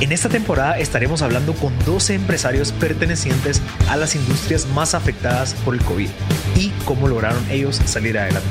En 0.00 0.12
esta 0.12 0.28
temporada 0.28 0.78
estaremos 0.78 1.22
hablando 1.22 1.54
con 1.54 1.76
12 1.84 2.14
empresarios 2.14 2.70
pertenecientes 2.70 3.60
a 3.88 3.96
las 3.96 4.14
industrias 4.14 4.66
más 4.66 4.94
afectadas 4.94 5.54
por 5.64 5.74
el 5.74 5.82
COVID 5.82 6.08
y 6.54 6.70
cómo 6.84 7.08
lograron 7.08 7.44
ellos 7.50 7.80
salir 7.84 8.16
adelante. 8.16 8.48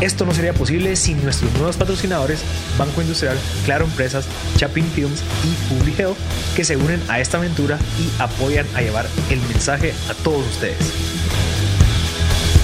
Esto 0.00 0.24
no 0.24 0.32
sería 0.32 0.52
posible 0.52 0.94
sin 0.94 1.20
nuestros 1.24 1.52
nuevos 1.54 1.76
patrocinadores 1.76 2.44
Banco 2.78 3.02
Industrial, 3.02 3.36
Claro 3.64 3.86
Empresas, 3.86 4.28
Chapin 4.56 4.84
Films 4.84 5.20
y 5.42 5.74
Public 5.74 5.98
Health 5.98 6.18
que 6.54 6.64
se 6.64 6.76
unen 6.76 7.02
a 7.08 7.18
esta 7.18 7.38
aventura 7.38 7.76
y 7.98 8.22
apoyan 8.22 8.66
a 8.76 8.82
llevar 8.82 9.06
el 9.30 9.40
mensaje 9.40 9.92
a 10.08 10.14
todos 10.22 10.46
ustedes. 10.46 10.78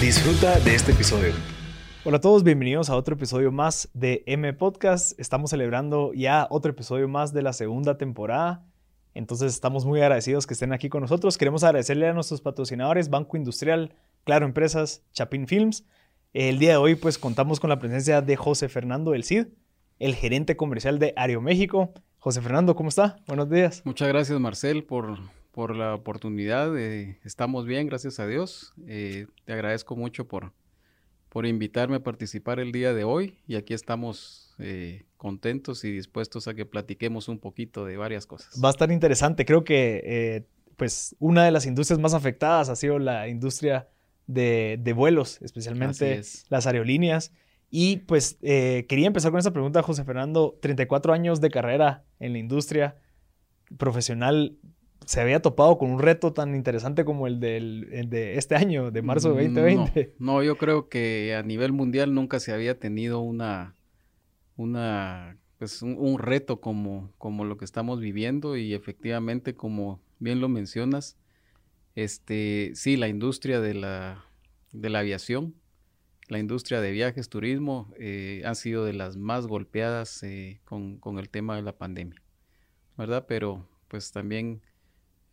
Disfruta 0.01 0.61
de 0.61 0.77
este 0.77 0.93
episodio. 0.93 1.54
Hola 2.07 2.19
a 2.19 2.21
todos, 2.21 2.45
bienvenidos 2.45 2.91
a 2.91 2.97
otro 2.97 3.15
episodio 3.15 3.51
más 3.51 3.89
de 3.95 4.25
M 4.27 4.53
Podcast. 4.53 5.19
Estamos 5.19 5.49
celebrando 5.49 6.13
ya 6.13 6.47
otro 6.51 6.71
episodio 6.71 7.09
más 7.09 7.33
de 7.33 7.41
la 7.41 7.55
segunda 7.55 7.97
temporada. 7.97 8.63
Entonces 9.15 9.55
estamos 9.55 9.87
muy 9.87 10.03
agradecidos 10.03 10.47
que 10.47 10.53
estén 10.53 10.75
aquí 10.75 10.91
con 10.91 11.01
nosotros. 11.01 11.39
Queremos 11.39 11.65
agradecerle 11.65 12.07
a 12.07 12.13
nuestros 12.13 12.43
patrocinadores 12.43 13.09
Banco 13.09 13.39
Industrial, 13.39 13.95
Claro 14.25 14.45
Empresas, 14.45 15.03
Chapin 15.15 15.47
Films. 15.47 15.87
El 16.35 16.59
día 16.59 16.73
de 16.73 16.77
hoy 16.77 16.95
pues 16.95 17.17
contamos 17.17 17.59
con 17.59 17.71
la 17.71 17.79
presencia 17.79 18.21
de 18.21 18.37
José 18.37 18.69
Fernando 18.69 19.13
del 19.13 19.25
CID, 19.25 19.47
el 19.99 20.15
gerente 20.15 20.59
comercial 20.59 20.99
de 20.99 21.15
Aeroméxico. 21.17 21.95
José 22.19 22.43
Fernando, 22.43 22.77
¿cómo 22.77 22.91
está? 22.91 23.17
Buenos 23.27 23.49
días. 23.49 23.81
Muchas 23.87 24.09
gracias 24.09 24.39
Marcel 24.39 24.85
por, 24.85 25.21
por 25.53 25.75
la 25.75 25.95
oportunidad. 25.95 26.77
estamos 26.77 27.65
bien, 27.65 27.87
gracias 27.87 28.21
a 28.21 28.27
Dios. 28.27 28.75
Eh, 28.87 29.27
te 29.47 29.55
agradezco 29.55 29.97
mucho 29.97 30.29
por, 30.29 30.53
por 31.35 31.47
invitarme 31.47 31.97
a 31.97 32.01
participar 32.01 32.61
el 32.61 32.71
día 32.71 32.95
de 32.95 33.03
hoy 33.03 33.41
y 33.49 33.57
aquí 33.57 33.75
estamos 33.75 34.55
eh, 34.61 35.03
contentos 35.17 35.83
y 35.83 35.91
dispuestos 35.91 36.47
a 36.47 36.55
que 36.55 36.65
platiquemos 36.65 37.27
un 37.27 37.41
poquito 37.41 37.85
de 37.85 37.97
varias 37.97 38.25
cosas. 38.25 38.55
Va 38.63 38.69
a 38.69 38.71
estar 38.71 38.93
interesante. 38.93 39.45
Creo 39.45 39.65
que 39.65 40.01
eh, 40.05 40.47
pues 40.77 41.17
una 41.19 41.45
de 41.45 41.51
las 41.51 41.67
industrias 41.67 41.99
más 41.99 42.15
afectadas 42.15 42.69
ha 42.69 42.77
sido 42.77 43.01
la 43.01 43.27
industria 43.27 43.89
de, 44.29 44.93
vuelos, 44.95 45.43
especialmente 45.43 46.23
las 46.51 46.69
aerolíneas. 46.69 47.33
Y 47.69 47.97
pues 47.97 48.39
eh, 48.43 48.87
quería 48.89 49.09
empezar 49.09 49.33
con 49.33 49.41
esta 49.41 49.53
pregunta, 49.53 49.83
José 49.83 50.05
Fernando. 50.05 50.57
34 50.63 51.13
años 51.13 51.41
de 51.41 51.51
carrera 51.51 52.05
en 52.21 52.33
la 52.33 52.39
industria 52.39 52.97
profesional 53.77 54.57
se 55.07 55.21
había 55.21 55.41
topado 55.41 55.79
con 55.79 55.91
un 55.91 55.99
reto 55.99 56.33
tan 56.33 56.55
interesante 56.55 57.05
como 57.05 57.27
el, 57.27 57.41
del, 57.41 58.09
de 58.09 58.37
este 58.37 58.55
año, 58.57 58.91
de 58.91 59.03
marzo 59.03 59.35
de 59.35 59.49
2020. 59.49 60.15
No, 60.19 60.43
yo 60.43 60.57
creo 60.57 60.89
que 60.89 61.35
a 61.35 61.43
nivel 61.43 61.73
mundial 61.73 62.15
nunca 62.15 62.41
se 62.41 62.53
había 62.53 62.79
tenido 62.79 63.21
una, 63.21 63.75
una 64.57 65.37
pues 65.59 65.83
un, 65.83 66.19
reto 66.19 66.61
como, 66.61 67.13
como 67.19 67.45
lo 67.45 67.57
que 67.57 67.65
estamos 67.65 68.01
viviendo 68.01 68.57
y 68.57 68.75
efectivamente, 68.75 69.55
como 69.55 70.01
bien 70.19 70.41
lo 70.41 70.49
mencionas, 70.49 71.17
este, 71.95 72.73
sí, 72.75 72.97
la 72.97 73.09
industria 73.09 73.61
de 73.61 73.75
la, 73.75 74.25
de 74.73 74.91
la 74.91 75.01
aviación, 75.01 75.55
la 76.29 76.39
industria 76.39 76.81
de 76.81 76.91
viajes, 76.91 77.29
turismo, 77.29 77.93
eh, 77.99 78.43
han 78.45 78.57
sido 78.57 78.85
de 78.85 78.95
las 78.95 79.17
más 79.17 79.47
golpeadas 79.47 80.23
eh, 80.23 80.61
con, 80.65 80.99
con 80.99 81.19
el 81.19 81.29
tema 81.29 81.57
de 81.57 81.63
la 81.63 81.77
pandemia, 81.77 82.21
¿verdad? 82.97 83.27
Pero 83.29 83.69
pues 83.89 84.11
también 84.11 84.61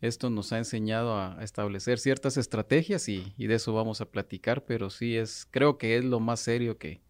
esto 0.02 0.30
nos 0.30 0.52
ha 0.52 0.58
enseñado 0.58 1.16
a 1.16 1.38
establecer 1.42 1.98
ciertas 1.98 2.36
estrategias 2.36 3.08
y, 3.08 3.32
de 3.38 3.54
eso 3.54 3.72
vamos 3.72 4.00
a 4.00 4.06
platicar, 4.06 4.64
pero 4.64 4.90
sí 4.90 5.16
es, 5.16 5.46
creo 5.50 5.78
que 5.78 5.96
es 5.96 6.04
lo 6.04 6.18
más 6.18 6.40
serio 6.40 6.76
que, 6.76 7.00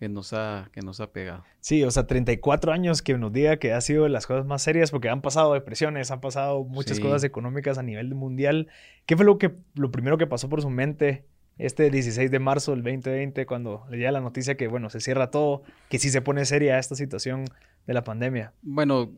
nos 0.00 0.32
ha, 0.32 0.70
que 0.72 0.80
nos 0.80 1.00
ha 1.00 1.12
pegado. 1.12 1.44
Sí, 1.60 1.84
o 1.84 1.90
sea, 1.90 2.06
34 2.06 2.72
años 2.72 3.02
que 3.02 3.18
nos 3.18 3.30
diga 3.30 3.58
que 3.58 3.74
ha 3.74 3.80
sido 3.82 4.04
de 4.04 4.08
las 4.08 4.26
cosas 4.26 4.46
más 4.46 4.62
serias, 4.62 4.90
porque 4.90 5.10
han 5.10 5.20
pasado 5.20 5.52
depresiones, 5.52 6.10
han 6.10 6.22
pasado 6.22 6.64
muchas 6.64 6.98
cosas 6.98 7.22
económicas 7.24 7.76
a 7.76 7.82
nivel 7.82 8.14
mundial. 8.14 8.68
¿Qué 9.04 9.16
fue 9.16 9.26
lo, 9.26 9.36
que, 9.36 9.52
lo 9.74 9.90
primero 9.90 10.16
que 10.16 10.26
pasó 10.26 10.48
por 10.48 10.62
su 10.62 10.70
mente 10.70 11.26
este 11.58 11.90
16 11.90 12.30
de 12.30 12.38
marzo 12.38 12.70
del 12.70 12.82
2020, 12.82 13.44
cuando 13.44 13.84
leía 13.90 14.10
la 14.12 14.22
noticia 14.22 14.56
que, 14.56 14.66
bueno, 14.66 14.88
se 14.88 15.00
cierra 15.00 15.30
todo, 15.30 15.62
que 15.90 15.98
sí 15.98 16.08
se 16.08 16.22
pone 16.22 16.46
seria 16.46 16.78
esta 16.78 16.94
situación 16.94 17.44
de 17.86 17.92
la 17.92 18.02
pandemia? 18.02 18.54
Bueno, 18.62 19.12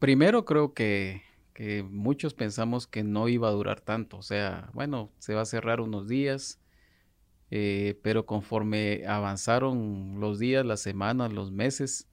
primero 0.00 0.44
creo 0.44 0.74
que 0.74 1.22
que 1.54 1.84
muchos 1.84 2.34
pensamos 2.34 2.86
que 2.86 3.04
no 3.04 3.28
iba 3.28 3.48
a 3.48 3.52
durar 3.52 3.80
tanto. 3.80 4.18
O 4.18 4.22
sea, 4.22 4.70
bueno, 4.74 5.10
se 5.18 5.34
va 5.34 5.42
a 5.42 5.46
cerrar 5.46 5.80
unos 5.80 6.08
días, 6.08 6.60
eh, 7.50 7.98
pero 8.02 8.26
conforme 8.26 9.06
avanzaron 9.06 10.20
los 10.20 10.38
días, 10.40 10.66
las 10.66 10.80
semanas, 10.80 11.32
los 11.32 11.52
meses, 11.52 12.08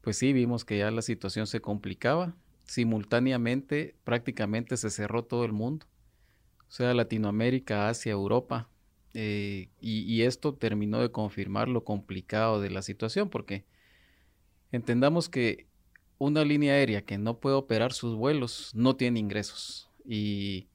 pues 0.00 0.16
sí, 0.16 0.32
vimos 0.32 0.64
que 0.64 0.78
ya 0.78 0.90
la 0.90 1.02
situación 1.02 1.46
se 1.46 1.60
complicaba. 1.60 2.34
Simultáneamente, 2.64 3.94
prácticamente 4.04 4.76
se 4.78 4.90
cerró 4.90 5.24
todo 5.24 5.44
el 5.44 5.52
mundo. 5.52 5.86
O 6.68 6.72
sea, 6.72 6.94
Latinoamérica, 6.94 7.90
Asia, 7.90 8.12
Europa. 8.12 8.70
Eh, 9.14 9.68
y 9.80 10.22
esto 10.22 10.54
terminó 10.54 11.00
de 11.00 11.10
confirmar 11.10 11.68
lo 11.68 11.84
complicado 11.84 12.62
de 12.62 12.70
la 12.70 12.80
situación, 12.80 13.28
porque 13.28 13.66
entendamos 14.70 15.28
que 15.28 15.66
una 16.24 16.44
línea 16.44 16.74
aérea 16.74 17.04
que 17.04 17.18
no 17.18 17.40
puede 17.40 17.56
operar 17.56 17.92
sus 17.92 18.14
vuelos 18.14 18.70
no 18.74 18.94
tiene 18.94 19.18
ingresos. 19.18 19.90
Y, 20.04 20.68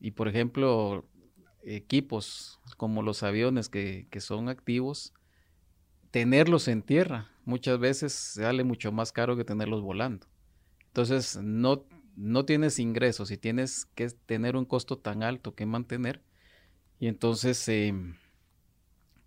y 0.00 0.10
por 0.10 0.28
ejemplo, 0.28 1.06
equipos 1.62 2.60
como 2.76 3.02
los 3.02 3.22
aviones 3.22 3.70
que, 3.70 4.06
son 4.20 4.50
activos, 4.50 5.14
tenerlos 6.10 6.68
en 6.68 6.82
tierra 6.82 7.30
muchas 7.46 7.78
veces 7.78 8.12
sale 8.12 8.62
mucho 8.62 8.92
más 8.92 9.12
caro 9.12 9.34
que 9.34 9.44
tenerlos 9.44 9.80
volando. 9.80 10.26
Entonces, 10.88 11.38
no, 11.42 11.86
no 12.14 12.44
tienes 12.44 12.78
ingresos 12.78 13.30
y 13.30 13.38
tienes 13.38 13.86
que 13.94 14.08
tener 14.10 14.56
un 14.56 14.66
costo 14.66 14.98
tan 14.98 15.22
alto 15.22 15.54
que 15.54 15.64
mantener. 15.64 16.22
Y 16.98 17.06
entonces, 17.06 17.66
em, 17.68 18.16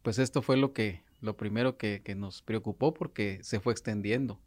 pues 0.03 0.19
esto 0.19 0.43
fue 0.43 0.57
lo 0.57 0.73
que, 0.73 1.01
lo 1.21 1.37
primero 1.37 1.77
que, 1.77 2.03
que 2.03 2.13
nos 2.13 2.43
preocupó 2.43 2.93
porque 2.93 3.39
se 3.41 3.59
fue 3.59 3.73
extendiendo. 3.73 4.39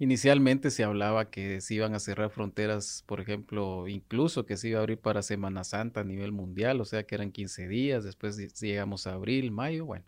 Inicialmente 0.00 0.70
se 0.70 0.82
hablaba 0.82 1.30
que 1.30 1.60
se 1.60 1.74
iban 1.74 1.94
a 1.94 1.98
cerrar 1.98 2.30
fronteras, 2.30 3.04
por 3.06 3.20
ejemplo, 3.20 3.86
incluso 3.86 4.46
que 4.46 4.56
se 4.56 4.70
iba 4.70 4.78
a 4.78 4.80
abrir 4.80 4.98
para 4.98 5.20
Semana 5.20 5.62
Santa 5.62 6.00
a 6.00 6.04
nivel 6.04 6.32
mundial, 6.32 6.80
o 6.80 6.86
sea 6.86 7.02
que 7.04 7.14
eran 7.14 7.30
15 7.30 7.68
días, 7.68 8.02
después 8.02 8.38
llegamos 8.62 9.06
a 9.06 9.12
abril, 9.12 9.50
mayo, 9.50 9.84
bueno. 9.84 10.06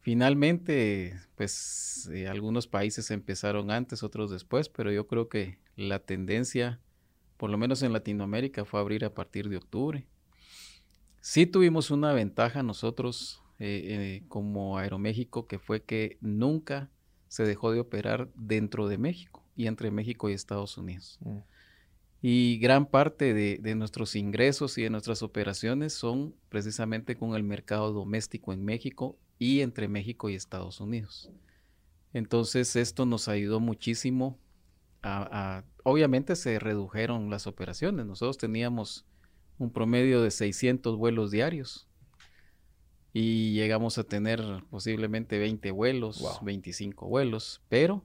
Finalmente, 0.00 1.20
pues 1.34 2.08
eh, 2.14 2.28
algunos 2.28 2.66
países 2.66 3.10
empezaron 3.10 3.70
antes, 3.70 4.02
otros 4.02 4.30
después, 4.30 4.70
pero 4.70 4.90
yo 4.90 5.06
creo 5.06 5.28
que 5.28 5.58
la 5.76 5.98
tendencia, 5.98 6.80
por 7.36 7.50
lo 7.50 7.58
menos 7.58 7.82
en 7.82 7.92
Latinoamérica, 7.92 8.64
fue 8.64 8.80
abrir 8.80 9.04
a 9.04 9.12
partir 9.12 9.50
de 9.50 9.58
octubre. 9.58 10.06
Sí 11.20 11.44
tuvimos 11.44 11.90
una 11.90 12.14
ventaja 12.14 12.62
nosotros 12.62 13.42
eh, 13.58 13.82
eh, 13.84 14.22
como 14.28 14.78
Aeroméxico, 14.78 15.46
que 15.46 15.58
fue 15.58 15.82
que 15.82 16.16
nunca 16.22 16.90
se 17.34 17.42
dejó 17.42 17.72
de 17.72 17.80
operar 17.80 18.28
dentro 18.36 18.86
de 18.86 18.96
México 18.96 19.42
y 19.56 19.66
entre 19.66 19.90
México 19.90 20.30
y 20.30 20.34
Estados 20.34 20.78
Unidos. 20.78 21.18
Mm. 21.20 21.38
Y 22.22 22.58
gran 22.58 22.86
parte 22.86 23.34
de, 23.34 23.74
nuestros 23.74 24.14
ingresos 24.14 24.78
y 24.78 24.82
de 24.82 24.90
nuestras 24.90 25.20
operaciones 25.24 25.92
son 25.94 26.36
precisamente 26.48 27.16
con 27.16 27.34
el 27.34 27.42
mercado 27.42 27.92
doméstico 27.92 28.52
en 28.52 28.64
México 28.64 29.18
y 29.36 29.62
entre 29.62 29.88
México 29.88 30.30
y 30.30 30.36
Estados 30.36 30.80
Unidos. 30.80 31.28
Entonces 32.12 32.76
esto 32.76 33.04
nos 33.04 33.26
ayudó 33.26 33.58
muchísimo 33.58 34.38
a, 35.02 35.64
obviamente 35.82 36.36
se 36.36 36.60
redujeron 36.60 37.30
las 37.30 37.48
operaciones. 37.48 38.06
Nosotros 38.06 38.38
teníamos 38.38 39.06
un 39.58 39.72
promedio 39.72 40.22
de 40.22 40.30
600 40.30 40.96
vuelos 40.96 41.32
diarios 41.32 41.88
y 43.16 43.52
llegamos 43.52 43.96
a 43.96 44.04
tener 44.04 44.42
posiblemente 44.70 45.38
20 45.38 45.70
vuelos, 45.70 46.40
25 46.42 47.06
vuelos, 47.06 47.62
pero 47.68 48.04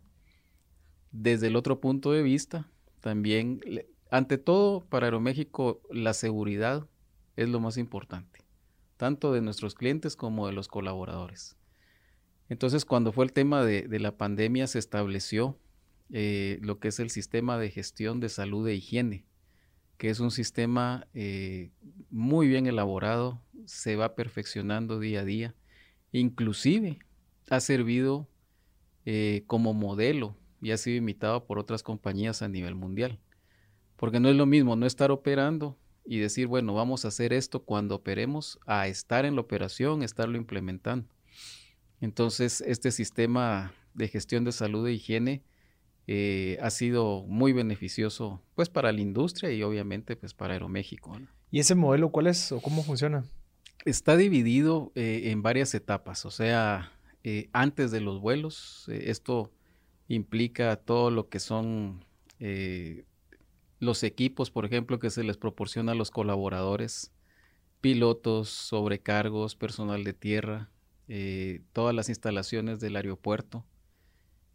desde 1.11 1.47
el 1.47 1.55
otro 1.55 1.81
punto 1.81 2.11
de 2.11 2.21
vista, 2.21 2.69
también, 3.01 3.59
ante 4.11 4.37
todo, 4.37 4.85
para 4.85 5.07
Aeroméxico, 5.07 5.81
la 5.89 6.13
seguridad 6.13 6.87
es 7.37 7.49
lo 7.49 7.59
más 7.59 7.77
importante, 7.77 8.41
tanto 8.97 9.33
de 9.33 9.41
nuestros 9.41 9.73
clientes 9.73 10.15
como 10.15 10.45
de 10.45 10.53
los 10.53 10.67
colaboradores. 10.67 11.57
Entonces, 12.47 12.85
cuando 12.85 13.11
fue 13.11 13.25
el 13.25 13.33
tema 13.33 13.65
de, 13.65 13.99
la 13.99 14.15
pandemia, 14.15 14.67
se 14.67 14.77
estableció 14.77 15.57
eh, 16.11 16.59
lo 16.61 16.79
que 16.79 16.89
es 16.89 16.99
el 16.99 17.09
sistema 17.09 17.57
de 17.57 17.71
gestión 17.71 18.19
de 18.19 18.29
salud 18.29 18.67
e 18.67 18.75
higiene, 18.75 19.25
que 19.97 20.11
es 20.11 20.19
un 20.19 20.29
sistema 20.29 21.07
eh, 21.15 21.71
muy 22.11 22.47
bien 22.47 22.67
elaborado, 22.67 23.41
se 23.65 23.95
va 23.95 24.15
perfeccionando 24.15 24.99
día 24.99 25.21
a 25.21 25.25
día, 25.25 25.55
inclusive 26.11 26.99
ha 27.49 27.59
servido 27.59 28.27
eh, 29.05 29.43
como 29.47 29.73
modelo 29.73 30.35
y 30.61 30.71
ha 30.71 30.77
sido 30.77 30.97
imitado 30.97 31.45
por 31.45 31.59
otras 31.59 31.83
compañías 31.83 32.41
a 32.41 32.47
nivel 32.47 32.75
mundial. 32.75 33.19
Porque 33.95 34.19
no 34.19 34.29
es 34.29 34.35
lo 34.35 34.45
mismo 34.45 34.75
no 34.75 34.85
estar 34.85 35.11
operando 35.11 35.77
y 36.05 36.19
decir, 36.19 36.47
bueno, 36.47 36.73
vamos 36.73 37.05
a 37.05 37.09
hacer 37.09 37.33
esto 37.33 37.63
cuando 37.63 37.95
operemos, 37.95 38.59
a 38.65 38.87
estar 38.87 39.25
en 39.25 39.35
la 39.35 39.41
operación, 39.41 40.03
estarlo 40.03 40.37
implementando. 40.37 41.07
Entonces, 42.01 42.61
este 42.61 42.91
sistema 42.91 43.73
de 43.93 44.07
gestión 44.07 44.43
de 44.43 44.51
salud 44.51 44.87
e 44.87 44.93
higiene 44.93 45.43
eh, 46.07 46.57
ha 46.61 46.71
sido 46.71 47.23
muy 47.27 47.53
beneficioso 47.53 48.41
pues 48.55 48.69
para 48.69 48.91
la 48.91 49.01
industria 49.01 49.51
y 49.51 49.61
obviamente 49.61 50.15
pues 50.15 50.33
para 50.33 50.53
Aeroméxico. 50.53 51.15
¿Y 51.51 51.59
ese 51.59 51.75
modelo 51.75 52.09
cuál 52.09 52.27
es 52.27 52.51
o 52.51 52.61
cómo 52.61 52.83
funciona? 52.83 53.25
Está 53.85 54.17
dividido 54.17 54.91
eh, 54.95 55.31
en 55.31 55.41
varias 55.41 55.73
etapas, 55.73 56.25
o 56.25 56.31
sea, 56.31 56.91
eh, 57.23 57.49
antes 57.53 57.91
de 57.91 58.01
los 58.01 58.19
vuelos, 58.19 58.85
esto 58.89 59.51
implica 60.07 60.75
todo 60.75 61.11
lo 61.11 61.29
que 61.29 61.39
son 61.39 62.03
los 63.79 64.03
equipos, 64.03 64.51
por 64.51 64.65
ejemplo, 64.65 64.99
que 64.99 65.09
se 65.09 65.23
les 65.23 65.37
proporciona 65.37 65.93
a 65.93 65.95
los 65.95 66.11
colaboradores, 66.11 67.11
pilotos, 67.81 68.49
sobrecargos, 68.49 69.55
personal 69.55 70.03
de 70.03 70.13
tierra, 70.13 70.69
eh, 71.07 71.61
todas 71.73 71.95
las 71.95 72.09
instalaciones 72.09 72.79
del 72.79 72.95
aeropuerto, 72.97 73.65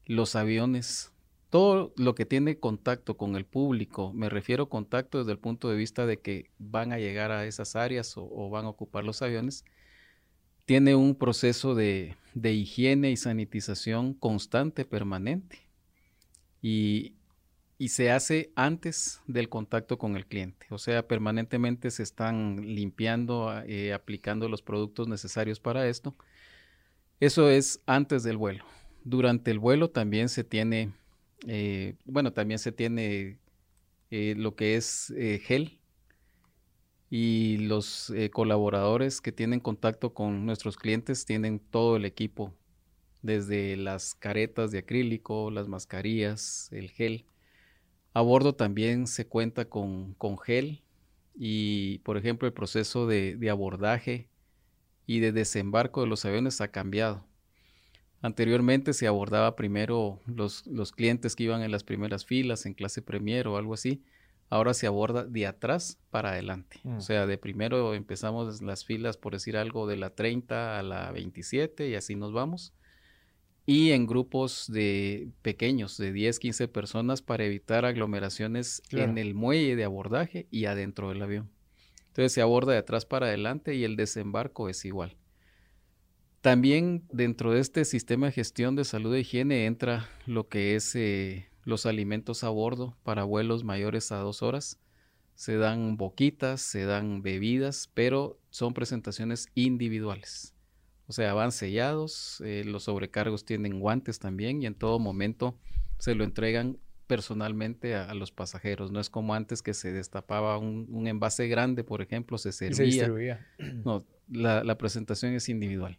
los 0.04 0.36
aviones, 0.36 1.12
todo 1.54 1.92
lo 1.96 2.16
que 2.16 2.26
tiene 2.26 2.58
contacto 2.58 3.16
con 3.16 3.36
el 3.36 3.44
público, 3.44 4.12
me 4.12 4.28
refiero 4.28 4.68
contacto 4.68 5.18
desde 5.18 5.30
el 5.30 5.38
punto 5.38 5.70
de 5.70 5.76
vista 5.76 6.04
de 6.04 6.18
que 6.18 6.50
van 6.58 6.90
a 6.90 6.98
llegar 6.98 7.30
a 7.30 7.46
esas 7.46 7.76
áreas 7.76 8.14
o, 8.16 8.50
van 8.50 8.64
a 8.64 8.70
ocupar 8.70 9.04
los 9.04 9.22
aviones, 9.22 9.64
tiene 10.64 10.96
un 10.96 11.14
proceso 11.14 11.76
de, 11.76 12.16
de 12.34 12.54
higiene 12.54 13.12
y 13.12 13.16
sanitización 13.16 14.14
constante, 14.14 14.84
permanente. 14.84 15.60
Y, 16.60 17.14
y 17.78 17.90
se 17.90 18.10
hace 18.10 18.50
antes 18.56 19.22
del 19.28 19.48
contacto 19.48 19.96
con 19.96 20.16
el 20.16 20.26
cliente. 20.26 20.66
O 20.70 20.78
sea, 20.78 21.06
permanentemente 21.06 21.92
se 21.92 22.02
están 22.02 22.62
limpiando, 22.74 23.62
eh, 23.68 23.92
aplicando 23.92 24.48
los 24.48 24.60
productos 24.60 25.06
necesarios 25.06 25.60
para 25.60 25.86
esto. 25.86 26.16
Eso 27.20 27.48
es 27.48 27.80
antes 27.86 28.24
del 28.24 28.38
vuelo. 28.38 28.64
Durante 29.04 29.52
el 29.52 29.60
vuelo 29.60 29.90
también 29.90 30.28
se 30.28 30.42
tiene, 30.42 30.90
eh, 31.46 31.96
bueno, 32.04 32.32
también 32.32 32.58
se 32.58 32.72
tiene 32.72 33.38
eh, 34.10 34.34
lo 34.36 34.54
que 34.56 34.76
es 34.76 35.12
gel 35.42 35.78
y 37.10 37.58
los 37.58 38.12
colaboradores 38.32 39.20
que 39.20 39.32
tienen 39.32 39.60
contacto 39.60 40.14
con 40.14 40.46
nuestros 40.46 40.76
clientes 40.76 41.24
tienen 41.24 41.60
todo 41.60 41.96
el 41.96 42.04
equipo, 42.04 42.54
desde 43.22 43.76
las 43.76 44.14
caretas 44.14 44.70
de 44.70 44.78
acrílico, 44.78 45.50
las 45.50 45.68
mascarillas, 45.68 46.68
el 46.72 46.90
gel 46.90 47.26
a 48.14 48.20
bordo 48.22 48.54
también 48.54 49.08
se 49.08 49.26
cuenta 49.26 49.68
con, 49.68 50.16
gel 50.44 50.82
y, 51.34 51.98
por 51.98 52.16
ejemplo, 52.16 52.46
el 52.46 52.54
proceso 52.54 53.08
de, 53.08 53.36
abordaje 53.50 54.28
y 55.04 55.18
de 55.18 55.32
desembarco 55.32 56.02
de 56.02 56.06
los 56.06 56.24
aviones 56.24 56.60
ha 56.60 56.68
cambiado. 56.68 57.26
Anteriormente 58.24 58.94
se 58.94 59.06
abordaba 59.06 59.54
primero 59.54 60.18
los, 60.24 60.66
los, 60.66 60.92
clientes 60.92 61.36
que 61.36 61.44
iban 61.44 61.62
en 61.62 61.70
las 61.70 61.84
primeras 61.84 62.24
filas, 62.24 62.64
en 62.64 62.72
clase 62.72 63.02
premier 63.02 63.46
o 63.48 63.58
algo 63.58 63.74
así. 63.74 64.02
Ahora 64.48 64.72
se 64.72 64.86
aborda 64.86 65.24
de 65.24 65.46
atrás 65.46 65.98
para 66.08 66.30
adelante. 66.30 66.80
O 66.84 66.88
mm. 66.88 67.00
sea, 67.02 67.26
de 67.26 67.36
primero 67.36 67.92
empezamos 67.94 68.62
las 68.62 68.86
filas, 68.86 69.18
por 69.18 69.34
decir 69.34 69.58
algo, 69.58 69.86
de 69.86 69.98
la 69.98 70.08
30 70.08 70.78
a 70.78 70.82
la 70.82 71.12
27 71.12 71.90
y 71.90 71.96
así 71.96 72.16
nos 72.16 72.32
vamos 72.32 72.72
y 73.66 73.92
en 73.92 74.06
grupos 74.06 74.70
de 74.70 75.28
pequeños, 75.42 75.96
de 75.96 76.12
10, 76.12 76.38
15 76.38 76.68
personas 76.68 77.22
para 77.22 77.44
evitar 77.44 77.84
aglomeraciones 77.84 78.82
en 78.90 79.16
el 79.16 79.34
muelle 79.34 79.76
de 79.76 79.84
abordaje 79.84 80.46
y 80.50 80.66
adentro 80.66 81.08
del 81.08 81.22
avión. 81.22 81.50
Entonces 82.08 82.32
se 82.32 82.42
aborda 82.42 82.72
de 82.72 82.78
atrás 82.78 83.06
para 83.06 83.26
adelante 83.26 83.74
y 83.74 83.84
el 83.84 83.96
desembarco 83.96 84.68
es 84.68 84.84
igual. 84.84 85.16
También 86.44 87.04
dentro 87.10 87.52
de 87.52 87.60
este 87.60 87.86
sistema 87.86 88.26
de 88.26 88.32
gestión 88.32 88.76
de 88.76 88.84
salud 88.84 89.14
e 89.14 89.20
higiene 89.20 89.64
entra 89.64 90.10
lo 90.26 90.46
que 90.46 90.76
es 90.76 90.94
eh, 90.94 91.48
los 91.64 91.86
alimentos 91.86 92.44
a 92.44 92.50
bordo 92.50 92.98
para 93.02 93.24
vuelos 93.24 93.64
mayores 93.64 94.12
a 94.12 94.18
dos 94.18 94.42
horas. 94.42 94.78
Se 95.36 95.56
dan 95.56 95.96
boquitas, 95.96 96.60
se 96.60 96.84
dan 96.84 97.22
bebidas, 97.22 97.90
pero 97.94 98.38
son 98.50 98.74
presentaciones 98.74 99.48
individuales. 99.54 100.52
O 101.06 101.14
sea, 101.14 101.32
van 101.32 101.50
sellados, 101.50 102.42
eh, 102.44 102.62
los 102.66 102.82
sobrecargos 102.82 103.46
tienen 103.46 103.80
guantes 103.80 104.18
también 104.18 104.60
y 104.60 104.66
en 104.66 104.74
todo 104.74 104.98
momento 104.98 105.58
se 105.96 106.14
lo 106.14 106.24
entregan 106.24 106.76
personalmente 107.06 107.94
a, 107.94 108.12
los 108.12 108.32
pasajeros. 108.32 108.90
No 108.90 109.00
es 109.00 109.08
como 109.08 109.34
antes 109.34 109.62
que 109.62 109.72
se 109.72 109.92
destapaba 109.92 110.58
un, 110.58 111.06
envase 111.06 111.48
grande, 111.48 111.84
por 111.84 112.02
ejemplo, 112.02 112.36
se 112.36 112.52
servía. 112.52 113.46
No, 113.82 114.04
la, 114.28 114.76
presentación 114.76 115.32
es 115.32 115.48
individual. 115.48 115.98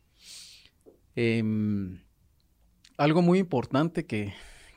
Em, 1.16 2.02
algo 2.98 3.22
muy 3.22 3.40
importante 3.40 4.06
que, 4.06 4.34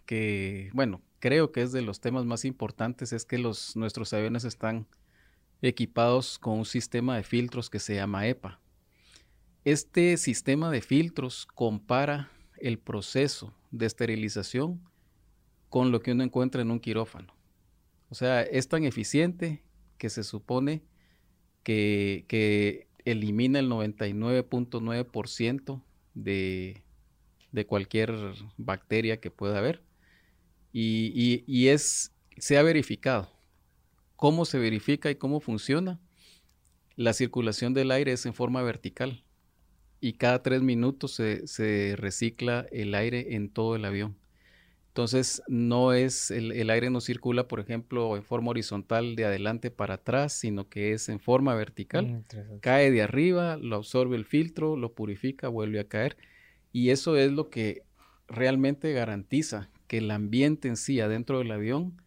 que, 0.06 0.70
bueno, 0.72 1.02
creo 1.18 1.52
que 1.52 1.62
es 1.62 1.72
de 1.72 1.82
los 1.82 2.00
temas 2.00 2.24
más 2.24 2.44
importantes 2.44 3.12
es 3.12 3.24
que 3.24 3.38
los, 3.38 3.76
nuestros 3.76 4.12
aviones 4.12 4.44
están 4.44 4.86
equipados 5.62 6.38
con 6.38 6.58
un 6.58 6.64
sistema 6.64 7.16
de 7.16 7.22
filtros 7.22 7.70
que 7.70 7.80
se 7.80 7.96
llama 7.96 8.26
EPA. 8.26 8.60
Este 9.64 10.16
sistema 10.16 10.70
de 10.70 10.80
filtros 10.80 11.46
compara 11.46 12.30
el 12.56 12.78
proceso 12.78 13.54
de 13.70 13.86
esterilización 13.86 14.80
con 15.68 15.92
lo 15.92 16.00
que 16.00 16.12
uno 16.12 16.24
encuentra 16.24 16.62
en 16.62 16.70
un 16.70 16.80
quirófano. 16.80 17.34
O 18.08 18.14
sea, 18.14 18.40
es 18.42 18.68
tan 18.68 18.84
eficiente 18.84 19.62
que 19.98 20.08
se 20.08 20.24
supone 20.24 20.82
que, 21.62 22.86
elimina 23.04 23.58
el 23.58 23.68
99.9% 23.70 25.82
de, 26.24 26.82
de 27.52 27.66
cualquier 27.66 28.14
bacteria 28.56 29.20
que 29.20 29.30
pueda 29.30 29.58
haber. 29.58 29.82
Y, 30.72 31.44
y, 31.46 31.68
es, 31.68 32.12
se 32.36 32.58
ha 32.58 32.62
verificado. 32.62 33.30
¿Cómo 34.16 34.44
se 34.44 34.58
verifica 34.58 35.10
y 35.10 35.14
cómo 35.14 35.40
funciona? 35.40 36.00
La 36.96 37.12
circulación 37.12 37.74
del 37.74 37.90
aire 37.90 38.12
es 38.12 38.26
en 38.26 38.34
forma 38.34 38.62
vertical 38.62 39.24
y 40.00 40.14
cada 40.14 40.42
tres 40.42 40.62
minutos 40.62 41.12
se, 41.14 41.96
recicla 41.96 42.66
el 42.70 42.94
aire 42.94 43.34
en 43.34 43.48
todo 43.48 43.76
el 43.76 43.84
avión. 43.84 44.16
Entonces, 44.98 45.44
no 45.46 45.92
es, 45.92 46.32
el, 46.32 46.68
aire 46.70 46.90
no 46.90 47.00
circula, 47.00 47.46
por 47.46 47.60
ejemplo, 47.60 48.16
en 48.16 48.24
forma 48.24 48.50
horizontal 48.50 49.14
de 49.14 49.26
adelante 49.26 49.70
para 49.70 49.94
atrás, 49.94 50.32
sino 50.32 50.68
que 50.68 50.92
es 50.92 51.08
en 51.08 51.20
forma 51.20 51.54
vertical. 51.54 52.04
Mm, 52.04 52.58
Cae 52.58 52.90
de 52.90 53.02
arriba, 53.02 53.56
lo 53.58 53.76
absorbe 53.76 54.16
el 54.16 54.24
filtro, 54.24 54.76
lo 54.76 54.94
purifica, 54.94 55.46
vuelve 55.46 55.78
a 55.78 55.84
caer. 55.84 56.16
Y 56.72 56.90
eso 56.90 57.16
es 57.16 57.30
lo 57.30 57.48
que 57.48 57.84
realmente 58.26 58.92
garantiza 58.92 59.70
que 59.86 59.98
el 59.98 60.10
ambiente 60.10 60.66
en 60.66 60.76
sí, 60.76 60.98
adentro 60.98 61.38
del 61.38 61.52
avión, 61.52 62.02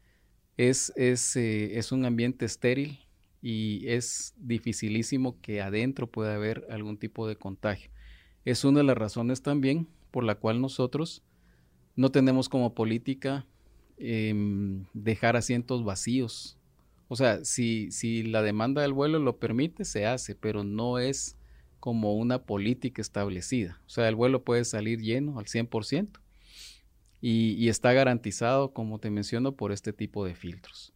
es, 0.58 0.92
es, 0.98 1.38
eh, 1.38 1.78
es 1.80 1.94
un 1.94 2.04
ambiente 2.04 2.44
estéril, 2.44 3.00
y 3.42 3.88
es 3.88 4.34
dificilísimo 4.36 5.40
que 5.40 5.62
adentro 5.62 6.08
pueda 6.08 6.36
haber 6.36 6.68
algún 6.70 6.98
tipo 6.98 7.26
de 7.26 7.38
contagio. 7.38 7.90
Es 8.44 8.66
una 8.66 8.80
de 8.80 8.84
las 8.84 8.98
razones 8.98 9.42
también 9.44 9.88
por 10.12 10.26
la 10.26 10.36
cual 10.36 10.60
nosotros 10.60 11.24
no 12.02 12.12
tenemos 12.12 12.50
como 12.50 12.74
política 12.74 13.46
em, 13.98 14.86
dejar 14.94 15.36
asientos 15.36 15.84
vacíos. 15.84 16.58
O 17.08 17.16
sea, 17.16 17.46
si, 17.46 17.92
si 17.92 18.24
la 18.24 18.42
demanda 18.42 18.82
del 18.82 18.94
vuelo 18.94 19.20
lo 19.20 19.38
permite, 19.38 19.86
se 19.86 20.06
hace, 20.06 20.36
pero 20.36 20.64
no 20.64 21.00
es 21.00 21.38
como 21.80 22.16
una 22.16 22.44
política 22.44 23.02
establecida. 23.02 23.80
O 23.86 23.90
sea, 23.90 24.08
el 24.08 24.16
vuelo 24.16 24.44
puede 24.44 24.66
salir 24.66 25.00
lleno 25.00 25.40
al 25.40 25.46
100% 25.46 26.20
y, 27.22 27.54
y 27.54 27.70
está 27.70 27.94
garantizado, 27.94 28.74
como 28.74 29.00
te 29.00 29.10
menciono, 29.10 29.56
por 29.56 29.72
este 29.72 29.94
tipo 29.94 30.26
de 30.26 30.36
filtros. 30.36 30.94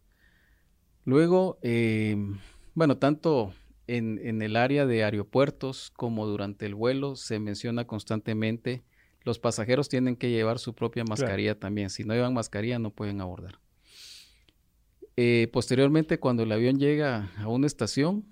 Luego, 1.04 1.58
em, 1.62 2.38
bueno, 2.74 2.98
tanto 2.98 3.54
en, 3.86 4.42
el 4.42 4.56
área 4.56 4.86
de 4.86 5.04
aeropuertos 5.04 5.92
como 5.94 6.26
durante 6.26 6.66
el 6.66 6.74
vuelo 6.74 7.16
se 7.16 7.38
menciona 7.38 7.86
constantemente 7.86 8.82
los 9.26 9.38
pasajeros 9.38 9.90
tienen 9.90 10.16
que 10.16 10.30
llevar 10.30 10.58
su 10.58 10.74
propia 10.74 11.04
mascarilla 11.04 11.58
también. 11.58 11.90
Si 11.90 12.04
no 12.04 12.14
llevan 12.14 12.32
mascarilla 12.32 12.78
no 12.78 12.90
pueden 12.90 13.20
abordar. 13.20 13.58
Eh, 15.16 15.48
posteriormente, 15.52 16.18
cuando 16.18 16.44
el 16.44 16.52
avión 16.52 16.78
llega 16.78 17.30
a 17.36 17.48
una 17.48 17.66
estación, 17.66 18.24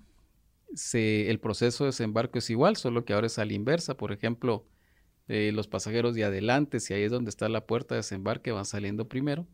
el 0.93 1.39
proceso 1.39 1.83
de 1.83 1.89
desembarco 1.89 2.39
es 2.39 2.49
igual, 2.49 2.75
solo 2.75 3.05
que 3.05 3.13
ahora 3.13 3.27
es 3.27 3.37
a 3.37 3.45
la 3.45 3.53
inversa. 3.53 3.95
Por 3.95 4.11
ejemplo, 4.11 4.65
Eh, 5.27 5.51
los 5.51 5.67
pasajeros 5.67 6.13
de 6.13 6.23
adelante, 6.23 6.79
si 6.79 6.93
ahí 6.93 7.01
es 7.01 7.09
donde 7.09 7.31
está 7.31 7.49
la 7.49 7.65
puerta 7.65 7.95
de 7.95 8.01
desembarque, 8.01 8.51
van 8.51 8.65
saliendo 8.65 9.07
primero. 9.07 9.47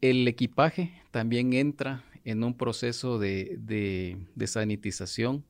El 0.00 0.28
equipaje 0.28 0.92
también 1.10 1.54
entra 1.54 2.04
en 2.24 2.44
un 2.44 2.54
proceso 2.54 3.18
de, 3.18 3.56
de 3.58 4.46
sanitización 4.46 5.42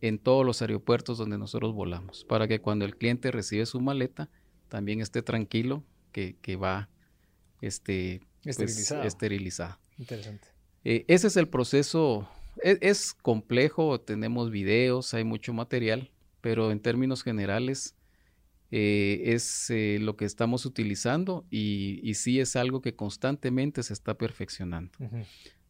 en 0.00 0.18
todos 0.18 0.46
los 0.46 0.62
aeropuertos 0.62 1.18
donde 1.18 1.36
nosotros 1.36 1.74
volamos, 1.74 2.24
para 2.28 2.46
que 2.46 2.60
cuando 2.60 2.84
el 2.84 2.94
cliente 2.94 3.32
recibe 3.32 3.66
su 3.66 3.80
maleta, 3.80 4.28
también 4.68 5.00
esté 5.00 5.22
tranquilo 5.22 5.84
que, 6.12 6.36
que 6.40 6.56
va 6.56 6.88
este, 7.60 8.20
pues, 8.42 8.58
esterilizada. 8.58 9.80
Interesante. 9.98 10.48
Eh, 10.84 11.04
ese 11.08 11.26
es 11.26 11.36
el 11.36 11.48
proceso, 11.48 12.28
e, 12.62 12.78
es, 12.80 13.12
complejo, 13.12 14.00
tenemos 14.00 14.50
videos, 14.50 15.14
hay 15.14 15.24
mucho 15.24 15.52
material, 15.52 16.10
pero 16.40 16.70
en 16.70 16.80
términos 16.80 17.24
generales 17.24 17.96
eh, 18.70 19.22
es 19.24 19.68
eh, 19.70 19.98
lo 20.00 20.16
que 20.16 20.24
estamos 20.24 20.64
utilizando 20.64 21.44
y, 21.50 22.00
y, 22.08 22.14
sí 22.14 22.38
es 22.38 22.54
algo 22.54 22.82
que 22.82 22.94
constantemente 22.94 23.82
se 23.82 23.92
está 23.92 24.14
perfeccionando. 24.14 24.92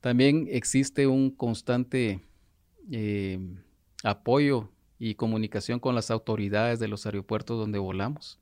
También 0.00 0.49
existe 0.50 1.07
un 1.07 1.31
constante 1.31 2.21
apoyo 4.05 4.71
y 4.99 5.15
comunicación 5.15 5.81
con 5.81 5.95
las 5.95 6.11
autoridades 6.11 6.79
de 6.79 6.88
los 6.88 7.07
aeropuertos 7.07 7.59
donde 7.59 7.79
volamos, 7.79 8.38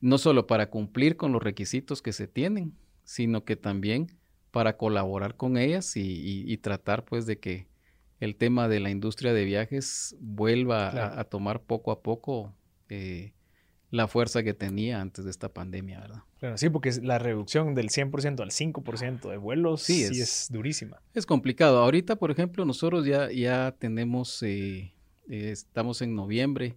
no 0.00 0.18
solo 0.18 0.46
para 0.46 0.70
cumplir 0.70 1.16
con 1.16 1.32
los 1.32 1.42
requisitos 1.42 2.02
que 2.02 2.12
se 2.12 2.28
tienen, 2.28 2.74
sino 3.04 3.44
que 3.44 3.56
también 3.56 4.12
para 4.50 4.76
colaborar 4.76 5.36
con 5.36 5.56
ellas 5.56 5.92
y, 5.96 6.56
tratar 6.58 7.04
pues 7.04 7.26
de 7.26 7.38
que 7.38 7.66
el 8.20 8.36
tema 8.36 8.68
de 8.68 8.80
la 8.80 8.90
industria 8.90 9.34
de 9.34 9.44
viajes 9.44 10.16
vuelva 10.18 11.20
a, 11.20 11.24
tomar 11.24 11.60
poco 11.60 11.92
a 11.92 12.00
poco 12.00 12.54
eh, 12.88 13.32
la 13.90 14.08
fuerza 14.08 14.42
que 14.42 14.54
tenía 14.54 15.00
antes 15.00 15.24
de 15.24 15.30
esta 15.30 15.48
pandemia, 15.48 16.00
¿verdad? 16.00 16.22
Claro, 16.38 16.58
sí, 16.58 16.68
porque 16.68 16.90
la 17.02 17.18
reducción 17.18 17.74
del 17.74 17.88
100% 17.88 18.40
al 18.40 18.50
5% 18.50 19.30
de 19.30 19.36
vuelos 19.36 19.82
sí, 19.82 20.02
es, 20.02 20.48
durísima. 20.50 21.00
Es 21.14 21.26
complicado. 21.26 21.78
Ahorita, 21.78 22.16
por 22.16 22.30
ejemplo, 22.30 22.64
nosotros 22.64 23.06
ya, 23.06 23.30
ya 23.30 23.74
tenemos, 23.78 24.42
eh, 24.42 24.92
eh, 25.28 25.50
estamos 25.50 26.02
en 26.02 26.14
noviembre, 26.14 26.76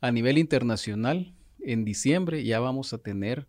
a 0.00 0.10
nivel 0.10 0.38
internacional, 0.38 1.34
en 1.64 1.84
diciembre 1.84 2.44
ya 2.44 2.60
vamos 2.60 2.92
a 2.92 2.98
tener 2.98 3.46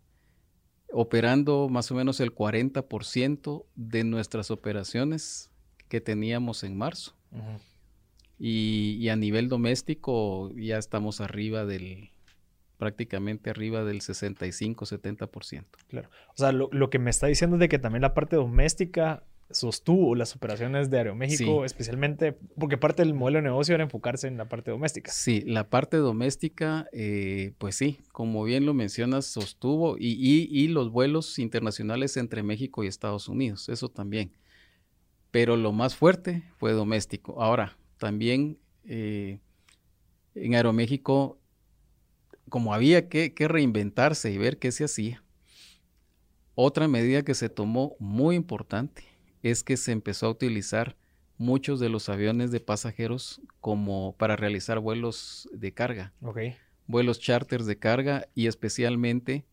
operando 0.92 1.68
más 1.68 1.90
o 1.90 1.94
menos 1.94 2.20
el 2.20 2.34
40% 2.34 3.64
de 3.74 4.04
nuestras 4.04 4.50
operaciones 4.50 5.50
que 5.88 6.00
teníamos 6.00 6.64
en 6.64 6.76
marzo. 6.76 7.16
y, 8.38 8.96
y, 9.00 9.08
a 9.08 9.16
nivel 9.16 9.48
doméstico 9.48 10.52
ya 10.54 10.76
estamos 10.76 11.20
arriba 11.20 11.64
del 11.64 12.12
prácticamente 12.82 13.48
arriba 13.48 13.84
del 13.84 14.00
65-70%. 14.00 15.64
Claro. 15.86 16.10
O 16.30 16.32
sea, 16.34 16.50
lo, 16.50 16.90
que 16.90 16.98
me 16.98 17.10
está 17.10 17.28
diciendo 17.28 17.54
es 17.54 17.60
de 17.60 17.68
que 17.68 17.78
también 17.78 18.02
la 18.02 18.12
parte 18.12 18.34
doméstica 18.34 19.22
sostuvo 19.52 20.14
las 20.14 20.34
operaciones 20.36 20.90
de 20.90 20.98
Aeroméxico, 20.98 21.64
especialmente 21.64 22.32
porque 22.58 22.78
parte 22.78 23.02
del 23.02 23.14
modelo 23.14 23.38
de 23.38 23.42
negocio 23.42 23.74
era 23.74 23.84
enfocarse 23.84 24.28
en 24.28 24.36
la 24.36 24.48
parte 24.48 24.70
doméstica. 24.70 25.10
Sí, 25.10 25.42
la 25.46 25.68
parte 25.68 25.96
doméstica, 25.96 26.86
eh, 26.92 27.52
pues 27.58 27.76
sí, 27.76 27.98
como 28.12 28.44
bien 28.44 28.66
lo 28.66 28.74
mencionas, 28.74 29.26
sostuvo 29.26 29.96
y, 29.98 30.68
los 30.68 30.90
vuelos 30.90 31.38
internacionales 31.38 32.16
entre 32.16 32.42
México 32.42 32.82
y 32.82 32.86
Estados 32.86 33.28
Unidos, 33.28 33.68
eso 33.68 33.88
también. 33.88 34.32
Pero 35.30 35.56
lo 35.56 35.72
más 35.72 35.96
fuerte 35.96 36.44
fue 36.58 36.72
doméstico. 36.72 37.42
Ahora, 37.42 37.76
también 37.98 38.58
eh, 38.84 39.40
en 40.34 40.54
Aeroméxico 40.54 41.38
como 42.52 42.74
había 42.74 43.08
que, 43.08 43.32
reinventarse 43.38 44.30
y 44.30 44.36
ver 44.36 44.58
qué 44.58 44.72
se 44.72 44.84
hacía, 44.84 45.24
otra 46.54 46.86
medida 46.86 47.22
que 47.22 47.32
se 47.32 47.48
tomó 47.48 47.96
muy 47.98 48.36
importante 48.36 49.04
es 49.42 49.62
que 49.62 49.76
se 49.76 49.92
empezó 49.92 50.26
a 50.26 50.30
utilizar 50.30 50.96
muchos 51.38 51.80
de 51.80 51.88
los 51.88 52.08
aviones 52.08 52.52
de 52.52 52.60
pasajeros 52.60 53.40
como 53.60 54.14
para 54.16 54.36
realizar 54.36 54.78
vuelos 54.78 55.48
de 55.52 55.72
carga. 55.72 56.12
Vuelos 56.86 57.20
charters 57.20 57.66
de 57.66 57.78
carga 57.78 58.28
y 58.34 58.46
especialmente 58.46 59.44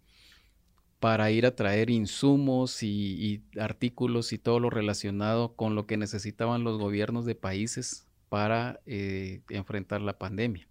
para 1.00 1.32
ir 1.32 1.46
a 1.46 1.56
traer 1.56 1.90
insumos 1.90 2.84
y, 2.84 3.42
artículos 3.58 4.34
y 4.34 4.38
todo 4.38 4.60
lo 4.60 4.70
relacionado 4.70 5.56
con 5.56 5.74
lo 5.76 5.88
que 5.88 5.98
necesitaban 5.98 6.64
los 6.64 6.78
gobiernos 6.78 7.26
de 7.26 7.36
países 7.36 8.06
para 8.28 8.82
eh, 8.86 9.42
enfrentar 9.50 10.02
la 10.02 10.18
pandemia. 10.18 10.68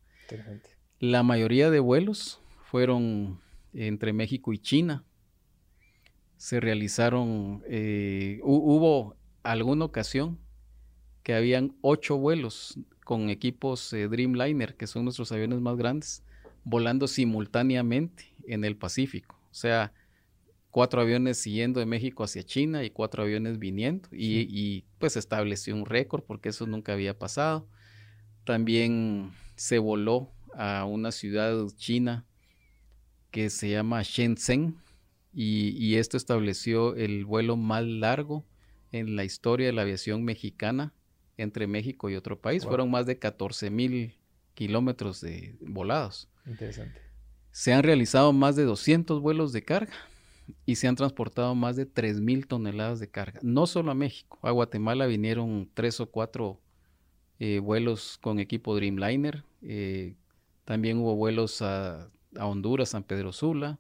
La 1.01 1.23
mayoría 1.23 1.71
de 1.71 1.81
vuelos 1.81 2.41
fueron 2.65 3.41
entre 3.73 4.13
México 4.13 4.53
y 4.53 4.59
China. 4.59 5.05
Se 6.39 6.61
realizaron, 6.61 7.63
eh, 7.67 8.41
hubo 8.43 9.17
alguna 9.43 9.85
ocasión 9.85 10.39
que 11.23 11.35
habían 11.35 11.77
ocho 11.83 12.17
vuelos 12.17 12.79
con 13.05 13.29
equipos 13.29 13.93
eh, 13.93 14.09
Dreamliner, 14.09 14.77
que 14.77 14.87
son 14.87 15.05
nuestros 15.05 15.33
aviones 15.33 15.61
más 15.61 15.77
grandes, 15.77 16.23
volando 16.65 17.07
simultáneamente 17.09 18.35
en 18.47 18.65
el 18.65 18.77
Pacífico. 18.77 19.39
O 19.51 19.55
sea, 19.55 19.93
cuatro 20.71 21.01
aviones 21.01 21.39
siguiendo 21.39 21.81
de 21.81 21.87
México 21.87 22.23
hacia 22.23 22.45
China 22.45 22.85
y 22.85 22.91
cuatro 22.91 23.25
aviones 23.25 23.59
viniendo. 23.59 24.09
Y, 24.13 24.47
y 24.49 24.85
pues 24.99 25.17
estableció 25.17 25.75
un 25.75 25.87
récord 25.87 26.23
porque 26.23 26.51
eso 26.51 26.67
nunca 26.67 26.93
había 26.93 27.19
pasado. 27.19 27.69
También 28.45 29.33
se 29.57 29.79
voló 29.79 30.31
a 30.55 30.85
una 30.85 31.11
ciudad 31.13 31.67
china 31.77 32.25
que 33.31 33.51
se 33.51 33.71
llama 33.71 34.03
Shenzhen 34.03 34.77
y, 35.33 35.97
esto 35.97 36.17
estableció 36.17 36.97
el 36.97 37.25
vuelo 37.25 37.57
más 37.57 37.85
largo 37.85 38.45
en 38.93 39.17
la 39.17 39.25
historia 39.25 39.67
de 39.67 39.73
la 39.73 39.83
aviación 39.83 40.25
mexicana 40.25 40.95
entre 41.37 41.67
México 41.67 42.11
y 42.11 42.17
otro 42.17 42.41
país. 42.41 42.65
Fueron 42.65 42.91
más 42.91 43.07
de 43.07 43.19
14 43.19 43.71
mil 43.71 44.15
kilómetros 44.55 45.21
de 45.21 45.57
volados. 45.61 46.29
Interesante. 46.47 47.01
Se 47.51 47.73
han 47.73 47.83
realizado 47.83 48.33
más 48.33 48.57
de 48.57 48.65
200 48.65 49.21
vuelos 49.21 49.53
de 49.53 49.63
carga 49.63 49.93
y 50.65 50.77
se 50.77 50.89
han 50.89 50.97
transportado 50.97 51.55
más 51.55 51.77
de 51.77 51.87
3 51.87 52.21
mil 52.21 52.47
toneladas 52.47 53.01
de 53.01 53.09
carga. 53.09 53.41
No 53.43 53.67
solo 53.67 53.91
a 53.91 53.95
México, 53.95 54.39
a 54.43 54.51
Guatemala 54.51 55.07
vinieron 55.07 55.71
tres 55.75 56.01
o 56.01 56.11
cuatro 56.11 56.61
eh, 57.39 57.61
vuelos 57.61 58.19
con 58.21 58.39
equipo 58.39 58.75
Dreamliner. 58.75 59.45
Eh, 59.63 60.15
también 60.65 60.99
hubo 60.99 61.15
vuelos 61.15 61.63
a, 61.63 62.11
Honduras, 62.39 62.91
San 62.91 63.03
Pedro 63.03 63.33
Sula, 63.33 63.79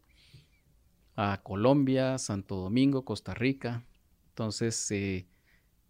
a 1.20 1.40
Colombia, 1.42 2.16
Santo 2.16 2.54
Domingo, 2.54 3.04
Costa 3.04 3.34
Rica. 3.34 3.84
Entonces, 4.28 4.88
eh, 4.92 5.26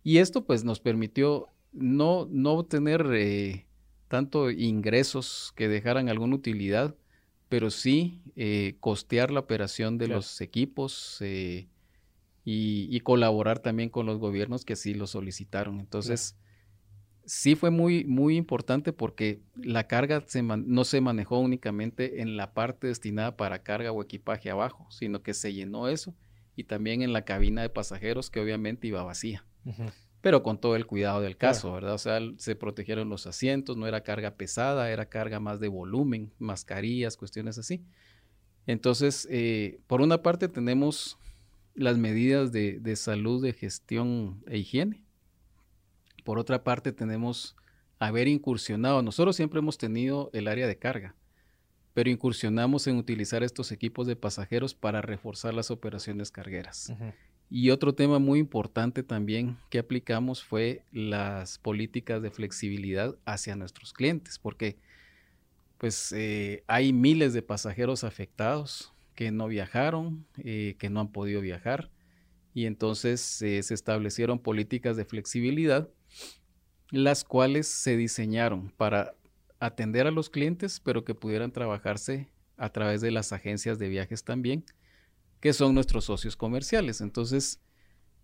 y 0.02 0.18
esto 0.18 0.46
pues 0.46 0.64
nos 0.64 0.80
permitió 0.80 1.48
no, 1.70 2.26
no 2.30 2.64
tener 2.64 3.06
eh, 3.12 3.66
tanto 4.08 4.50
ingresos 4.50 5.52
que 5.54 5.68
dejaran 5.68 6.08
alguna 6.08 6.34
utilidad, 6.34 6.96
pero 7.50 7.70
sí 7.70 8.22
eh, 8.36 8.76
costear 8.80 9.30
la 9.30 9.40
operación 9.40 9.98
de 9.98 10.08
los 10.08 10.40
equipos 10.40 11.18
y, 11.20 11.68
colaborar 13.02 13.58
también 13.58 13.90
con 13.90 14.06
los 14.06 14.18
gobiernos 14.18 14.64
que 14.64 14.76
sí 14.76 14.94
lo 14.94 15.06
solicitaron. 15.06 15.78
Entonces, 15.78 16.36
sí 17.28 17.54
fue 17.54 17.70
muy, 17.70 18.04
muy 18.04 18.36
importante 18.36 18.92
porque 18.92 19.42
la 19.54 19.86
carga 19.86 20.24
no 20.42 20.84
se 20.84 21.00
manejó 21.00 21.38
únicamente 21.38 22.22
en 22.22 22.38
la 22.38 22.54
parte 22.54 22.86
destinada 22.86 23.36
para 23.36 23.62
carga 23.62 23.92
o 23.92 24.02
equipaje 24.02 24.50
abajo, 24.50 24.86
sino 24.90 25.22
que 25.22 25.34
se 25.34 25.52
llenó 25.52 25.88
eso 25.88 26.16
y 26.56 26.64
también 26.64 27.02
en 27.02 27.12
la 27.12 27.26
cabina 27.26 27.60
de 27.60 27.68
pasajeros 27.68 28.30
que 28.30 28.40
obviamente 28.40 28.88
iba 28.88 29.02
vacía. 29.02 29.44
Pero 30.22 30.42
con 30.42 30.58
todo 30.58 30.74
el 30.74 30.86
cuidado 30.86 31.20
del 31.20 31.36
caso, 31.36 31.72
¿verdad? 31.72 31.94
O 31.94 31.98
sea, 31.98 32.18
se 32.38 32.56
protegieron 32.56 33.10
los 33.10 33.26
asientos, 33.26 33.76
no 33.76 33.86
era 33.86 34.02
carga 34.02 34.34
pesada, 34.34 34.90
era 34.90 35.06
carga 35.06 35.38
más 35.38 35.60
de 35.60 35.68
volumen, 35.68 36.32
mascarillas, 36.38 37.18
cuestiones 37.18 37.58
así. 37.58 37.84
Entonces, 38.66 39.28
eh, 39.30 39.80
por 39.86 40.00
una 40.00 40.22
parte 40.22 40.48
tenemos 40.48 41.18
las 41.74 41.98
medidas 41.98 42.52
de, 42.52 42.80
de 42.80 42.96
salud, 42.96 43.42
de 43.42 43.52
gestión 43.52 44.42
e 44.46 44.58
higiene, 44.58 45.04
por 46.28 46.38
otra 46.38 46.62
parte, 46.62 46.92
tenemos 46.92 47.56
haber 47.98 48.28
incursionado. 48.28 49.00
Nosotros 49.00 49.34
siempre 49.34 49.60
hemos 49.60 49.78
tenido 49.78 50.28
el 50.34 50.46
área 50.46 50.66
de 50.66 50.76
carga, 50.76 51.14
pero 51.94 52.10
incursionamos 52.10 52.86
en 52.86 52.98
utilizar 52.98 53.42
estos 53.42 53.72
equipos 53.72 54.06
de 54.06 54.14
pasajeros 54.14 54.74
para 54.74 55.00
reforzar 55.00 55.54
las 55.54 55.70
operaciones 55.70 56.30
cargueras. 56.30 56.92
Y 57.48 57.70
otro 57.70 57.94
tema 57.94 58.18
muy 58.18 58.40
importante 58.40 59.02
también 59.02 59.56
que 59.70 59.78
aplicamos 59.78 60.44
fue 60.44 60.82
las 60.92 61.56
políticas 61.56 62.20
de 62.20 62.30
flexibilidad 62.30 63.16
hacia 63.24 63.56
nuestros 63.56 63.94
clientes, 63.94 64.38
porque 64.38 64.76
pues 65.78 66.12
eh, 66.12 66.62
hay 66.66 66.92
miles 66.92 67.32
de 67.32 67.40
pasajeros 67.40 68.04
afectados 68.04 68.92
que 69.14 69.30
no 69.30 69.48
viajaron, 69.48 70.26
eh, 70.36 70.76
que 70.78 70.90
no 70.90 71.00
han 71.00 71.08
podido 71.08 71.40
viajar, 71.40 71.90
y 72.52 72.66
entonces 72.66 73.40
eh, 73.40 73.62
se 73.62 73.72
establecieron 73.72 74.38
políticas 74.40 74.98
de 74.98 75.06
flexibilidad 75.06 75.88
las 76.90 77.24
cuales 77.24 77.68
se 77.68 77.96
diseñaron 77.96 78.70
para 78.76 79.14
atender 79.60 80.06
a 80.06 80.10
los 80.10 80.30
clientes, 80.30 80.80
pero 80.80 81.04
que 81.04 81.14
pudieran 81.14 81.52
trabajarse 81.52 82.28
a 82.56 82.70
través 82.70 83.00
de 83.00 83.10
las 83.10 83.32
agencias 83.32 83.78
de 83.78 83.88
viajes 83.88 84.24
también, 84.24 84.64
que 85.40 85.52
son 85.52 85.74
nuestros 85.74 86.06
socios 86.06 86.36
comerciales. 86.36 87.00
Entonces, 87.00 87.60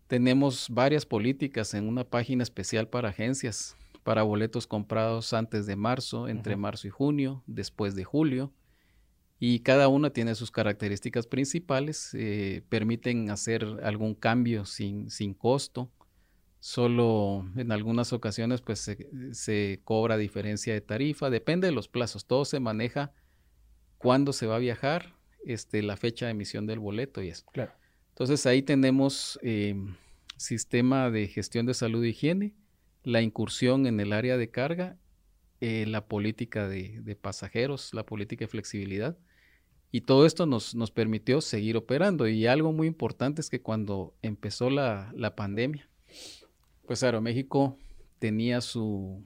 tenemos 0.06 0.68
varias 0.70 1.06
políticas 1.06 1.74
en 1.74 1.88
una 1.88 2.04
página 2.04 2.42
especial 2.42 2.88
para 2.88 3.10
agencias, 3.10 3.76
para 4.02 4.22
boletos 4.22 4.66
comprados 4.66 5.32
antes 5.32 5.66
de 5.66 5.76
marzo, 5.76 6.28
entre 6.28 6.56
marzo 6.56 6.86
y 6.86 6.90
junio, 6.90 7.42
después 7.46 7.94
de 7.94 8.04
julio, 8.04 8.52
y 9.38 9.60
cada 9.60 9.88
una 9.88 10.10
tiene 10.10 10.34
sus 10.34 10.50
características 10.50 11.26
principales, 11.26 12.10
eh, 12.14 12.62
permiten 12.68 13.30
hacer 13.30 13.64
algún 13.82 14.14
cambio 14.14 14.64
sin, 14.64 15.10
sin 15.10 15.34
costo, 15.34 15.90
solo 16.64 17.46
en 17.56 17.72
algunas 17.72 18.14
ocasiones 18.14 18.62
pues 18.62 18.78
se, 18.78 19.06
se, 19.32 19.82
cobra 19.84 20.16
diferencia 20.16 20.72
de 20.72 20.80
tarifa, 20.80 21.28
depende 21.28 21.66
de 21.66 21.74
los 21.74 21.88
plazos, 21.88 22.24
todo 22.24 22.46
se 22.46 22.58
maneja 22.58 23.12
cuándo 23.98 24.32
se 24.32 24.46
va 24.46 24.56
a 24.56 24.60
viajar, 24.60 25.14
este, 25.44 25.82
la 25.82 25.98
fecha 25.98 26.24
de 26.24 26.30
emisión 26.30 26.66
del 26.66 26.78
boleto 26.78 27.22
y 27.22 27.28
eso. 27.28 27.44
Claro. 27.52 27.72
Entonces 28.08 28.46
ahí 28.46 28.62
tenemos 28.62 29.38
eh, 29.42 29.74
sistema 30.38 31.10
de 31.10 31.28
gestión 31.28 31.66
de 31.66 31.74
salud 31.74 32.02
e 32.02 32.08
higiene, 32.08 32.54
la 33.02 33.20
incursión 33.20 33.86
en 33.86 34.00
el 34.00 34.14
área 34.14 34.38
de 34.38 34.50
carga, 34.50 34.96
eh, 35.60 35.84
la 35.86 36.06
política 36.06 36.66
de, 36.66 37.02
de, 37.02 37.14
pasajeros, 37.14 37.92
la 37.92 38.06
política 38.06 38.46
de 38.46 38.48
flexibilidad. 38.48 39.18
Y 39.92 40.00
todo 40.00 40.24
esto 40.24 40.46
nos, 40.46 40.74
nos, 40.74 40.90
permitió 40.90 41.42
seguir 41.42 41.76
operando. 41.76 42.26
Y 42.26 42.46
algo 42.46 42.72
muy 42.72 42.86
importante 42.86 43.42
es 43.42 43.50
que 43.50 43.60
cuando 43.60 44.14
empezó 44.22 44.70
la, 44.70 45.12
la 45.14 45.36
pandemia, 45.36 45.90
pues 46.86 47.02
Aeroméxico 47.02 47.78
tenía 48.18 48.60
su, 48.60 49.22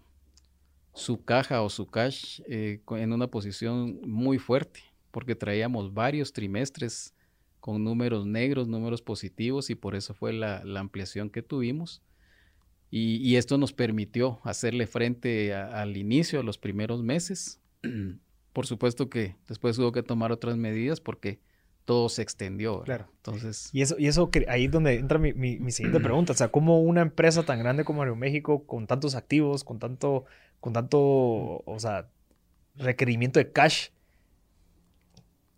su 0.94 1.24
caja 1.24 1.62
o 1.62 1.70
su 1.70 1.86
cash 1.86 2.40
eh, 2.48 2.80
en 2.90 3.12
una 3.12 3.28
posición 3.28 4.00
muy 4.02 4.38
fuerte, 4.38 4.82
porque 5.10 5.34
traíamos 5.34 5.92
varios 5.94 6.32
trimestres 6.32 7.14
con 7.60 7.82
números 7.84 8.26
negros, 8.26 8.68
números 8.68 9.02
positivos, 9.02 9.70
y 9.70 9.74
por 9.74 9.94
eso 9.94 10.14
fue 10.14 10.32
la, 10.32 10.64
la 10.64 10.80
ampliación 10.80 11.30
que 11.30 11.42
tuvimos. 11.42 12.02
Y, 12.90 13.36
esto 13.36 13.58
nos 13.58 13.74
permitió 13.74 14.40
hacerle 14.44 14.86
frente 14.86 15.54
al 15.54 15.98
inicio, 15.98 16.40
a 16.40 16.42
los 16.42 16.56
primeros 16.56 17.02
meses. 17.02 17.60
por 18.54 18.66
supuesto 18.66 19.10
que 19.10 19.36
después 19.46 19.78
hubo 19.78 19.92
que 19.92 20.02
tomar 20.02 20.32
otras 20.32 20.56
medidas 20.56 21.00
porque 21.00 21.38
todo 21.88 22.10
se 22.10 22.20
extendió. 22.20 22.82
Claro. 22.82 23.08
Entonces. 23.16 23.70
Y 23.72 23.80
eso, 23.80 23.96
y 23.98 24.08
eso 24.08 24.30
ahí 24.48 24.66
es 24.66 24.70
donde 24.70 24.96
entra 24.96 25.18
mi, 25.18 25.32
mi, 25.32 25.58
mi, 25.58 25.72
siguiente 25.72 26.00
pregunta. 26.00 26.34
O 26.34 26.36
sea, 26.36 26.48
¿cómo 26.48 26.82
una 26.82 27.00
empresa 27.00 27.44
tan 27.44 27.58
grande 27.58 27.82
como 27.82 28.02
Aeroméxico, 28.02 28.66
con 28.66 28.86
tantos 28.86 29.14
activos, 29.14 29.64
con 29.64 29.78
tanto, 29.78 30.26
con 30.60 30.74
tanto, 30.74 30.98
o 31.00 31.76
sea, 31.78 32.10
requerimiento 32.74 33.40
de 33.40 33.52
cash, 33.52 33.88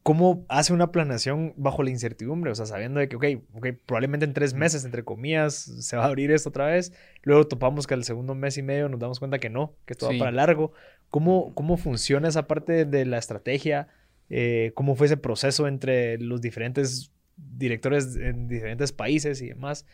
¿cómo 0.05 0.45
hace 0.49 0.73
una 0.73 0.93
planeación 0.93 1.53
bajo 1.57 1.83
la 1.83 1.91
incertidumbre? 1.91 2.53
O 2.53 2.55
sea, 2.55 2.67
sabiendo 2.67 3.01
de 3.01 3.09
que, 3.09 3.17
ok, 3.17 3.25
okay 3.55 3.73
probablemente 3.73 4.25
en 4.25 4.33
tres 4.33 4.55
meses, 4.55 4.85
entre 4.85 5.03
comillas, 5.03 5.55
se 5.57 5.97
va 5.97 6.05
a 6.05 6.07
abrir 6.07 6.31
esto 6.31 6.51
otra 6.51 6.67
vez. 6.67 6.93
Luego 7.25 7.49
topamos 7.49 7.89
que 7.89 7.95
al 7.95 8.05
segundo 8.05 8.37
mes 8.37 8.57
y 8.57 8.63
medio 8.63 8.89
nos 8.89 9.01
damos 9.01 9.19
cuenta 9.19 9.41
que 9.41 9.51
no, 9.51 9.75
que 9.85 9.95
esto 9.95 10.09
sí. 10.09 10.17
va 10.17 10.27
para 10.27 10.31
largo. 10.31 10.75
¿Cómo, 11.09 11.53
¿Cómo 11.55 11.77
funciona 11.77 12.29
esa 12.29 12.47
parte 12.47 12.85
de 12.85 13.05
la 13.05 13.19
estrategia? 13.19 13.89
Eh, 14.31 14.73
cómo 14.75 14.95
fue 14.95 15.07
ese 15.07 15.17
proceso 15.17 15.67
entre 15.67 16.19
los 16.19 16.41
diferentes 16.41 17.13
directores 17.37 18.17
en 18.17 18.49
diferentes 18.49 18.93
países 18.93 19.43
y 19.43 19.49
demás. 19.49 19.87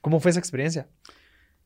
¿Cómo 0.00 0.20
fue 0.20 0.30
esa 0.30 0.40
experiencia? 0.40 0.88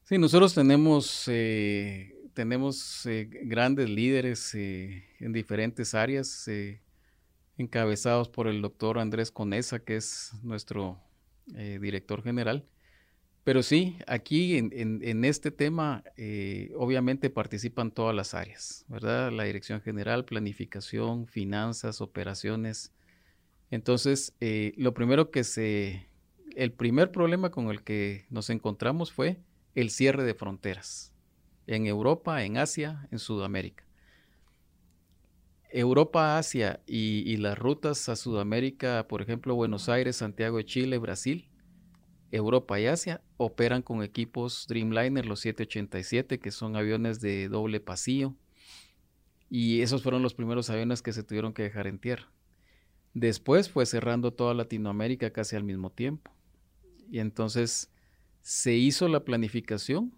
Sí, 0.05 0.19
nosotros 0.19 0.55
tenemos, 0.55 1.25
eh, 1.29 2.15
tenemos 2.35 3.07
eh, 3.07 3.29
grandes 3.45 3.89
líderes 3.89 4.55
eh, 4.55 5.05
en 5.19 5.33
diferentes 5.33 5.95
áreas, 5.95 6.49
encabezados 7.57 8.29
por 8.29 8.49
el 8.49 8.61
doctor 8.61 8.99
Andrés 8.99 9.31
Conesa, 9.31 9.79
que 9.79 9.97
es 9.97 10.33
nuestro 10.43 11.01
director 11.47 12.23
general. 12.23 12.67
Pero 13.45 13.63
sí, 13.63 13.99
aquí 14.07 14.57
en, 14.57 15.25
este 15.27 15.51
tema 15.51 16.03
eh, 16.17 16.73
obviamente 16.77 17.29
participan 17.29 17.91
todas 17.91 18.17
las 18.17 18.33
áreas, 18.33 18.87
¿verdad? 18.89 19.31
La 19.31 19.45
dirección 19.45 19.83
general, 19.83 20.25
planificación, 20.25 21.27
finanzas, 21.27 22.01
operaciones. 22.01 22.95
Entonces, 23.71 24.35
eh, 24.41 24.73
lo 24.79 24.95
primero 24.95 25.31
que 25.31 25.45
se, 25.45 26.09
el 26.57 26.73
primer 26.73 27.13
problema 27.13 27.51
con 27.51 27.69
el 27.69 27.83
que 27.83 28.25
nos 28.31 28.49
encontramos 28.49 29.13
fue 29.13 29.37
el 29.75 29.91
cierre 29.91 30.25
de 30.25 30.33
fronteras 30.33 31.13
en 31.67 31.87
Europa, 31.87 32.45
en 32.45 32.57
Asia, 32.57 33.07
en 33.11 33.19
Sudamérica. 33.19 33.85
Europa, 35.69 36.39
Asia 36.39 36.81
y, 36.87 37.31
y 37.31 37.37
las 37.37 37.59
rutas 37.59 38.09
a 38.09 38.17
Sudamérica, 38.17 39.07
por 39.07 39.21
ejemplo, 39.21 39.55
Buenos 39.55 39.91
Aires, 39.91 40.17
Santiago 40.17 40.57
de 40.57 40.65
Chile, 40.65 40.97
Brasil, 40.97 41.51
Europa 42.35 42.81
y 42.81 42.87
Asia 42.87 43.23
operan 43.37 43.83
con 43.83 44.03
equipos 44.03 44.67
Dreamliner, 44.69 45.25
los 45.25 45.41
787, 45.41 46.41
que 46.41 46.51
son 46.51 46.75
aviones 46.75 47.21
de 47.21 47.49
doble 47.49 47.81
pasillo. 47.81 48.35
Y 49.49 49.83
esos 49.83 50.03
fueron 50.03 50.23
los 50.23 50.35
primeros 50.35 50.69
aviones 50.69 51.01
que 51.01 51.13
se 51.13 51.23
tuvieron 51.23 51.53
que 51.53 51.63
dejar 51.63 51.87
en 51.87 52.01
tierra. 52.01 52.29
Después 53.13 53.71
fue 53.71 53.87
cerrando 53.87 54.33
toda 54.33 54.53
Latinoamérica 54.53 55.31
casi 55.31 55.55
al 55.55 55.63
mismo 55.63 55.91
tiempo. 55.91 56.33
Y 57.09 57.21
entonces 57.21 57.93
se 58.43 58.75
hizo 58.75 59.07
la 59.07 59.25
planificación 59.25 60.13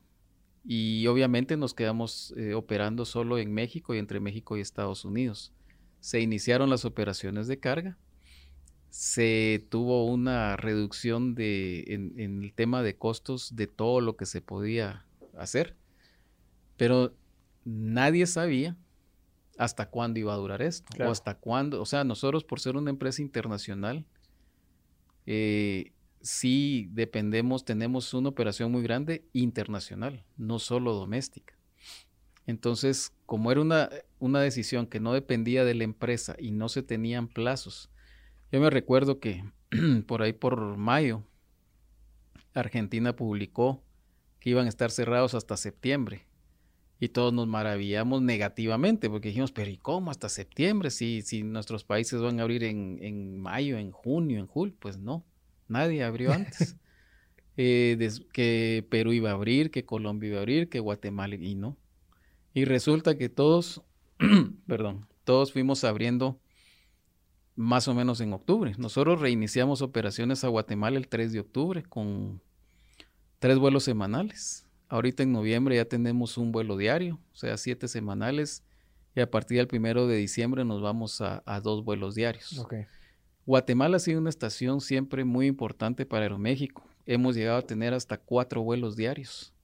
y 0.64 1.06
obviamente 1.08 1.58
nos 1.58 1.74
quedamos 1.74 2.32
eh, 2.38 2.54
operando 2.54 3.04
solo 3.04 3.38
en 3.38 3.52
México 3.52 3.94
y 3.94 3.98
entre 3.98 4.20
México 4.20 4.56
y 4.56 4.60
Estados 4.60 5.04
Unidos. 5.04 5.52
Se 6.00 6.20
iniciaron 6.20 6.70
las 6.70 6.86
operaciones 6.86 7.46
de 7.46 7.58
carga 7.58 7.98
se 8.96 9.66
tuvo 9.68 10.06
una 10.06 10.56
reducción 10.56 11.34
de, 11.34 11.84
en, 11.88 12.18
en, 12.18 12.42
el 12.42 12.54
tema 12.54 12.82
de 12.82 12.96
costos 12.96 13.54
de 13.54 13.66
todo 13.66 14.00
lo 14.00 14.16
que 14.16 14.24
se 14.24 14.40
podía 14.40 15.04
hacer, 15.36 15.76
pero 16.78 17.12
nadie 17.66 18.26
sabía 18.26 18.74
hasta 19.58 19.90
cuándo 19.90 20.18
iba 20.18 20.32
a 20.32 20.38
durar 20.38 20.62
esto, 20.62 20.86
claro. 20.94 21.10
o 21.10 21.12
hasta 21.12 21.34
cuándo, 21.34 21.82
o 21.82 21.84
sea, 21.84 22.04
nosotros 22.04 22.42
por 22.42 22.58
ser 22.58 22.74
una 22.78 22.88
empresa 22.88 23.20
internacional, 23.20 24.06
eh, 25.26 25.92
sí 26.22 26.88
dependemos, 26.90 27.66
tenemos 27.66 28.14
una 28.14 28.30
operación 28.30 28.72
muy 28.72 28.82
grande 28.82 29.26
internacional, 29.34 30.24
no 30.38 30.58
solo 30.58 30.94
doméstica. 30.94 31.52
Entonces, 32.46 33.12
como 33.26 33.52
era 33.52 33.60
una, 33.60 33.90
una 34.20 34.40
decisión 34.40 34.86
que 34.86 35.00
no 35.00 35.12
dependía 35.12 35.66
de 35.66 35.74
la 35.74 35.84
empresa 35.84 36.34
y 36.38 36.50
no 36.52 36.70
se 36.70 36.82
tenían 36.82 37.28
plazos, 37.28 37.90
yo 38.52 38.60
me 38.60 38.70
recuerdo 38.70 39.20
que 39.20 39.44
por 40.06 40.22
ahí 40.22 40.32
por 40.32 40.76
mayo, 40.76 41.22
Argentina 42.54 43.14
publicó 43.14 43.82
que 44.40 44.50
iban 44.50 44.66
a 44.66 44.68
estar 44.68 44.90
cerrados 44.90 45.34
hasta 45.34 45.56
septiembre. 45.56 46.26
Y 46.98 47.08
todos 47.08 47.32
nos 47.32 47.46
maravillamos 47.46 48.22
negativamente 48.22 49.10
porque 49.10 49.28
dijimos, 49.28 49.52
pero 49.52 49.70
¿y 49.70 49.76
cómo 49.76 50.10
hasta 50.10 50.30
septiembre? 50.30 50.90
Si, 50.90 51.20
si 51.20 51.42
nuestros 51.42 51.84
países 51.84 52.22
van 52.22 52.40
a 52.40 52.44
abrir 52.44 52.64
en, 52.64 52.98
en 53.02 53.38
mayo, 53.38 53.76
en 53.76 53.90
junio, 53.90 54.38
en 54.38 54.46
julio, 54.46 54.74
pues 54.78 54.96
no, 54.96 55.22
nadie 55.68 56.02
abrió 56.02 56.32
antes. 56.32 56.76
eh, 57.58 57.96
des, 57.98 58.20
que 58.32 58.86
Perú 58.88 59.12
iba 59.12 59.30
a 59.30 59.34
abrir, 59.34 59.70
que 59.70 59.84
Colombia 59.84 60.28
iba 60.28 60.38
a 60.38 60.40
abrir, 60.40 60.70
que 60.70 60.80
Guatemala 60.80 61.34
y 61.34 61.54
no. 61.54 61.76
Y 62.54 62.64
resulta 62.64 63.18
que 63.18 63.28
todos, 63.28 63.82
perdón, 64.66 65.06
todos 65.24 65.52
fuimos 65.52 65.84
abriendo 65.84 66.40
más 67.56 67.88
o 67.88 67.94
menos 67.94 68.20
en 68.20 68.32
octubre. 68.32 68.74
Nosotros 68.78 69.20
reiniciamos 69.20 69.82
operaciones 69.82 70.44
a 70.44 70.48
Guatemala 70.48 70.98
el 70.98 71.08
3 71.08 71.32
de 71.32 71.40
octubre 71.40 71.82
con 71.82 72.40
tres 73.38 73.58
vuelos 73.58 73.84
semanales. 73.84 74.66
Ahorita 74.88 75.22
en 75.22 75.32
noviembre 75.32 75.76
ya 75.76 75.86
tenemos 75.86 76.38
un 76.38 76.52
vuelo 76.52 76.76
diario, 76.76 77.18
o 77.32 77.36
sea, 77.36 77.56
siete 77.56 77.88
semanales. 77.88 78.62
Y 79.14 79.20
a 79.20 79.30
partir 79.30 79.56
del 79.56 79.66
primero 79.66 80.06
de 80.06 80.16
diciembre 80.16 80.64
nos 80.64 80.82
vamos 80.82 81.22
a, 81.22 81.42
a 81.46 81.60
dos 81.60 81.82
vuelos 81.82 82.14
diarios. 82.14 82.58
Okay. 82.58 82.84
Guatemala 83.46 83.96
ha 83.96 84.00
sido 84.00 84.20
una 84.20 84.28
estación 84.28 84.80
siempre 84.80 85.24
muy 85.24 85.46
importante 85.46 86.04
para 86.04 86.24
Aeroméxico. 86.24 86.84
Hemos 87.06 87.34
llegado 87.36 87.58
a 87.58 87.62
tener 87.62 87.94
hasta 87.94 88.18
cuatro 88.18 88.62
vuelos 88.62 88.96
diarios. 88.96 89.54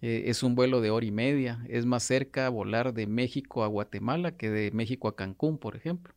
Eh, 0.00 0.24
es 0.26 0.42
un 0.42 0.54
vuelo 0.54 0.80
de 0.80 0.90
hora 0.90 1.06
y 1.06 1.10
media. 1.10 1.64
Es 1.68 1.86
más 1.86 2.04
cerca 2.04 2.48
volar 2.50 2.94
de 2.94 3.06
México 3.06 3.64
a 3.64 3.66
Guatemala 3.66 4.36
que 4.36 4.50
de 4.50 4.70
México 4.70 5.08
a 5.08 5.16
Cancún, 5.16 5.58
por 5.58 5.74
ejemplo. 5.74 6.14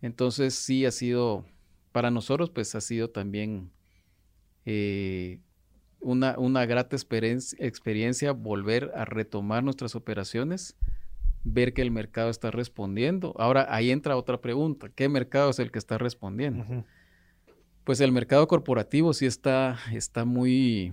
Entonces 0.00 0.54
sí 0.54 0.86
ha 0.86 0.90
sido, 0.90 1.44
para 1.92 2.10
nosotros 2.10 2.50
pues 2.50 2.74
ha 2.74 2.80
sido 2.80 3.10
también 3.10 3.70
eh, 4.64 5.40
una, 6.00 6.38
una, 6.38 6.66
grata 6.66 6.94
experiencia, 6.94 7.58
experiencia 7.60 8.32
volver 8.32 8.92
a 8.94 9.04
retomar 9.04 9.64
nuestras 9.64 9.94
operaciones, 9.96 10.76
ver 11.42 11.72
que 11.72 11.82
el 11.82 11.90
mercado 11.90 12.30
está 12.30 12.50
respondiendo. 12.50 13.34
Ahora 13.38 13.66
ahí 13.70 13.90
entra 13.90 14.16
otra 14.16 14.40
pregunta, 14.40 14.88
¿qué 14.94 15.08
mercado 15.08 15.50
es 15.50 15.58
el 15.58 15.70
que 15.70 15.78
está 15.78 15.98
respondiendo? 15.98 16.64
Uh 16.64 16.66
-huh. 16.66 16.84
Pues 17.84 18.00
el 18.00 18.12
mercado 18.12 18.46
corporativo 18.46 19.14
sí 19.14 19.24
está, 19.24 19.78
está 19.92 20.24
muy, 20.26 20.92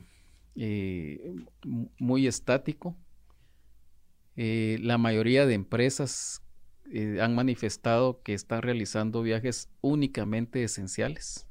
eh, 0.56 1.36
muy 2.00 2.26
estático. 2.26 2.96
Eh, 4.38 4.80
la 4.82 4.98
mayoría 4.98 5.46
de 5.46 5.54
empresas 5.54 6.41
eh, 6.91 7.19
han 7.21 7.36
manifestado 7.36 8.21
que 8.21 8.34
están 8.34 8.62
realizando 8.62 9.21
viajes 9.21 9.69
únicamente 9.82 10.63
esenciales 10.63 11.48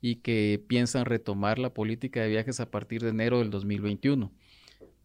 y 0.00 0.16
que 0.16 0.62
piensan 0.66 1.04
retomar 1.04 1.58
la 1.58 1.72
política 1.72 2.20
de 2.20 2.28
viajes 2.28 2.60
a 2.60 2.70
partir 2.70 3.02
de 3.02 3.10
enero 3.10 3.38
del 3.38 3.50
2021. 3.50 4.32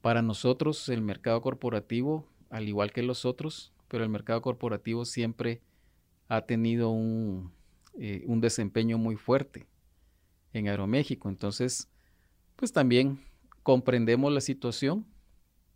Para 0.01 0.21
nosotros 0.21 0.89
el 0.89 1.01
mercado 1.01 1.41
corporativo, 1.41 2.25
al 2.49 2.67
igual 2.67 2.91
que 2.91 3.03
los 3.03 3.25
otros, 3.25 3.71
pero 3.87 4.03
el 4.03 4.09
mercado 4.09 4.41
corporativo 4.41 5.05
siempre 5.05 5.61
ha 6.27 6.41
tenido 6.41 6.89
un, 6.89 7.51
eh, 7.97 8.23
un 8.27 8.41
desempeño 8.41 8.97
muy 8.97 9.15
fuerte 9.15 9.67
en 10.53 10.67
Aeroméxico. 10.67 11.29
Entonces, 11.29 11.89
pues 12.55 12.71
también 12.71 13.19
comprendemos 13.63 14.31
la 14.33 14.41
situación, 14.41 15.05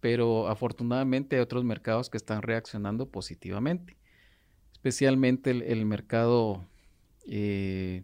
pero 0.03 0.49
afortunadamente 0.49 1.37
hay 1.37 1.41
otros 1.41 1.63
mercados 1.63 2.09
que 2.09 2.17
están 2.17 2.41
reaccionando 2.41 3.07
positivamente, 3.07 3.95
especialmente 4.73 5.51
el, 5.51 5.85
mercado 5.85 6.67
eh, 7.25 8.03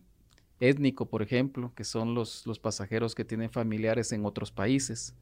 étnico, 0.61 1.09
por 1.09 1.21
ejemplo, 1.21 1.73
que 1.75 1.83
son 1.83 2.15
los, 2.15 2.47
los, 2.47 2.57
pasajeros 2.57 3.15
que 3.15 3.25
tienen 3.25 3.49
familiares 3.49 4.13
en 4.13 4.25
otros 4.25 4.49
países, 4.49 5.13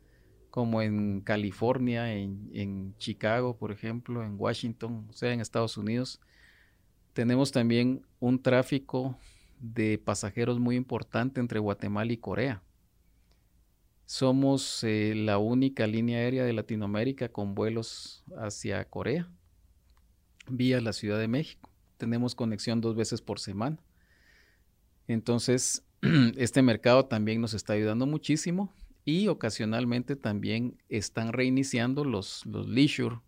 como 0.52 0.84
en 0.84 1.22
California, 1.22 2.14
en, 2.14 2.48
en, 2.54 2.96
Chicago, 3.00 3.58
por 3.58 3.72
ejemplo, 3.72 4.24
en 4.24 4.36
Washington, 4.38 5.08
o 5.10 5.14
sea, 5.14 5.34
en 5.34 5.42
Estados 5.42 5.78
Unidos. 5.78 6.22
Tenemos 7.14 7.52
también 7.52 8.04
un 8.20 8.40
tráfico 8.40 9.18
de 9.60 9.98
pasajeros 9.98 10.60
muy 10.60 10.76
importante 10.76 11.40
entre 11.40 11.58
Guatemala 11.58 12.14
y 12.14 12.18
Corea. 12.18 12.62
Somos 14.08 14.86
eh, 14.86 15.14
la 15.16 15.38
única 15.38 15.86
línea 15.86 16.20
aérea 16.20 16.46
de 16.46 16.54
Latinoamérica 16.54 17.28
con 17.28 17.56
vuelos 17.56 18.24
hacia 18.38 18.86
Corea, 18.86 19.30
vía 20.50 20.80
la 20.80 20.94
Ciudad 20.94 21.20
de 21.20 21.28
México. 21.28 21.70
Tenemos 21.98 22.34
conexión 22.34 22.80
dos 22.80 22.96
veces 22.96 23.22
por 23.22 23.38
semana. 23.42 23.84
Entonces, 25.10 25.84
este 26.38 26.62
mercado 26.62 27.08
también 27.08 27.42
nos 27.42 27.54
está 27.54 27.74
ayudando 27.74 28.06
muchísimo 28.06 28.74
y 29.04 29.28
ocasionalmente 29.28 30.16
también 30.16 30.82
están 30.88 31.34
reiniciando 31.34 32.06
los, 32.06 32.46
los 32.46 32.66
leisure 32.66 33.20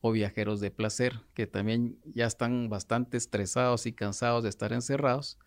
o 0.00 0.12
viajeros 0.12 0.60
de 0.60 0.70
placer, 0.70 1.22
que 1.34 1.48
también 1.48 1.98
ya 2.04 2.26
están 2.26 2.68
bastante 2.68 3.16
estresados 3.16 3.84
y 3.86 3.92
cansados 3.92 4.44
de 4.44 4.50
estar 4.50 4.72
encerrados 4.72 5.40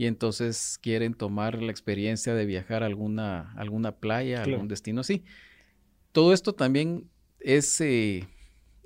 y 0.00 0.06
entonces 0.06 0.78
quieren 0.80 1.12
tomar 1.12 1.60
la 1.60 1.70
experiencia 1.70 2.34
de 2.34 2.46
viajar 2.46 2.82
a 2.82 2.86
alguna, 2.86 3.52
alguna 3.52 3.92
playa, 3.92 4.42
algún 4.42 4.66
destino 4.66 5.02
así. 5.02 5.24
Todo 6.12 6.32
esto 6.32 6.54
también 6.54 7.10
es, 7.38 7.78
eh, 7.82 8.26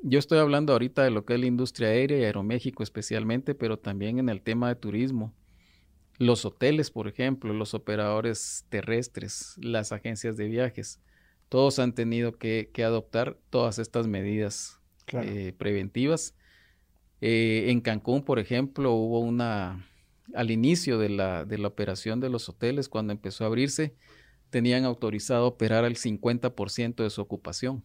yo 0.03 0.18
estoy 0.18 0.40
hablando 0.40 0.72
ahorita 0.72 1.05
de 1.05 1.12
lo 1.12 1.24
que 1.24 1.35
es 1.35 1.38
la 1.38 1.46
industria 1.46 1.90
aérea 1.90 2.18
y 2.18 2.24
Aeroméxico 2.24 2.83
especialmente, 2.83 3.55
pero 3.55 3.79
también 3.79 4.18
en 4.18 4.29
el 4.29 4.42
tema 4.42 4.66
de 4.66 4.74
turismo. 4.74 5.33
Los 6.18 6.44
hoteles, 6.44 6.90
por 6.90 7.07
ejemplo, 7.07 7.55
los 7.55 7.74
operadores 7.74 8.66
terrestres, 8.68 9.55
las 9.59 9.92
agencias 9.92 10.37
de 10.37 10.48
viajes, 10.48 11.00
todos 11.48 11.79
han 11.79 11.94
tenido 11.94 12.38
que, 12.38 12.72
adoptar 12.85 13.38
todas 13.50 13.79
estas 13.79 14.09
medidas 14.09 14.81
eh, 15.12 15.55
preventivas. 15.57 16.35
Eh, 17.20 17.66
en 17.68 17.83
Cancún, 17.83 18.24
por 18.24 18.40
ejemplo, 18.40 18.94
hubo 18.94 19.20
una, 19.20 19.87
al 20.35 20.51
inicio 20.51 20.99
de 20.99 21.09
la, 21.09 21.47
operación 21.64 22.20
de 22.20 22.29
los 22.29 22.49
hoteles, 22.49 22.88
cuando 22.88 23.12
empezó 23.12 23.44
a 23.44 23.47
abrirse, 23.49 23.94
tenían 24.51 24.85
autorizado 24.85 25.47
operar 25.47 25.85
al 25.85 25.97
50% 25.97 27.03
de 27.03 27.11
su 27.11 27.20
ocupación. 27.20 27.85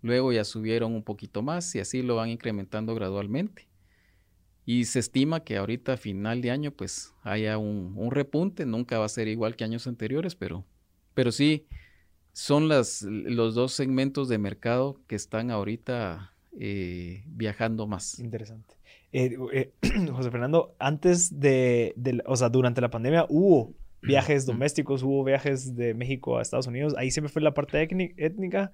Luego 0.00 0.32
ya 0.32 0.44
subieron 0.44 0.94
un 0.94 1.02
poquito 1.02 1.42
más 1.42 1.74
y 1.74 1.80
así 1.80 2.02
lo 2.02 2.16
van 2.16 2.30
incrementando 2.30 2.94
gradualmente. 2.94 3.68
Y 4.64 4.84
se 4.84 5.00
estima 5.00 5.40
que 5.40 5.56
ahorita 5.56 5.94
a 5.94 5.96
final 5.96 6.40
de 6.40 6.50
año 6.50 6.70
pues 6.72 7.12
haya 7.22 7.58
un, 7.58 7.94
un, 7.96 8.10
repunte, 8.10 8.64
nunca 8.64 8.98
va 8.98 9.06
a 9.06 9.08
ser 9.08 9.28
igual 9.28 9.56
que 9.56 9.64
años 9.64 9.86
anteriores, 9.86 10.34
pero, 10.34 10.64
pero 11.14 11.32
sí 11.32 11.66
son 12.32 12.68
los 12.68 13.54
dos 13.54 13.72
segmentos 13.72 14.28
de 14.28 14.38
mercado 14.38 15.00
que 15.06 15.16
están 15.16 15.50
ahorita 15.50 16.34
eh, 16.58 17.24
viajando 17.26 17.86
más. 17.86 18.18
Interesante. 18.18 18.74
Eh, 19.12 19.36
eh, 19.52 19.72
José 20.12 20.30
Fernando, 20.30 20.74
antes 20.78 21.38
de, 21.38 21.94
o 22.26 22.36
sea, 22.36 22.48
durante 22.48 22.80
la 22.80 22.90
pandemia 22.90 23.26
hubo 23.28 23.74
viajes 24.00 24.46
domésticos, 24.46 25.02
hubo 25.02 25.22
viajes 25.22 25.76
de 25.76 25.94
México 25.94 26.38
a 26.38 26.42
Estados 26.42 26.66
Unidos, 26.66 26.94
ahí 26.96 27.10
siempre 27.10 27.32
fue 27.32 27.42
la 27.42 27.54
parte 27.54 27.80
étnica 28.16 28.72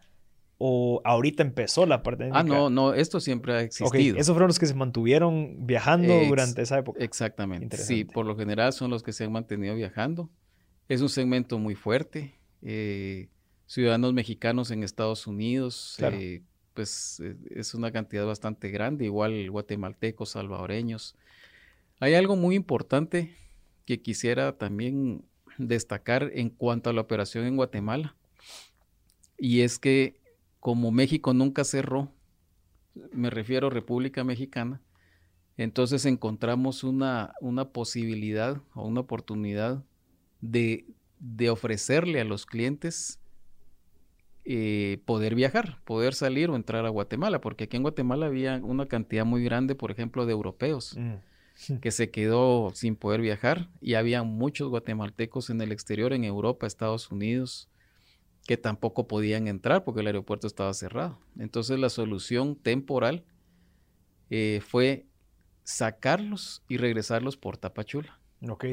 o 0.56 1.02
ahorita 1.04 1.42
empezó 1.42 1.86
la 1.86 2.02
parte 2.02 2.24
étnica. 2.24 2.40
Ah, 2.40 2.44
no, 2.44 2.70
no, 2.70 2.94
esto 2.94 3.20
siempre 3.20 3.52
ha 3.52 3.60
existido. 3.60 4.16
Esos 4.16 4.32
fueron 4.32 4.48
los 4.48 4.58
que 4.58 4.66
se 4.66 4.74
mantuvieron 4.74 5.66
viajando 5.66 6.14
durante 6.26 6.62
esa 6.62 6.78
época. 6.78 7.02
Exactamente. 7.02 7.76
Sí, 7.76 8.04
por 8.04 8.24
lo 8.24 8.36
general 8.36 8.72
son 8.72 8.90
los 8.90 9.02
que 9.02 9.12
se 9.12 9.24
han 9.24 9.32
mantenido 9.32 9.74
viajando. 9.74 10.30
Es 10.88 11.02
un 11.02 11.08
segmento 11.10 11.58
muy 11.58 11.74
fuerte. 11.74 12.34
Eh, 12.62 13.28
ciudadanos 13.66 14.14
mexicanos 14.14 14.70
en 14.70 14.82
Estados 14.82 15.26
Unidos, 15.26 15.94
claro 15.98 16.16
pues 16.78 17.18
eh, 17.18 17.34
es 17.50 17.74
una 17.74 17.90
cantidad 17.90 18.24
bastante 18.24 18.70
grande, 18.70 19.04
igual 19.04 19.50
guatemaltecos, 19.50 20.30
salvadoreños. 20.30 21.16
Hay 21.98 22.14
algo 22.14 22.36
muy 22.36 22.54
importante 22.54 23.34
que 23.84 24.00
quisiera 24.00 24.56
también 24.56 25.24
destacar 25.56 26.30
en 26.34 26.50
cuanto 26.50 26.88
a 26.88 26.92
la 26.92 27.00
operación 27.00 27.46
en 27.46 27.56
Guatemala, 27.56 28.14
y 29.36 29.62
es 29.62 29.80
que 29.80 30.20
como 30.60 30.92
México 30.92 31.34
nunca 31.34 31.64
cerró, 31.64 32.12
me 33.12 33.28
refiero 33.28 33.66
a 33.66 33.70
República 33.70 34.22
Mexicana, 34.22 34.80
entonces 35.56 36.06
encontramos 36.06 36.84
una, 36.84 37.34
una 37.40 37.70
posibilidad 37.70 38.62
o 38.72 38.86
una 38.86 39.00
oportunidad 39.00 39.82
de, 40.40 40.86
de 41.18 41.50
ofrecerle 41.50 42.20
a 42.20 42.24
los 42.24 42.46
clientes 42.46 43.18
eh, 44.50 45.02
poder 45.04 45.34
viajar, 45.34 45.78
poder 45.84 46.14
salir 46.14 46.48
o 46.48 46.56
entrar 46.56 46.86
a 46.86 46.88
Guatemala, 46.88 47.38
porque 47.38 47.64
aquí 47.64 47.76
en 47.76 47.82
Guatemala 47.82 48.24
había 48.24 48.56
una 48.62 48.86
cantidad 48.86 49.26
muy 49.26 49.44
grande, 49.44 49.74
por 49.74 49.90
ejemplo, 49.90 50.24
de 50.24 50.32
europeos 50.32 50.96
mm. 50.96 51.74
que 51.82 51.90
se 51.90 52.10
quedó 52.10 52.70
sin 52.74 52.96
poder 52.96 53.20
viajar 53.20 53.68
y 53.82 53.92
había 53.92 54.22
muchos 54.22 54.70
guatemaltecos 54.70 55.50
en 55.50 55.60
el 55.60 55.70
exterior, 55.70 56.14
en 56.14 56.24
Europa, 56.24 56.66
Estados 56.66 57.10
Unidos, 57.10 57.68
que 58.46 58.56
tampoco 58.56 59.06
podían 59.06 59.48
entrar 59.48 59.84
porque 59.84 60.00
el 60.00 60.06
aeropuerto 60.06 60.46
estaba 60.46 60.72
cerrado. 60.72 61.18
Entonces 61.38 61.78
la 61.78 61.90
solución 61.90 62.56
temporal 62.56 63.26
eh, 64.30 64.62
fue 64.66 65.04
sacarlos 65.62 66.62
y 66.70 66.78
regresarlos 66.78 67.36
por 67.36 67.58
Tapachula. 67.58 68.18
Ok. 68.48 68.64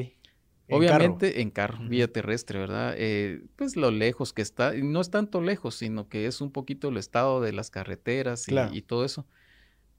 Obviamente 0.68 1.42
en 1.42 1.50
carro, 1.50 1.78
vía 1.88 2.12
terrestre, 2.12 2.58
¿verdad? 2.58 2.94
Eh, 2.96 3.44
pues 3.54 3.76
lo 3.76 3.90
lejos 3.90 4.32
que 4.32 4.42
está, 4.42 4.76
y 4.76 4.82
no 4.82 5.00
es 5.00 5.10
tanto 5.10 5.40
lejos, 5.40 5.76
sino 5.76 6.08
que 6.08 6.26
es 6.26 6.40
un 6.40 6.50
poquito 6.50 6.88
el 6.88 6.96
estado 6.96 7.40
de 7.40 7.52
las 7.52 7.70
carreteras 7.70 8.46
y, 8.48 8.82
todo 8.82 9.04
eso. 9.04 9.26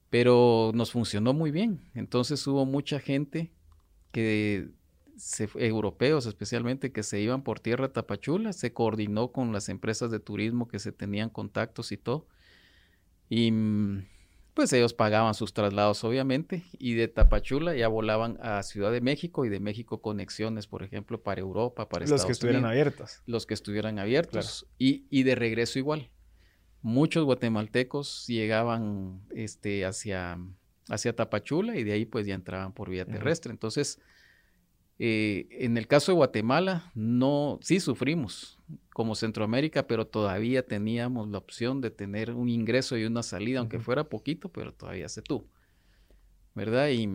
Pero 0.10 0.72
nos 0.74 0.92
funcionó 0.92 1.34
muy 1.34 1.52
bien. 1.52 1.90
Entonces 1.94 2.46
hubo 2.48 2.66
mucha 2.66 3.00
gente 3.00 3.52
que, 4.12 4.70
se, 5.16 5.50
europeos 5.56 6.26
especialmente, 6.26 6.92
que 6.92 7.04
se 7.04 7.22
iban 7.22 7.44
por 7.44 7.60
tierra 7.60 7.86
a 7.86 7.94
Tapachula, 7.94 8.52
se 8.52 8.74
coordinó 8.74 9.32
con 9.32 9.54
las 9.54 9.70
empresas 9.70 10.12
de 10.12 10.20
turismo 10.20 10.68
que 10.68 10.80
se 10.80 10.92
tenían 10.92 11.30
contactos 11.30 11.94
y 11.94 11.98
todo. 11.98 12.28
Y 13.30 13.52
mm, 13.52 14.06
pues 14.58 14.74
ellos 14.74 14.96
pagaban 14.96 15.36
sus 15.36 15.54
traslados 15.54 16.04
obviamente 16.04 16.64
y 16.80 16.96
de 16.96 17.08
Tapachula 17.08 17.76
ya 17.76 17.88
volaban 17.90 18.40
a 18.42 18.64
Ciudad 18.64 18.92
de 18.92 19.02
México 19.02 19.46
y 19.46 19.50
de 19.50 19.60
México 19.60 20.02
conexiones, 20.02 20.66
por 20.66 20.82
ejemplo, 20.82 21.22
para 21.22 21.42
Europa, 21.42 21.88
para 21.88 22.06
Estados 22.06 22.24
Unidos. 22.24 22.26
Los 22.26 22.26
que 22.26 22.32
estuvieran 22.32 22.66
abiertos. 22.66 23.22
Los 23.28 23.46
que 23.46 23.54
estuvieran 23.54 24.00
abiertos. 24.00 24.66
Y, 24.80 25.06
y, 25.12 25.22
de 25.22 25.36
regreso 25.36 25.78
igual. 25.78 26.10
Muchos 26.82 27.24
guatemaltecos 27.24 28.26
llegaban 28.26 29.22
este, 29.30 29.86
hacia, 29.86 30.40
hacia 30.90 31.16
Tapachula 31.16 31.78
y 31.78 31.84
de 31.84 31.92
ahí 31.92 32.06
pues 32.06 32.26
ya 32.26 32.34
entraban 32.34 32.74
por 32.74 32.90
vía 32.90 33.06
terrestre. 33.06 33.52
Entonces, 33.52 34.00
eh, 35.00 35.48
en 35.52 35.78
el 35.78 35.88
caso 35.88 36.12
de 36.12 36.16
Guatemala, 36.16 36.92
no, 36.96 37.60
sí 37.62 37.80
sufrimos 37.80 38.58
como 38.94 39.14
Centroamérica, 39.14 39.86
pero 39.86 40.08
todavía 40.08 40.66
teníamos 40.66 41.30
la 41.30 41.38
opción 41.38 41.82
de 41.82 41.92
tener 41.92 42.32
un 42.32 42.50
ingreso 42.50 42.98
y 42.98 43.06
una 43.06 43.22
salida, 43.22 43.60
aunque 43.60 43.80
fuera 43.80 44.10
poquito, 44.10 44.50
pero 44.50 44.74
todavía 44.74 45.08
se 45.08 45.22
tuvo, 45.22 45.46
¿verdad? 46.56 46.90
Y 46.90 47.08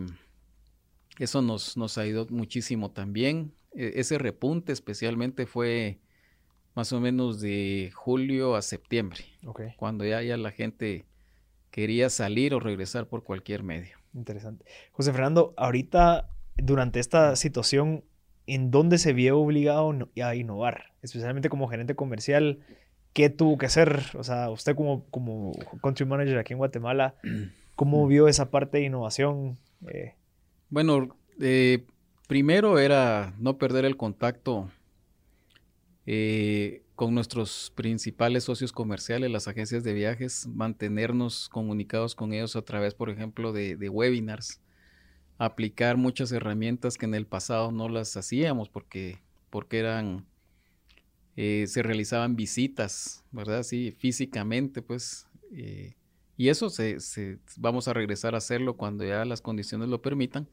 eso 1.19 1.41
nos, 1.41 1.75
nos 1.75 1.97
ayudó 1.97 2.25
muchísimo 2.29 2.91
también. 2.91 3.53
E, 3.73 3.93
ese 3.95 4.17
repunte 4.17 4.71
especialmente 4.71 5.45
fue 5.45 5.99
más 6.75 6.93
o 6.93 7.01
menos 7.01 7.41
de 7.41 7.91
julio 7.93 8.55
a 8.55 8.61
septiembre, 8.61 9.25
cuando 9.75 10.05
ya, 10.05 10.21
ya 10.23 10.37
la 10.37 10.51
gente 10.51 11.05
quería 11.69 12.09
salir 12.09 12.53
o 12.53 12.61
regresar 12.61 13.07
por 13.07 13.23
cualquier 13.23 13.61
medio. 13.61 13.97
Interesante. 14.13 14.65
José 14.91 15.11
Fernando, 15.11 15.53
ahorita 15.57 16.29
durante 16.57 16.99
esta 16.99 17.35
situación, 17.35 18.03
¿en 18.47 18.71
dónde 18.71 18.97
se 18.97 19.13
vio 19.13 19.39
obligado 19.39 19.93
a 20.23 20.35
innovar? 20.35 20.93
Especialmente 21.01 21.49
como 21.49 21.67
gerente 21.67 21.95
comercial, 21.95 22.59
¿qué 23.13 23.29
tuvo 23.29 23.57
que 23.57 23.65
hacer? 23.65 24.01
O 24.15 24.23
sea, 24.23 24.49
usted 24.49 24.75
como, 24.75 25.05
como 25.09 25.53
country 25.81 26.05
manager 26.05 26.37
aquí 26.37 26.53
en 26.53 26.59
Guatemala, 26.59 27.15
¿Cómo 27.75 28.07
vio 28.07 28.27
esa 28.27 28.51
parte 28.51 28.77
de 28.77 28.85
innovación? 28.85 29.57
Eh, 29.87 30.13
bueno, 30.69 31.17
eh, 31.41 31.85
primero 32.27 32.77
era 32.77 33.33
no 33.39 33.57
perder 33.57 33.85
el 33.85 33.97
contacto 33.97 34.69
eh, 36.05 36.83
con 36.95 37.15
nuestros 37.15 37.71
principales 37.75 38.43
socios 38.43 38.71
comerciales, 38.71 39.31
las 39.31 39.47
agencias 39.47 39.83
de 39.83 39.93
viajes, 39.93 40.47
mantenernos 40.47 41.49
comunicados 41.49 42.13
con 42.13 42.31
ellos 42.31 42.55
a 42.55 42.61
través, 42.61 42.93
por 42.93 43.09
ejemplo, 43.09 43.51
de, 43.53 43.89
webinars, 43.89 44.61
aplicar 45.37 45.97
muchas 45.97 46.31
herramientas 46.31 46.97
que 46.97 47.05
en 47.05 47.15
el 47.15 47.25
pasado 47.25 47.71
no 47.71 47.89
las 47.89 48.15
hacíamos 48.17 48.69
porque, 48.69 49.19
porque 49.49 49.79
eran, 49.79 50.25
eh, 51.35 51.65
se 51.67 51.83
realizaban 51.83 52.35
visitas, 52.35 53.23
¿verdad? 53.31 53.63
Sí, 53.63 53.91
físicamente, 53.91 54.81
pues. 54.81 55.27
Eh, 55.51 55.95
y 56.37 56.49
eso 56.49 56.69
se, 56.69 56.97
vamos 57.57 57.87
a 57.87 57.93
regresar 57.93 58.33
a 58.35 58.39
hacerlo 58.39 58.75
cuando 58.75 59.05
ya 59.05 59.23
las 59.25 59.41
condiciones 59.41 59.89
lo 59.89 60.01
permitan. 60.01 60.47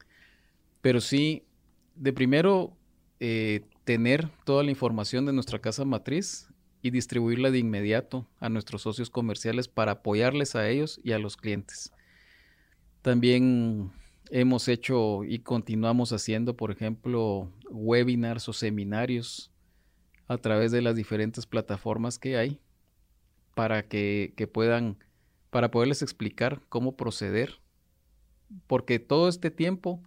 Pero 0.81 1.01
sí, 1.01 1.43
de 1.95 2.13
primero, 2.13 2.75
eh, 3.19 3.65
tener 3.83 4.29
toda 4.45 4.63
la 4.63 4.71
información 4.71 5.25
de 5.25 5.33
nuestra 5.33 5.59
casa 5.59 5.85
matriz 5.85 6.47
y 6.81 6.89
distribuirla 6.89 7.51
de 7.51 7.59
inmediato 7.59 8.27
a 8.39 8.49
nuestros 8.49 8.83
socios 8.83 9.09
comerciales 9.09 9.67
para 9.67 9.93
apoyarles 9.93 10.55
a 10.55 10.67
ellos 10.69 10.99
y 11.03 11.11
a 11.11 11.19
los 11.19 11.37
clientes. 11.37 11.91
También 13.01 13.91
hemos 14.31 14.67
hecho 14.67 15.23
y 15.23 15.39
continuamos 15.39 16.13
haciendo, 16.13 16.55
por 16.55 16.71
ejemplo, 16.71 17.51
webinars 17.69 18.47
o 18.49 18.53
seminarios 18.53 19.51
a 20.27 20.37
través 20.37 20.71
de 20.71 20.81
las 20.81 20.95
diferentes 20.95 21.45
plataformas 21.45 22.17
que 22.17 22.37
hay 22.37 22.59
para 23.53 23.83
que, 23.83 24.49
puedan, 24.51 24.97
para 25.49 25.69
poderles 25.69 26.01
explicar 26.01 26.61
cómo 26.69 26.95
proceder. 26.95 27.59
Porque 28.67 28.99
todo 28.99 29.27
este 29.27 29.51
tiempo, 29.51 30.01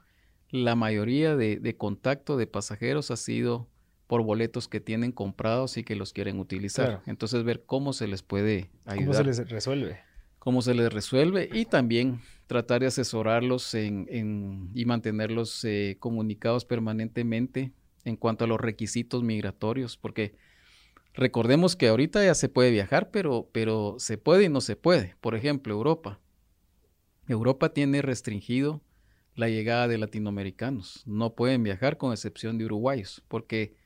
la 0.50 0.74
mayoría 0.74 1.36
de, 1.36 1.56
de 1.56 1.76
contacto 1.76 2.36
de 2.36 2.46
pasajeros 2.46 3.10
ha 3.10 3.16
sido 3.16 3.68
por 4.06 4.22
boletos 4.22 4.68
que 4.68 4.80
tienen 4.80 5.12
comprados 5.12 5.76
y 5.76 5.84
que 5.84 5.96
los 5.96 6.12
quieren 6.12 6.38
utilizar. 6.38 7.02
Entonces 7.06 7.44
ver 7.44 7.64
cómo 7.64 7.92
se 7.92 8.06
les 8.06 8.22
puede 8.22 8.70
ayudar. 8.84 9.06
¿Cómo 9.06 9.14
se 9.14 9.24
les 9.24 9.48
resuelve? 9.50 10.00
Cómo 10.44 10.60
se 10.60 10.74
les 10.74 10.92
resuelve 10.92 11.48
y 11.50 11.64
también 11.64 12.20
tratar 12.46 12.82
de 12.82 12.88
asesorarlos 12.88 13.72
en, 13.72 14.70
y 14.74 14.84
mantenerlos 14.84 15.64
eh, 15.64 15.96
comunicados 15.98 16.66
permanentemente 16.66 17.72
en 18.04 18.16
cuanto 18.16 18.44
a 18.44 18.46
los 18.46 18.60
requisitos 18.60 19.22
migratorios, 19.22 19.96
porque 19.96 20.36
recordemos 21.14 21.76
que 21.76 21.88
ahorita 21.88 22.22
ya 22.22 22.34
se 22.34 22.50
puede 22.50 22.70
viajar, 22.70 23.10
pero, 23.10 23.48
pero 23.52 23.96
se 23.98 24.18
puede 24.18 24.44
y 24.44 24.48
no 24.50 24.60
se 24.60 24.76
puede. 24.76 25.16
Por 25.22 25.34
ejemplo, 25.34 25.72
Europa. 25.72 26.20
Europa 27.26 27.70
tiene 27.72 28.02
restringido 28.02 28.82
la 29.34 29.48
llegada 29.48 29.88
de 29.88 29.96
latinoamericanos. 29.96 31.02
No 31.06 31.34
pueden 31.34 31.62
viajar 31.62 31.96
con 31.96 32.12
excepción 32.12 32.58
de 32.58 32.66
uruguayos, 32.66 33.24
porque 33.28 33.76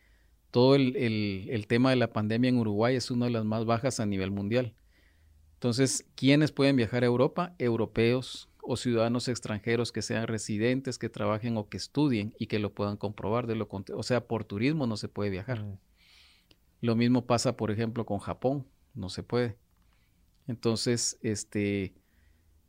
todo 0.50 0.74
el, 0.74 1.64
tema 1.68 1.90
de 1.90 1.96
la 1.96 2.12
pandemia 2.12 2.48
en 2.48 2.58
Uruguay 2.58 2.96
es 2.96 3.12
una 3.12 3.26
de 3.26 3.32
las 3.32 3.44
más 3.44 3.64
bajas 3.64 4.00
a 4.00 4.06
nivel 4.06 4.32
mundial. 4.32 4.74
Entonces, 5.58 6.06
¿quiénes 6.14 6.52
pueden 6.52 6.76
viajar 6.76 7.02
a 7.02 7.06
Europa? 7.06 7.52
Europeos 7.58 8.48
o 8.62 8.76
ciudadanos 8.76 9.26
extranjeros 9.26 9.90
que 9.90 10.02
sean 10.02 10.28
residentes, 10.28 10.98
que 10.98 11.08
trabajen 11.08 11.56
o 11.56 11.68
que 11.68 11.76
estudien 11.76 12.32
y 12.38 12.46
que 12.46 12.60
lo 12.60 12.72
puedan 12.72 12.96
comprobar. 12.96 13.48
De 13.48 13.56
lo 13.56 13.68
o 13.68 14.02
sea, 14.04 14.28
por 14.28 14.44
turismo 14.44 14.86
no 14.86 14.96
se 14.96 15.08
puede 15.08 15.30
viajar. 15.30 15.64
Mm. 15.64 15.78
Lo 16.80 16.94
mismo 16.94 17.26
pasa, 17.26 17.56
por 17.56 17.72
ejemplo, 17.72 18.06
con 18.06 18.20
Japón. 18.20 18.68
No 18.94 19.08
se 19.08 19.24
puede. 19.24 19.56
Entonces, 20.46 21.18
este, 21.22 21.92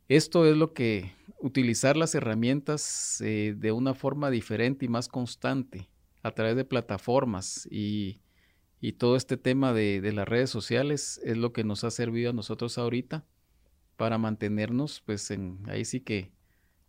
esto 0.08 0.44
es 0.44 0.56
lo 0.56 0.72
que 0.72 1.12
utilizar 1.38 1.96
las 1.96 2.16
herramientas 2.16 3.20
eh, 3.20 3.54
de 3.56 3.70
una 3.70 3.94
forma 3.94 4.30
diferente 4.30 4.86
y 4.86 4.88
más 4.88 5.06
constante 5.06 5.88
a 6.24 6.32
través 6.32 6.56
de 6.56 6.64
plataformas 6.64 7.68
y, 7.70 8.20
todo 8.92 9.16
este 9.16 9.36
tema 9.36 9.72
de, 9.72 10.00
las 10.12 10.26
redes 10.26 10.50
sociales 10.50 11.20
es 11.24 11.36
lo 11.36 11.52
que 11.52 11.64
nos 11.64 11.84
ha 11.84 11.90
servido 11.90 12.30
a 12.30 12.32
nosotros 12.32 12.78
ahorita 12.78 13.24
para 13.96 14.18
mantenernos, 14.18 15.02
pues, 15.04 15.30
en, 15.30 15.58
ahí 15.68 15.84
sí 15.84 16.00
que 16.00 16.32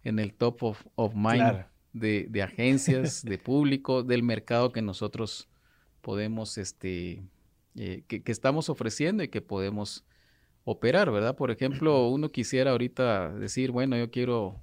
en 0.03 0.17
el 0.19 0.33
top 0.33 0.63
of, 0.95 1.15
mind 1.15 1.65
de, 1.93 2.41
agencias, 2.41 3.23
de 3.23 3.37
público, 3.37 4.03
del 4.03 4.23
mercado 4.23 4.71
que 4.71 4.81
nosotros 4.81 5.49
podemos, 6.01 6.57
este, 6.57 7.23
eh, 7.75 8.03
que, 8.07 8.23
que, 8.23 8.31
estamos 8.31 8.69
ofreciendo 8.69 9.23
y 9.23 9.27
que 9.27 9.41
podemos 9.41 10.05
operar, 10.63 11.11
¿verdad? 11.11 11.35
Por 11.35 11.51
ejemplo, 11.51 12.07
uno 12.07 12.31
quisiera 12.31 12.71
ahorita 12.71 13.33
decir, 13.33 13.71
bueno, 13.71 13.97
yo 13.97 14.09
quiero 14.11 14.61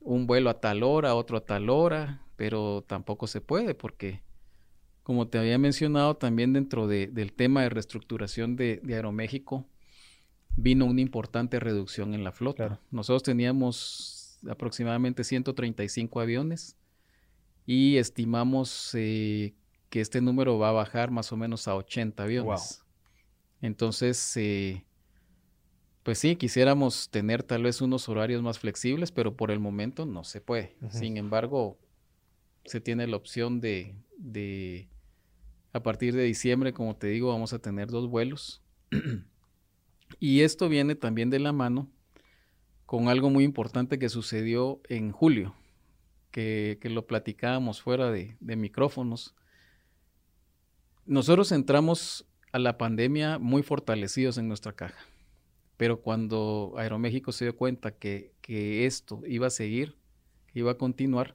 un 0.00 0.26
vuelo 0.26 0.50
a 0.50 0.60
tal 0.60 0.82
hora, 0.82 1.14
otro 1.14 1.38
a 1.38 1.44
tal 1.44 1.70
hora, 1.70 2.22
pero 2.36 2.84
tampoco 2.86 3.26
se 3.26 3.40
puede 3.40 3.74
porque, 3.74 4.22
como 5.02 5.28
te 5.28 5.38
había 5.38 5.58
mencionado, 5.58 6.16
también 6.16 6.52
dentro 6.52 6.86
del 6.86 7.32
tema 7.32 7.62
de 7.62 7.70
reestructuración 7.70 8.56
de, 8.56 8.80
Aeroméxico, 8.88 9.66
vino 10.56 10.84
una 10.84 11.00
importante 11.00 11.58
reducción 11.58 12.14
en 12.14 12.24
la 12.24 12.32
flota. 12.32 12.80
Nosotros 12.90 13.22
teníamos 13.22 14.38
aproximadamente 14.48 15.24
135 15.24 16.20
aviones 16.20 16.76
y 17.66 17.96
estimamos 17.96 18.94
eh, 18.94 19.54
que 19.88 20.00
este 20.00 20.20
número 20.20 20.58
va 20.58 20.70
a 20.70 20.72
bajar 20.72 21.10
más 21.10 21.32
o 21.32 21.36
menos 21.36 21.68
a 21.68 21.76
80 21.76 22.22
aviones. 22.22 22.82
Entonces, 23.60 24.36
eh, 24.36 24.84
pues 26.02 26.18
sí, 26.18 26.36
quisiéramos 26.36 27.10
tener 27.10 27.42
tal 27.42 27.62
vez 27.62 27.80
unos 27.80 28.08
horarios 28.08 28.42
más 28.42 28.58
flexibles, 28.58 29.12
pero 29.12 29.36
por 29.36 29.50
el 29.50 29.60
momento 29.60 30.04
no 30.04 30.24
se 30.24 30.40
puede. 30.40 30.76
Sin 30.90 31.16
embargo, 31.16 31.78
se 32.64 32.80
tiene 32.80 33.06
la 33.06 33.16
opción 33.16 33.60
de, 33.60 33.94
de, 34.16 34.88
a 35.72 35.82
partir 35.82 36.14
de 36.14 36.24
diciembre, 36.24 36.72
como 36.72 36.96
te 36.96 37.08
digo, 37.08 37.28
vamos 37.28 37.52
a 37.52 37.58
tener 37.58 37.88
dos 37.88 38.08
vuelos. 38.08 38.62
y 40.20 40.40
esto 40.40 40.68
viene 40.68 40.94
también 40.94 41.30
de 41.30 41.38
la 41.38 41.52
mano 41.52 41.90
con 42.84 43.08
algo 43.08 43.30
muy 43.30 43.44
importante 43.44 43.98
que 43.98 44.10
sucedió 44.10 44.82
en 44.88 45.12
julio, 45.12 45.54
que, 46.30 46.78
lo 46.82 47.06
platicábamos 47.06 47.80
fuera 47.80 48.10
de, 48.10 48.36
de 48.40 48.56
micrófonos. 48.56 49.34
Nosotros 51.06 51.52
entramos 51.52 52.26
a 52.52 52.58
la 52.58 52.76
pandemia 52.76 53.38
muy 53.38 53.62
fortalecidos 53.62 54.36
en 54.36 54.46
nuestra 54.46 54.74
caja, 54.74 55.06
pero 55.78 56.02
cuando 56.02 56.74
Aeroméxico 56.76 57.32
se 57.32 57.46
dio 57.46 57.56
cuenta 57.56 57.92
que, 57.92 58.34
que 58.42 58.84
esto 58.84 59.22
iba 59.26 59.46
a 59.46 59.50
seguir, 59.50 59.96
que 60.48 60.58
iba 60.58 60.72
a 60.72 60.78
continuar, 60.78 61.34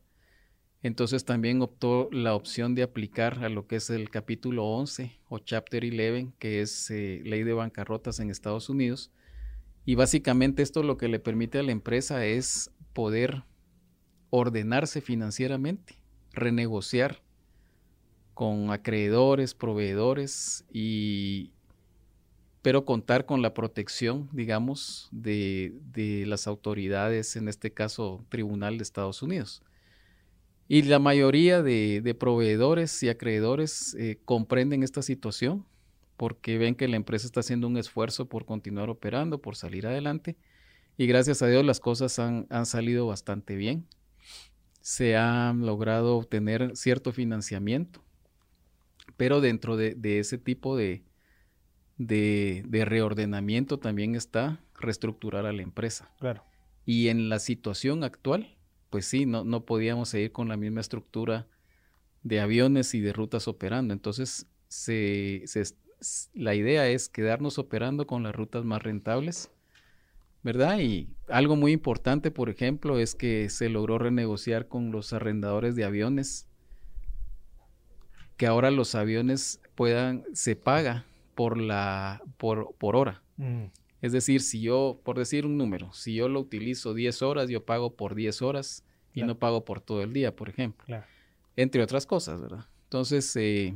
entonces 0.83 1.25
también 1.25 1.61
optó 1.61 2.07
la 2.11 2.35
opción 2.35 2.75
de 2.75 2.83
aplicar 2.83 3.43
a 3.43 3.49
lo 3.49 3.67
que 3.67 3.77
es 3.77 3.89
el 3.89 4.09
capítulo 4.09 4.65
11 4.65 5.19
o 5.27 5.39
Chapter 5.39 5.83
11, 5.83 6.33
que 6.37 6.61
es 6.61 6.91
eh, 6.91 7.21
ley 7.25 7.43
de 7.43 7.53
bancarrotas 7.53 8.19
en 8.19 8.29
Estados 8.29 8.69
Unidos. 8.69 9.11
Y 9.85 9.95
básicamente 9.95 10.61
esto 10.61 10.83
lo 10.83 10.97
que 10.97 11.07
le 11.07 11.19
permite 11.19 11.57
a 11.57 11.63
la 11.63 11.71
empresa 11.71 12.25
es 12.25 12.71
poder 12.93 13.43
ordenarse 14.29 15.01
financieramente, 15.01 15.95
renegociar 16.31 17.21
con 18.33 18.71
acreedores, 18.71 19.55
proveedores 19.55 20.65
y 20.71 21.53
pero 22.61 22.85
contar 22.85 23.25
con 23.25 23.41
la 23.41 23.53
protección, 23.53 24.29
digamos, 24.33 25.07
de, 25.11 25.73
de 25.93 26.25
las 26.25 26.47
autoridades, 26.47 27.35
en 27.37 27.47
este 27.47 27.71
caso 27.71 28.25
Tribunal 28.29 28.77
de 28.77 28.83
Estados 28.83 29.21
Unidos. 29.21 29.63
Y 30.67 30.81
la 30.83 30.99
mayoría 30.99 31.61
de, 31.63 32.15
proveedores 32.19 33.01
y 33.03 33.09
acreedores 33.09 33.95
eh, 33.95 34.19
comprenden 34.25 34.83
esta 34.83 35.01
situación 35.01 35.65
porque 36.17 36.57
ven 36.57 36.75
que 36.75 36.87
la 36.87 36.97
empresa 36.97 37.27
está 37.27 37.39
haciendo 37.39 37.67
un 37.67 37.77
esfuerzo 37.77 38.27
por 38.27 38.45
continuar 38.45 38.89
operando, 38.89 39.39
por 39.39 39.55
salir 39.55 39.87
adelante. 39.87 40.35
Y 40.97 41.05
gracias 41.05 41.41
a 41.41 41.47
Dios 41.47 41.63
las 41.63 41.79
cosas 41.79 42.17
han, 42.19 42.47
salido 42.65 43.05
bastante 43.05 43.55
bien. 43.55 43.87
Se 44.81 45.15
ha 45.15 45.53
logrado 45.55 46.17
obtener 46.17 46.75
cierto 46.75 47.11
financiamiento, 47.13 48.03
pero 49.15 49.41
dentro 49.41 49.77
de, 49.77 49.95
ese 50.19 50.39
tipo 50.39 50.75
de, 50.75 51.03
de, 51.97 52.63
de, 52.67 52.85
reordenamiento 52.85 53.77
también 53.77 54.15
está 54.15 54.59
reestructurar 54.73 55.45
a 55.45 55.53
la 55.53 55.61
empresa. 55.61 56.11
Claro. 56.19 56.43
Y 56.83 57.09
en 57.09 57.29
la 57.29 57.37
situación 57.37 58.03
actual, 58.03 58.56
pues 58.89 59.05
sí, 59.05 59.25
no, 59.25 59.43
no 59.43 59.65
podíamos 59.65 60.09
seguir 60.09 60.31
con 60.31 60.47
la 60.47 60.57
misma 60.57 60.81
estructura 60.81 61.47
de 62.23 62.39
aviones 62.39 62.93
y 62.93 63.01
de 63.01 63.13
rutas 63.13 63.47
operando. 63.47 63.93
Entonces, 63.93 64.47
se, 64.67 65.43
la 66.33 66.55
idea 66.55 66.87
es 66.87 67.09
quedarnos 67.09 67.57
operando 67.57 68.07
con 68.07 68.23
las 68.23 68.35
rutas 68.35 68.65
más 68.65 68.83
rentables, 68.83 69.51
¿verdad? 70.43 70.79
Y 70.79 71.09
algo 71.27 71.55
muy 71.55 71.71
importante, 71.71 72.31
por 72.31 72.49
ejemplo, 72.49 72.99
es 72.99 73.15
que 73.15 73.49
se 73.49 73.69
logró 73.69 73.97
renegociar 73.97 74.67
con 74.67 74.91
los 74.91 75.13
arrendadores 75.13 75.75
de 75.75 75.85
aviones, 75.85 76.47
que 78.37 78.47
ahora 78.47 78.71
los 78.71 78.93
aviones 78.93 79.59
puedan, 79.75 80.23
se 80.33 80.55
paga 80.55 81.05
por 81.35 81.57
la, 81.57 82.21
por, 82.37 82.75
por 82.77 82.95
hora. 82.95 83.21
Mm. 83.37 83.65
Es 84.01 84.11
decir, 84.11 84.41
si 84.41 84.61
yo, 84.61 84.99
por 85.03 85.17
decir 85.17 85.45
un 85.45 85.57
número, 85.57 85.91
si 85.93 86.13
yo 86.13 86.29
lo 86.29 86.39
utilizo 86.39 86.93
10 86.93 87.21
horas, 87.21 87.49
yo 87.49 87.65
pago 87.65 87.95
por 87.95 88.15
10 88.15 88.41
horas 88.41 88.83
y 89.13 89.23
no 89.23 89.39
pago 89.39 89.65
por 89.65 89.81
todo 89.81 90.03
el 90.03 90.13
día, 90.13 90.35
por 90.35 90.49
ejemplo. 90.49 90.85
Entre 91.55 91.81
otras 91.81 92.05
cosas, 92.05 92.39
¿verdad? 92.39 92.65
Entonces, 92.83 93.35
eh, 93.35 93.75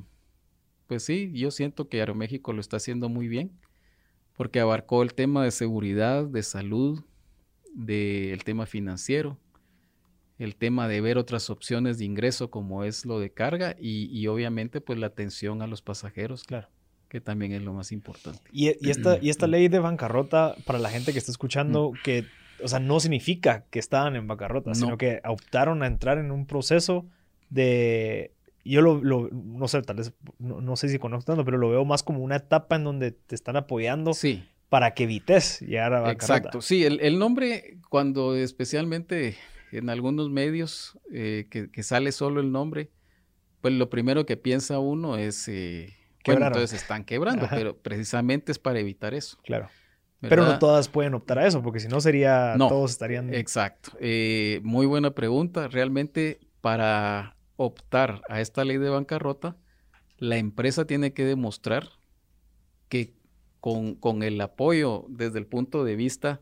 pues 0.88 1.04
sí, 1.04 1.32
yo 1.34 1.50
siento 1.50 1.90
que 1.90 2.00
Aeroméxico 2.00 2.54
lo 2.54 2.62
está 2.62 2.78
haciendo 2.78 3.10
muy 3.10 3.28
bien 3.28 3.52
porque 4.38 4.60
abarcó 4.60 5.04
el 5.04 5.14
tema 5.14 5.44
de 5.44 5.52
seguridad, 5.52 6.26
de 6.26 6.44
salud, 6.44 7.04
del 7.74 8.44
tema 8.44 8.66
financiero, 8.66 9.38
el 10.40 10.56
tema 10.56 10.88
de 10.88 11.02
ver 11.02 11.18
otras 11.18 11.50
opciones 11.50 11.98
de 11.98 12.06
ingreso 12.06 12.50
como 12.50 12.84
es 12.84 13.06
lo 13.06 13.20
de 13.20 13.32
carga 13.32 13.76
y, 13.80 14.26
obviamente 14.28 14.82
pues 14.82 14.98
la 14.98 15.08
atención 15.08 15.62
a 15.62 15.68
los 15.68 15.82
pasajeros. 15.82 16.44
Claro. 16.44 16.70
Que 17.12 17.20
también 17.20 17.52
es 17.52 17.62
lo 17.62 17.74
más 17.74 17.92
importante. 17.92 18.40
Y, 18.54 18.70
esta, 18.90 19.18
y 19.22 19.30
esta 19.30 19.46
ley 19.46 19.68
de 19.68 19.80
bancarrota, 19.80 20.56
para 20.66 20.80
la 20.80 20.90
gente 20.90 21.12
que 21.12 21.20
está 21.20 21.30
escuchando, 21.30 21.92
que, 22.06 22.24
o 22.64 22.70
sea, 22.70 22.80
no 22.80 23.02
significa 23.02 23.66
que 23.70 23.80
estaban 23.80 24.16
en 24.16 24.28
bancarrota, 24.28 24.74
sino 24.74 24.98
que 24.98 25.20
optaron 25.26 25.84
a 25.84 25.88
entrar 25.88 26.20
en 26.20 26.32
un 26.32 26.46
proceso 26.46 27.06
de 27.50 28.32
yo 28.64 28.82
lo, 28.82 29.04
lo, 29.04 29.28
no 29.30 29.68
sé, 29.68 29.82
tal 29.82 29.98
vez, 29.98 30.14
no, 30.40 30.76
sé 30.78 30.88
si 30.88 31.00
conozco 31.00 31.36
pero 31.44 31.58
lo 31.58 31.70
veo 31.70 31.84
más 31.84 32.02
como 32.02 32.20
una 32.20 32.38
etapa 32.38 32.78
en 32.78 32.86
donde 32.86 33.12
te 33.12 33.36
están 33.36 33.58
apoyando 33.58 34.14
sí. 34.14 34.46
para 34.70 34.94
que 34.94 35.04
evites 35.04 35.60
llegar 35.60 35.94
a 35.94 36.00
bancarrota. 36.00 36.38
Exacto, 36.38 36.62
sí, 36.62 36.86
el, 36.86 37.02
el 37.02 37.20
nombre, 37.20 37.78
cuando 37.90 38.38
especialmente 38.38 39.36
en 39.74 39.90
algunos 39.90 40.30
medios 40.30 40.98
que, 41.12 41.70
que, 41.74 41.84
sale 41.84 42.14
solo 42.14 42.40
el 42.40 42.54
nombre, 42.54 42.90
pues 43.60 43.74
lo 43.74 43.90
primero 43.90 44.26
que 44.26 44.38
piensa 44.38 44.80
uno 44.80 45.18
es, 45.18 45.50
eh, 45.50 45.94
bueno, 46.26 46.48
entonces 46.48 46.82
están 46.82 47.04
quebrando, 47.04 47.48
pero 47.50 47.78
precisamente 47.78 48.52
es 48.52 48.60
para 48.60 48.80
evitar 48.80 49.14
eso. 49.14 49.38
Claro. 49.44 49.70
Pero 50.22 50.46
no 50.46 50.60
todas 50.60 50.88
pueden 50.88 51.16
optar 51.16 51.40
a 51.40 51.48
eso, 51.48 51.64
porque 51.64 51.80
si 51.80 51.88
no 51.88 52.00
sería, 52.00 52.56
no, 52.56 52.68
todos 52.68 52.92
estarían... 52.92 53.34
Exacto. 53.34 53.92
Eh, 54.00 54.62
muy 54.64 54.86
buena 54.86 55.12
pregunta. 55.12 55.68
Realmente 55.68 56.40
para 56.62 57.36
optar 57.56 58.22
a 58.30 58.40
esta 58.40 58.64
ley 58.64 58.78
de 58.78 58.90
bancarrota, 58.90 59.58
la 60.18 60.38
empresa 60.38 60.86
tiene 60.86 61.14
que 61.14 61.26
demostrar 61.26 61.90
que 62.88 63.16
con, 63.60 64.24
el 64.24 64.40
apoyo 64.42 65.06
desde 65.10 65.40
el 65.40 65.48
punto 65.48 65.84
de 65.84 65.96
vista 65.96 66.42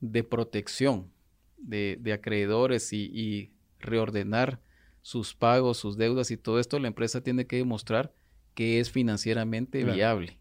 de 0.00 0.24
protección 0.24 1.10
de, 1.58 1.98
acreedores 2.12 2.92
y, 2.92 3.52
reordenar 3.78 4.60
sus 5.00 5.34
pagos, 5.34 5.78
sus 5.78 5.96
deudas 5.96 6.30
y 6.30 6.36
todo 6.36 6.60
esto, 6.60 6.78
la 6.78 6.88
empresa 6.88 7.22
tiene 7.22 7.46
que 7.46 7.56
demostrar 7.56 8.12
que 8.60 8.78
es 8.78 8.90
financieramente 8.90 9.82
viable 9.84 10.38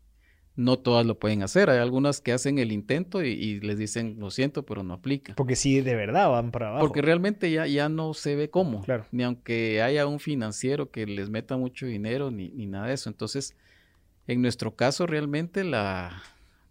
no 0.58 0.78
todas 0.78 1.06
lo 1.06 1.18
pueden 1.18 1.42
hacer. 1.42 1.70
Hay 1.70 1.78
algunas 1.78 2.20
que 2.20 2.34
hacen 2.34 2.60
el 2.60 2.74
intento 2.74 3.24
y, 3.24 3.62
les 3.62 3.78
dicen, 3.78 4.18
lo 4.20 4.30
siento, 4.30 4.66
pero 4.66 4.84
no 4.84 4.94
aplica. 4.94 5.34
Porque 5.36 5.56
sí, 5.56 5.80
de 5.80 5.96
verdad 5.96 6.30
van 6.30 6.52
para 6.52 6.68
abajo. 6.68 6.86
Porque 6.86 7.02
realmente 7.02 7.50
ya, 7.50 7.66
ya 7.66 7.88
no 7.88 8.14
se 8.14 8.36
ve 8.36 8.50
cómo. 8.50 8.84
Claro. 8.84 9.06
Ni 9.14 9.24
aunque 9.24 9.82
haya 9.82 10.06
un 10.06 10.20
financiero 10.20 10.92
que 10.92 11.06
les 11.06 11.30
meta 11.30 11.56
mucho 11.56 11.86
dinero, 11.86 12.30
ni, 12.30 12.50
nada 12.66 12.88
de 12.88 12.96
eso. 12.96 13.10
Entonces, 13.10 13.56
en 14.28 14.42
nuestro 14.42 14.76
caso, 14.76 15.08
realmente 15.08 15.64
la, 15.64 16.22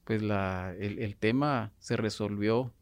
pues 0.04 0.20
la, 0.20 0.74
el, 0.78 1.16
tema 1.16 1.72
se 1.78 1.96
resolvió 1.96 2.74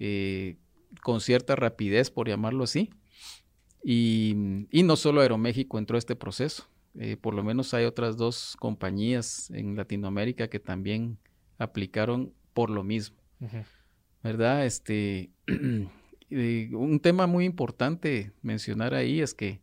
eh, 0.00 0.56
con 1.04 1.20
cierta 1.20 1.54
rapidez, 1.54 2.10
por 2.10 2.26
llamarlo 2.26 2.64
así. 2.64 2.90
Y, 3.84 4.66
y 4.72 4.82
no 4.82 4.96
solo 4.96 5.20
Aeroméxico 5.20 5.78
entró 5.78 5.94
a 5.94 6.00
este 6.00 6.16
proceso. 6.16 6.69
Eh, 6.98 7.16
por 7.16 7.34
lo 7.34 7.44
menos 7.44 7.72
hay 7.74 7.84
otras 7.84 8.16
dos 8.16 8.56
compañías 8.58 9.50
en 9.50 9.76
Latinoamérica 9.76 10.48
que 10.48 10.58
también 10.58 11.18
aplicaron 11.58 12.32
por 12.52 12.70
lo 12.70 12.82
mismo. 12.82 13.16
¿Verdad? 14.22 14.66
Este, 14.66 15.30
un 16.30 17.00
tema 17.00 17.26
muy 17.26 17.44
importante 17.44 18.32
mencionar 18.42 18.94
ahí 18.94 19.20
es 19.20 19.34
que, 19.34 19.60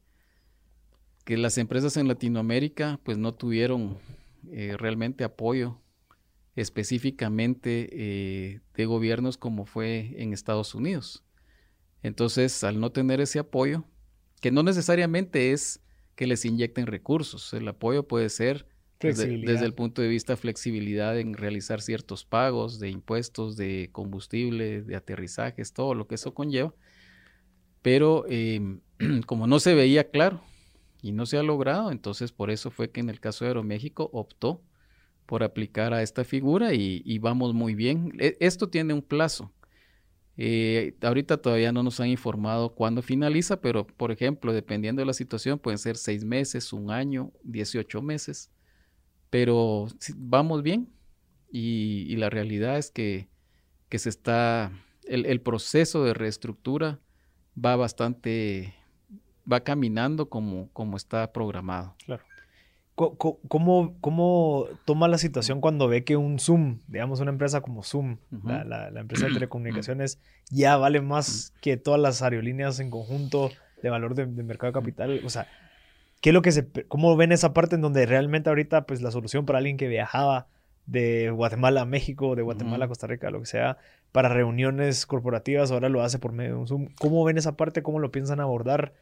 que 1.26 1.38
las 1.38 1.58
empresas 1.58 1.98
en 1.98 2.08
Latinoamérica 2.08 3.00
pues 3.04 3.18
no 3.18 3.34
tuvieron 3.34 3.98
eh, 4.50 4.76
realmente 4.78 5.24
apoyo 5.24 5.82
específicamente 6.56 7.90
eh, 7.92 8.62
de 8.74 8.86
gobiernos 8.86 9.38
como 9.38 9.66
fue 9.66 10.16
en 10.18 10.34
Estados 10.34 10.74
Unidos. 10.74 11.24
Entonces, 12.02 12.63
al 12.63 12.80
no 12.80 12.92
tener 12.92 13.22
ese 13.22 13.40
apoyo, 13.40 13.84
que 14.42 14.52
no 14.52 14.63
necesariamente 14.63 15.52
es 15.52 15.82
que 16.17 16.27
les 16.27 16.43
inyecten 16.43 16.88
recursos. 16.88 17.53
El 17.53 17.67
apoyo 17.67 18.08
puede 18.08 18.30
ser 18.30 18.65
desde, 18.99 19.63
el 19.63 19.73
punto 19.75 20.01
de 20.01 20.08
vista 20.08 20.36
flexibilidad 20.36 21.17
en 21.19 21.36
realizar 21.36 21.80
ciertos 21.80 22.25
pagos 22.25 22.80
de 22.80 22.89
impuestos, 22.89 23.56
de 23.56 23.89
combustible, 23.91 24.82
de 24.82 24.95
aterrizajes, 24.95 25.71
todo 25.71 25.93
lo 25.93 26.08
que 26.08 26.15
eso 26.15 26.34
conlleva. 26.34 26.73
Pero 27.84 28.25
em, 28.27 28.82
como 29.27 29.45
no 29.45 29.60
se 29.60 29.75
veía 29.75 30.10
claro 30.10 30.41
y 31.03 31.12
no 31.12 31.27
se 31.27 31.38
ha 31.38 31.43
logrado, 31.43 31.91
entonces 31.91 32.32
por 32.32 32.49
eso 32.49 32.71
fue 32.71 32.89
que 32.89 32.99
en 32.99 33.10
el 33.10 33.19
caso 33.19 33.45
de 33.45 33.49
Aeroméxico 33.49 34.10
optó 34.12 34.63
por 35.27 35.43
aplicar 35.43 35.93
a 35.93 36.01
esta 36.01 36.23
figura 36.23 36.73
y, 36.73 37.03
y 37.06 37.19
vamos 37.19 37.53
muy 37.53 37.75
bien. 37.75 38.13
E, 38.17 38.38
esto 38.39 38.69
tiene 38.69 38.95
un 38.95 39.03
plazo. 39.03 39.53
Eh, 40.39 40.95
ahorita 41.02 41.38
todavía 41.38 41.71
no 41.71 41.82
nos 41.82 42.00
han 42.00 42.10
informado 42.10 42.76
cuándo 42.76 43.02
finaliza, 43.02 43.60
pero 43.60 43.88
por 43.88 44.12
ejemplo, 44.12 44.54
dependiendo 44.54 45.02
de 45.02 45.08
la 45.08 45.13
situación, 45.13 45.58
pueden 45.58 45.80
ser 45.80 45.97
seis 45.97 46.23
meses, 46.23 46.73
un 46.73 46.91
año, 46.91 47.32
18 47.43 48.02
meses, 48.04 48.52
pero 49.32 49.88
vamos 50.15 50.62
bien 50.62 50.89
y, 51.52 52.15
la 52.17 52.30
realidad 52.30 52.78
es 52.78 52.91
que, 52.91 53.30
que 53.89 53.97
se 53.97 54.10
está, 54.10 54.71
el, 55.06 55.26
el, 55.26 55.41
proceso 55.41 56.04
de 56.04 56.13
reestructura 56.13 57.00
va 57.58 57.76
bastante, 57.76 58.76
va 59.52 59.62
caminando 59.62 60.30
como, 60.30 60.69
como 60.71 60.97
está 60.97 61.32
programado. 61.34 61.95
Claro. 62.06 62.23
¿Cómo, 62.97 63.95
¿Cómo, 64.01 64.65
toma 64.86 65.07
la 65.07 65.19
situación 65.19 65.62
cuando 65.62 65.88
ve 65.88 66.03
que 66.03 66.17
un 66.17 66.39
Zoom, 66.39 66.79
digamos 66.88 67.19
una 67.19 67.29
empresa 67.29 67.62
como 67.62 67.83
Zoom, 67.83 68.17
la, 68.43 68.89
empresa 68.95 69.27
de 69.27 69.33
telecomunicaciones, 69.36 70.19
ya 70.49 70.77
vale 70.77 70.99
más 71.01 71.53
que 71.62 71.77
todas 71.77 72.01
las 72.01 72.23
aerolíneas 72.23 72.79
en 72.79 72.89
conjunto 72.89 73.51
de 73.83 73.91
valor 73.91 74.15
de, 74.15 74.25
mercado 74.25 74.71
de 74.71 74.79
capital? 74.79 75.21
O 75.23 75.29
sea, 75.29 75.47
¿qué 76.21 76.31
es 76.31 76.33
lo 76.33 76.41
que 76.41 76.51
se, 76.51 76.67
¿cómo 76.88 77.15
ven 77.15 77.31
esa 77.31 77.53
parte 77.53 77.75
en 77.75 77.81
donde 77.81 78.07
realmente 78.07 78.49
ahorita 78.49 78.88
pues 78.88 79.03
la 79.03 79.12
solución 79.12 79.45
para 79.45 79.60
alguien 79.60 79.77
que 79.77 79.88
viajaba 79.88 80.47
de 80.88 81.29
Guatemala 81.29 81.81
a 81.81 81.86
México, 81.86 82.36
de 82.36 82.41
Guatemala 82.41 82.86
a 82.86 82.88
Costa 82.88 83.05
Rica, 83.05 83.29
lo 83.29 83.41
que 83.41 83.45
sea, 83.45 83.77
para 84.12 84.29
reuniones 84.29 85.05
corporativas, 85.05 85.69
ahora 85.69 85.89
lo 85.89 86.01
hace 86.01 86.17
por 86.17 86.31
medio 86.31 86.53
de 86.53 86.57
un 86.62 86.67
Zoom? 86.67 86.88
¿Cómo 86.97 87.23
ven 87.23 87.38
esa 87.38 87.57
parte? 87.57 87.83
¿Cómo 87.83 87.99
lo 87.99 88.12
piensan 88.12 88.39
abordar? 88.39 88.93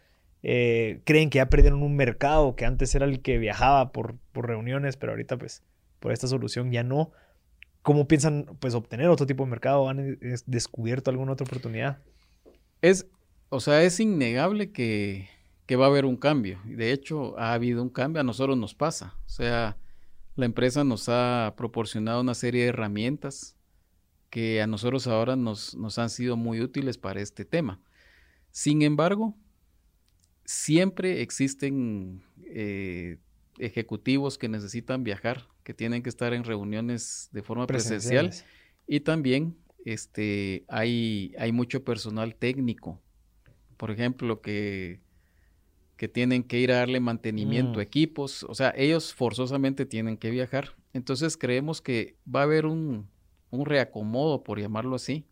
Eh, 0.44 1.02
creen 1.06 1.30
que 1.30 1.38
ya 1.38 1.50
perdieron 1.50 1.82
un 1.82 1.96
mercado 1.96 2.56
que 2.56 2.66
antes 2.66 2.94
era 2.94 3.06
el 3.06 3.22
que 3.22 3.38
viajaba 3.38 3.92
por, 3.92 4.16
por 4.32 4.48
reuniones, 4.48 4.98
pero 4.98 5.14
ahorita 5.14 5.38
pues 5.38 5.64
por 6.00 6.12
esta 6.12 6.28
solución 6.28 6.72
ya 6.72 6.84
no. 6.84 7.12
¿Cómo 7.82 8.08
piensan 8.08 8.46
pues 8.60 8.74
obtener 8.74 9.10
otro 9.10 9.26
tipo 9.26 9.44
de 9.44 9.50
mercado? 9.50 9.90
¿Han 9.90 10.20
descubierto 10.46 11.12
alguna 11.12 11.34
otra 11.34 11.46
oportunidad? 11.46 12.00
Es, 12.82 13.08
o 13.50 13.60
sea, 13.60 13.84
es 13.84 14.00
innegable 14.00 14.72
que, 14.72 15.30
que 15.66 15.76
va 15.76 15.86
a 15.86 15.90
haber 15.90 16.06
un 16.06 16.18
cambio. 16.18 16.60
De 16.66 16.92
hecho, 16.92 17.38
ha 17.40 17.54
habido 17.54 17.82
un 17.82 17.90
cambio, 17.90 18.22
a 18.22 18.24
nosotros 18.24 18.58
nos 18.58 18.76
pasa. 18.76 19.16
O 19.26 19.30
sea, 19.30 19.78
la 20.36 20.46
empresa 20.46 20.84
nos 20.84 21.10
ha 21.10 21.54
proporcionado 21.58 22.22
una 22.22 22.34
serie 22.34 22.64
de 22.64 22.70
herramientas 22.70 23.56
que 24.30 24.62
a 24.62 24.68
nosotros 24.68 25.08
ahora 25.08 25.36
nos, 25.36 25.76
nos 25.76 25.98
han 25.98 26.10
sido 26.10 26.36
muy 26.38 26.62
útiles 26.62 26.98
para 26.98 27.22
este 27.22 27.46
tema. 27.46 27.80
Sin 28.52 28.82
embargo, 28.82 29.36
siempre 30.46 31.22
existen 31.22 32.24
eh, 32.46 33.18
ejecutivos 33.58 34.38
que 34.38 34.48
necesitan 34.48 35.04
viajar, 35.04 35.48
que 35.64 35.74
tienen 35.74 36.04
que 36.04 36.10
estar 36.10 36.34
en 36.34 36.44
reuniones 36.44 37.30
de 37.32 37.42
forma 37.42 37.68
presencial 37.68 38.32
y 38.88 39.00
también 39.02 39.58
este, 39.84 40.64
hay, 40.68 41.34
hay 41.40 41.52
mucho 41.52 41.84
personal 41.84 42.36
técnico, 42.36 43.02
por 43.78 43.92
ejemplo, 43.92 44.42
que, 44.42 45.02
que 45.98 46.08
tienen 46.08 46.44
que 46.44 46.60
ir 46.60 46.72
a 46.72 46.78
darle 46.78 47.00
mantenimiento 47.00 47.80
a 47.80 47.84
mm. 47.84 47.88
equipos, 47.88 48.44
o 48.44 48.54
sea, 48.54 48.74
ellos 48.78 49.14
forzosamente 49.14 49.86
tienen 49.86 50.18
que 50.18 50.30
viajar. 50.30 50.76
Entonces 50.94 51.36
creemos 51.36 51.82
que 51.82 52.16
va 52.34 52.42
a 52.42 52.44
haber 52.44 52.66
un, 52.66 53.10
un 53.50 53.66
reacomodo, 53.66 54.44
por 54.44 54.60
llamarlo 54.60 54.96
así, 54.96 55.26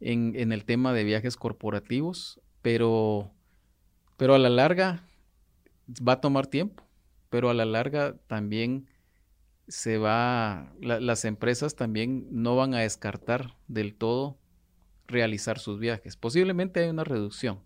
en, 0.00 0.34
en 0.36 0.52
el 0.52 0.64
tema 0.64 0.92
de 0.92 1.04
viajes 1.04 1.36
corporativos, 1.36 2.40
pero 2.60 3.32
pero 4.16 4.34
a 4.34 4.38
la 4.38 4.50
larga 4.50 5.04
va 6.06 6.14
a 6.14 6.20
tomar 6.20 6.46
tiempo, 6.46 6.84
pero 7.30 7.50
a 7.50 7.54
la 7.54 7.64
larga 7.64 8.16
también 8.26 8.86
se 9.68 9.98
va, 9.98 10.72
las 10.80 11.24
empresas 11.24 11.76
también 11.76 12.26
no 12.30 12.56
van 12.56 12.74
a 12.74 12.80
descartar 12.80 13.56
del 13.68 13.94
todo 13.94 14.38
realizar 15.06 15.58
sus 15.58 15.78
viajes. 15.78 16.16
Posiblemente 16.16 16.80
hay 16.80 16.88
una 16.88 17.04
reducción, 17.04 17.60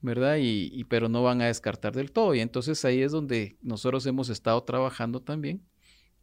¿verdad? 0.00 0.36
Y, 0.40 0.84
pero 0.84 1.08
no 1.08 1.22
van 1.22 1.42
a 1.42 1.46
descartar 1.46 1.94
del 1.94 2.12
todo. 2.12 2.34
Y 2.34 2.40
entonces 2.40 2.84
ahí 2.84 3.02
es 3.02 3.12
donde 3.12 3.58
nosotros 3.62 4.06
hemos 4.06 4.28
estado 4.28 4.62
trabajando 4.62 5.20
también 5.20 5.62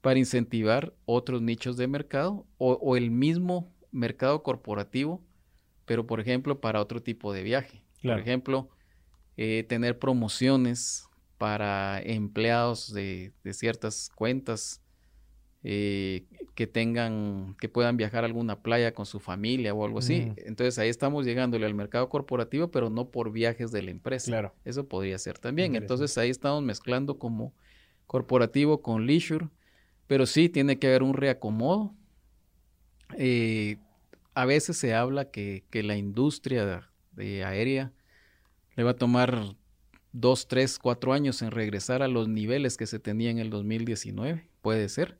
para 0.01 0.19
incentivar 0.19 0.93
otros 1.05 1.41
nichos 1.41 1.75
de 1.75 1.87
mercado 1.87 2.47
o, 2.57 2.95
el 2.95 3.11
mismo 3.11 3.73
mercado 3.91 4.43
corporativo, 4.43 5.23
pero 5.85 6.05
por 6.05 6.19
ejemplo 6.19 6.61
para 6.61 6.81
otro 6.81 7.01
tipo 7.01 7.33
de 7.33 7.43
viaje. 7.43 7.83
Por 8.01 8.19
ejemplo, 8.19 8.69
eh, 9.37 9.63
tener 9.69 9.99
promociones 9.99 11.07
para 11.37 12.01
empleados 12.01 12.91
de, 12.91 13.31
ciertas 13.51 14.09
cuentas 14.15 14.81
eh, 15.63 16.25
que 16.55 16.65
tengan, 16.65 17.55
que 17.59 17.69
puedan 17.69 17.97
viajar 17.97 18.23
a 18.23 18.27
alguna 18.27 18.63
playa 18.63 18.95
con 18.95 19.05
su 19.05 19.19
familia 19.19 19.75
o 19.75 19.85
algo 19.85 19.99
así. 19.99 20.33
Entonces 20.37 20.79
ahí 20.79 20.89
estamos 20.89 21.23
llegándole 21.23 21.67
al 21.67 21.75
mercado 21.75 22.09
corporativo, 22.09 22.71
pero 22.71 22.89
no 22.89 23.09
por 23.09 23.31
viajes 23.31 23.71
de 23.71 23.83
la 23.83 23.91
empresa. 23.91 24.31
Claro. 24.31 24.55
Eso 24.65 24.87
podría 24.87 25.19
ser 25.19 25.37
también. 25.37 25.75
Entonces 25.75 26.17
ahí 26.17 26.31
estamos 26.31 26.63
mezclando 26.63 27.19
como 27.19 27.53
corporativo 28.07 28.81
con 28.81 29.05
leisure, 29.05 29.49
pero 30.07 30.25
sí 30.25 30.49
tiene 30.49 30.79
que 30.79 30.87
haber 30.87 31.03
un 31.03 31.13
reacomodo. 31.13 31.93
Eh, 33.17 33.77
a 34.33 34.45
veces 34.45 34.77
se 34.77 34.95
habla 34.95 35.29
que, 35.29 35.63
que 35.69 35.83
la 35.83 35.95
industria 35.95 36.89
de 37.11 37.43
aérea 37.43 37.91
le 38.77 38.83
va 38.83 38.91
a 38.91 38.95
tomar 38.95 39.55
dos, 40.13 40.47
tres, 40.47 40.79
cuatro 40.79 41.11
años 41.11 41.41
en 41.41 41.51
regresar 41.51 42.03
a 42.03 42.07
los 42.07 42.29
niveles 42.29 42.77
que 42.77 42.85
se 42.85 42.99
tenía 42.99 43.31
en 43.31 43.39
el 43.39 43.49
2019. 43.49 44.47
Puede 44.61 44.87
ser. 44.87 45.17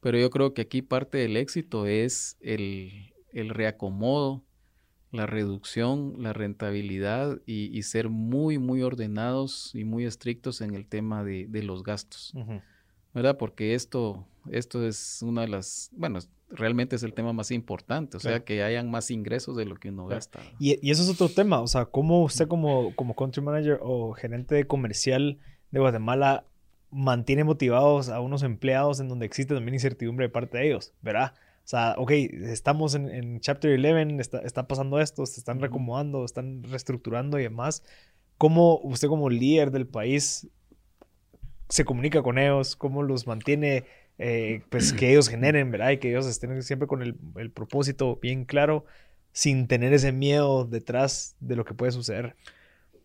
Pero 0.00 0.18
yo 0.18 0.28
creo 0.28 0.54
que 0.54 0.62
aquí 0.62 0.82
parte 0.82 1.18
del 1.18 1.36
éxito 1.36 1.86
es 1.86 2.36
el, 2.40 3.14
el 3.32 3.50
reacomodo, 3.50 4.44
la 5.12 5.26
reducción, 5.26 6.14
la 6.18 6.32
rentabilidad 6.32 7.40
y, 7.46 7.80
ser 7.82 8.08
muy, 8.08 8.58
muy 8.58 8.82
ordenados 8.82 9.72
y 9.74 9.84
muy 9.84 10.04
estrictos 10.04 10.60
en 10.60 10.74
el 10.74 10.86
tema 10.86 11.22
de, 11.22 11.46
de 11.48 11.62
los 11.62 11.84
gastos. 11.84 12.32
¿Verdad? 13.12 13.36
Porque 13.36 13.74
esto, 13.74 14.26
esto 14.50 14.86
es 14.86 15.22
una 15.22 15.42
de 15.42 15.48
las, 15.48 15.90
bueno, 15.92 16.20
realmente 16.50 16.96
es 16.96 17.02
el 17.02 17.14
tema 17.14 17.32
más 17.32 17.50
importante, 17.50 18.16
o 18.16 18.20
sea, 18.20 18.40
que 18.40 18.62
hayan 18.62 18.90
más 18.90 19.10
ingresos 19.10 19.56
de 19.56 19.64
lo 19.64 19.76
que 19.76 19.90
uno 19.90 20.06
gasta. 20.06 20.40
Y, 20.58 20.78
y, 20.86 20.90
eso 20.90 21.02
es 21.02 21.08
otro 21.08 21.28
tema, 21.28 21.60
o 21.60 21.66
sea, 21.66 21.86
¿cómo 21.86 22.22
usted 22.22 22.48
como, 22.48 22.94
como 22.94 23.14
country 23.14 23.42
manager 23.42 23.78
o 23.82 24.12
gerente 24.12 24.66
comercial 24.66 25.38
de 25.70 25.80
Guatemala 25.80 26.44
mantiene 26.90 27.44
motivados 27.44 28.08
a 28.08 28.20
unos 28.20 28.42
empleados 28.42 29.00
en 29.00 29.08
donde 29.08 29.26
existe 29.26 29.54
también 29.54 29.74
incertidumbre 29.74 30.26
de 30.26 30.30
parte 30.30 30.58
de 30.58 30.66
ellos, 30.68 30.92
¿verdad? 31.02 31.34
O 31.64 31.68
sea, 31.70 31.94
ok, 31.98 32.10
estamos 32.10 32.94
en, 32.96 33.38
Chapter 33.40 33.78
11, 33.78 34.20
está, 34.20 34.38
está, 34.40 34.66
pasando 34.66 34.98
esto, 34.98 35.24
se 35.26 35.38
están 35.38 35.60
reacomodando, 35.60 36.24
están 36.24 36.64
reestructurando 36.64 37.38
y 37.38 37.44
demás. 37.44 37.84
¿Cómo 38.38 38.80
usted 38.82 39.06
como 39.06 39.30
líder 39.30 39.70
del 39.70 39.86
país 39.86 40.48
se 41.70 41.84
comunica 41.84 42.22
con 42.22 42.38
ellos? 42.38 42.76
¿Cómo 42.76 43.02
los 43.02 43.26
mantiene, 43.26 43.86
eh, 44.18 44.62
pues 44.68 44.92
que 44.92 45.10
ellos 45.10 45.28
generen, 45.28 45.70
¿verdad? 45.70 45.92
Y 45.92 45.98
que 45.98 46.10
ellos 46.10 46.26
estén 46.26 46.62
siempre 46.62 46.86
con 46.86 47.02
el, 47.02 47.14
propósito 47.50 48.18
bien 48.20 48.44
claro, 48.44 48.84
sin 49.32 49.68
tener 49.68 49.92
ese 49.94 50.12
miedo 50.12 50.64
detrás 50.64 51.36
de 51.40 51.56
lo 51.56 51.64
que 51.64 51.74
puede 51.74 51.92
suceder. 51.92 52.36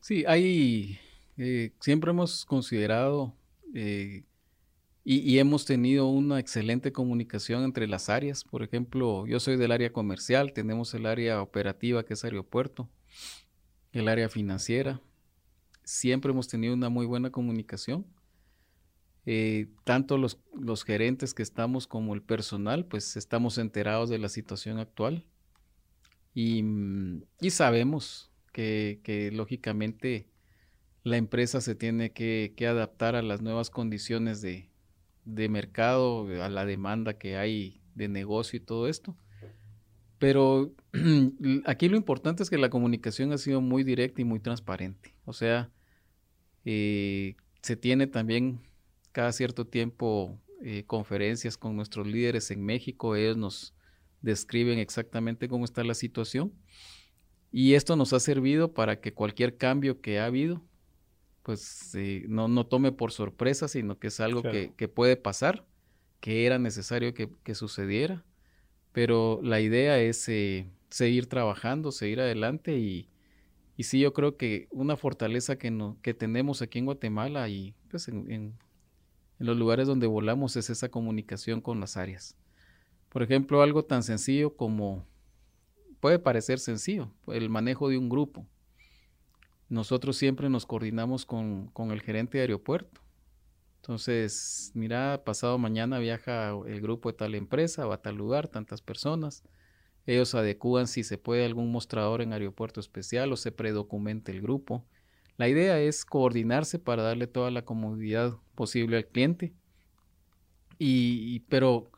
Sí, 0.01 0.25
hay, 0.27 0.99
eh, 1.37 1.71
siempre 1.79 2.11
hemos 2.11 2.45
considerado 2.45 3.33
eh, 3.73 4.23
y, 5.03 5.37
hemos 5.37 5.65
tenido 5.65 6.07
una 6.07 6.39
excelente 6.39 6.91
comunicación 6.91 7.63
entre 7.63 7.87
las 7.87 8.09
áreas. 8.09 8.43
Por 8.43 8.63
ejemplo, 8.63 9.27
yo 9.27 9.39
soy 9.39 9.55
del 9.57 9.71
área 9.71 9.93
comercial, 9.93 10.53
tenemos 10.53 10.93
el 10.95 11.05
área 11.05 11.43
operativa 11.43 12.03
que 12.03 12.15
es 12.15 12.23
aeropuerto, 12.23 12.89
el 13.91 14.07
área 14.07 14.29
financiera. 14.29 14.99
Siempre 15.83 16.31
hemos 16.31 16.47
tenido 16.47 16.73
una 16.73 16.89
muy 16.89 17.05
buena 17.05 17.29
comunicación. 17.29 18.07
Eh, 19.25 19.67
tanto 19.83 20.17
los, 20.17 20.39
los, 20.53 20.83
gerentes 20.83 21.33
que 21.33 21.41
estamos 21.41 21.87
como 21.87 22.13
el 22.13 22.21
personal, 22.21 22.85
pues 22.85 23.17
estamos 23.17 23.57
enterados 23.57 24.09
de 24.09 24.19
la 24.19 24.29
situación 24.29 24.77
actual 24.77 25.25
y, 26.35 26.63
y 27.41 27.49
sabemos 27.49 28.31
que, 28.51 28.99
que 29.03 29.31
lógicamente 29.31 30.27
la 31.05 31.17
empresa 31.17 31.61
se 31.61 31.75
tiene 31.75 32.11
que, 32.11 32.53
adaptar 32.67 33.15
a 33.15 33.21
las 33.21 33.41
nuevas 33.41 33.69
condiciones 33.69 34.41
de, 34.41 34.69
mercado, 35.49 36.27
a 36.43 36.49
la 36.49 36.65
demanda 36.65 37.19
que 37.19 37.37
hay 37.37 37.79
de 37.93 38.07
negocio 38.07 38.57
y 38.57 38.59
todo 38.59 38.87
esto. 38.87 39.15
Pero 40.17 40.73
aquí 41.65 41.89
lo 41.89 41.95
importante 41.95 42.41
es 42.41 42.49
que 42.49 42.57
la 42.57 42.71
comunicación 42.71 43.31
ha 43.31 43.37
sido 43.37 43.61
muy 43.61 43.83
directa 43.83 44.21
y 44.21 44.25
muy 44.25 44.39
transparente. 44.39 45.13
O 45.25 45.33
sea, 45.33 45.69
eh, 46.65 47.35
se 47.61 47.75
tiene 47.75 48.07
también 48.07 48.61
cada 49.15 49.31
cierto 49.31 49.65
tiempo 49.65 50.37
eh, 50.61 50.83
conferencias 50.85 51.55
con 51.55 51.73
nuestros 51.73 52.05
líderes 52.05 52.51
en 52.51 52.61
México. 52.65 53.15
Ellos 53.15 53.37
nos 53.37 53.73
describen 54.21 54.77
exactamente 54.77 55.47
cómo 55.47 55.63
está 55.63 55.85
la 55.85 55.93
situación. 55.93 56.51
Y 57.49 57.75
esto 57.75 57.95
nos 57.95 58.11
ha 58.11 58.19
servido 58.19 58.73
para 58.73 58.99
que 58.99 59.13
cualquier 59.13 59.55
cambio 59.55 60.01
que 60.01 60.19
ha 60.19 60.25
habido 60.25 60.61
pues 61.43 61.95
eh, 61.95 62.25
no, 62.27 62.49
no 62.49 62.65
tome 62.65 62.91
por 62.91 63.13
sorpresa, 63.13 63.69
sino 63.69 63.99
que 63.99 64.07
es 64.07 64.19
algo 64.19 64.41
que, 64.41 64.87
puede 64.89 65.15
pasar, 65.15 65.65
que 66.19 66.45
era 66.45 66.59
necesario 66.59 67.13
que, 67.13 67.55
sucediera. 67.55 68.25
Pero 68.91 69.39
la 69.43 69.61
idea 69.61 69.97
es 69.97 70.27
eh, 70.27 70.67
seguir 70.89 71.27
trabajando, 71.27 71.93
seguir 71.93 72.19
adelante 72.19 72.77
y, 72.79 73.07
y 73.77 73.83
sí, 73.83 74.01
yo 74.01 74.11
creo 74.11 74.35
que 74.35 74.67
una 74.71 74.97
fortaleza 74.97 75.57
que, 75.57 75.71
no, 75.71 75.97
que 76.01 76.13
tenemos 76.13 76.61
aquí 76.61 76.79
en 76.79 76.85
Guatemala 76.85 77.47
y 77.47 77.75
pues 77.89 78.09
en, 78.09 78.29
en, 78.29 78.57
los 79.39 79.57
lugares 79.57 79.87
donde 79.87 80.07
volamos 80.07 80.55
es 80.55 80.69
esa 80.69 80.89
comunicación 80.89 81.61
con 81.61 81.79
las 81.79 81.97
áreas. 81.97 82.35
Por 83.09 83.23
ejemplo, 83.23 83.61
algo 83.61 83.83
tan 83.83 84.03
sencillo 84.03 84.55
como, 84.55 85.05
puede 85.99 86.19
parecer 86.19 86.59
sencillo, 86.59 87.11
el 87.27 87.49
manejo 87.49 87.89
de 87.89 87.97
un 87.97 88.09
grupo. 88.09 88.45
Nosotros 89.69 90.17
siempre 90.17 90.49
nos 90.49 90.65
coordinamos 90.65 91.25
con, 91.25 91.71
el 91.91 92.01
gerente 92.01 92.37
de 92.37 92.43
aeropuerto. 92.43 93.01
Entonces, 93.77 94.71
mira, 94.73 95.23
pasado 95.25 95.57
mañana 95.57 95.99
viaja 95.99 96.49
el 96.67 96.81
grupo 96.81 97.11
de 97.11 97.17
tal 97.17 97.35
empresa 97.35 97.87
o 97.87 97.91
a 97.91 98.01
tal 98.01 98.15
lugar, 98.15 98.47
tantas 98.47 98.81
personas. 98.81 99.43
Ellos 100.05 100.35
adecúan 100.35 100.87
si 100.87 101.03
se 101.03 101.17
puede 101.17 101.45
algún 101.45 101.71
mostrador 101.71 102.21
en 102.21 102.33
aeropuerto 102.33 102.79
especial 102.79 103.31
o 103.31 103.37
se 103.37 103.51
predocumente 103.51 104.31
el 104.31 104.41
grupo. 104.41 104.85
La 105.37 105.49
idea 105.49 105.79
es 105.79 106.05
coordinarse 106.05 106.79
para 106.79 107.03
darle 107.03 107.27
toda 107.27 107.51
la 107.51 107.63
comodidad 107.63 108.37
posible 108.55 108.97
al 108.97 109.05
cliente. 109.05 109.53
Y, 110.77 111.41
pero 111.41 111.91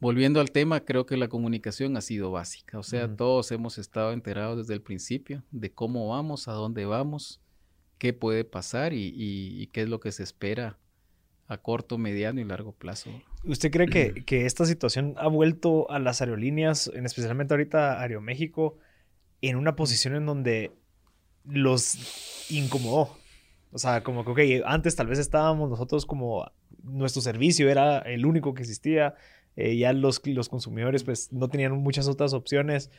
volviendo 0.00 0.40
al 0.40 0.50
tema, 0.50 0.80
creo 0.80 1.06
que 1.06 1.16
la 1.16 1.28
comunicación 1.28 1.96
ha 1.96 2.00
sido 2.00 2.30
básica. 2.30 2.78
O 2.78 2.82
sea, 2.82 3.14
todos 3.14 3.52
hemos 3.52 3.78
estado 3.78 4.12
enterados 4.12 4.58
desde 4.58 4.74
el 4.74 4.82
principio 4.82 5.42
de 5.50 5.70
cómo 5.70 6.08
vamos, 6.08 6.48
a 6.48 6.52
dónde 6.52 6.84
vamos, 6.84 7.40
qué 7.98 8.12
puede 8.12 8.44
pasar 8.44 8.92
y, 8.92 9.68
qué 9.72 9.82
es 9.82 9.88
lo 9.88 10.00
que 10.00 10.10
se 10.10 10.22
espera 10.22 10.78
a 11.46 11.58
corto, 11.58 11.98
mediano 11.98 12.40
y 12.40 12.44
largo 12.44 12.72
plazo. 12.72 13.10
¿Usted 13.44 13.70
cree 13.70 13.88
que, 13.88 14.24
que, 14.26 14.46
esta 14.46 14.64
situación 14.64 15.14
ha 15.16 15.28
vuelto 15.28 15.90
a 15.90 15.98
las 15.98 16.20
aerolíneas, 16.20 16.90
en 16.94 17.06
especialmente 17.06 17.54
ahorita 17.54 18.00
Aeroméxico, 18.00 18.78
en 19.42 19.56
una 19.56 19.74
posición 19.74 20.14
en 20.14 20.26
donde 20.26 20.72
los 21.50 22.50
incomodó? 22.50 23.16
O 23.72 23.78
sea, 23.78 24.02
como 24.02 24.24
que, 24.24 24.60
ok, 24.60 24.66
antes 24.66 24.96
tal 24.96 25.06
vez 25.06 25.18
estábamos 25.18 25.70
nosotros 25.70 26.06
como 26.06 26.50
nuestro 26.82 27.22
servicio 27.22 27.68
era 27.68 27.98
el 27.98 28.26
único 28.26 28.54
que 28.54 28.62
existía, 28.62 29.14
eh, 29.56 29.76
ya 29.76 29.92
los, 29.92 30.26
los 30.26 30.48
consumidores 30.48 31.04
pues 31.04 31.32
no 31.32 31.48
tenían 31.48 31.72
muchas 31.72 32.08
otras 32.08 32.32
opciones. 32.32 32.90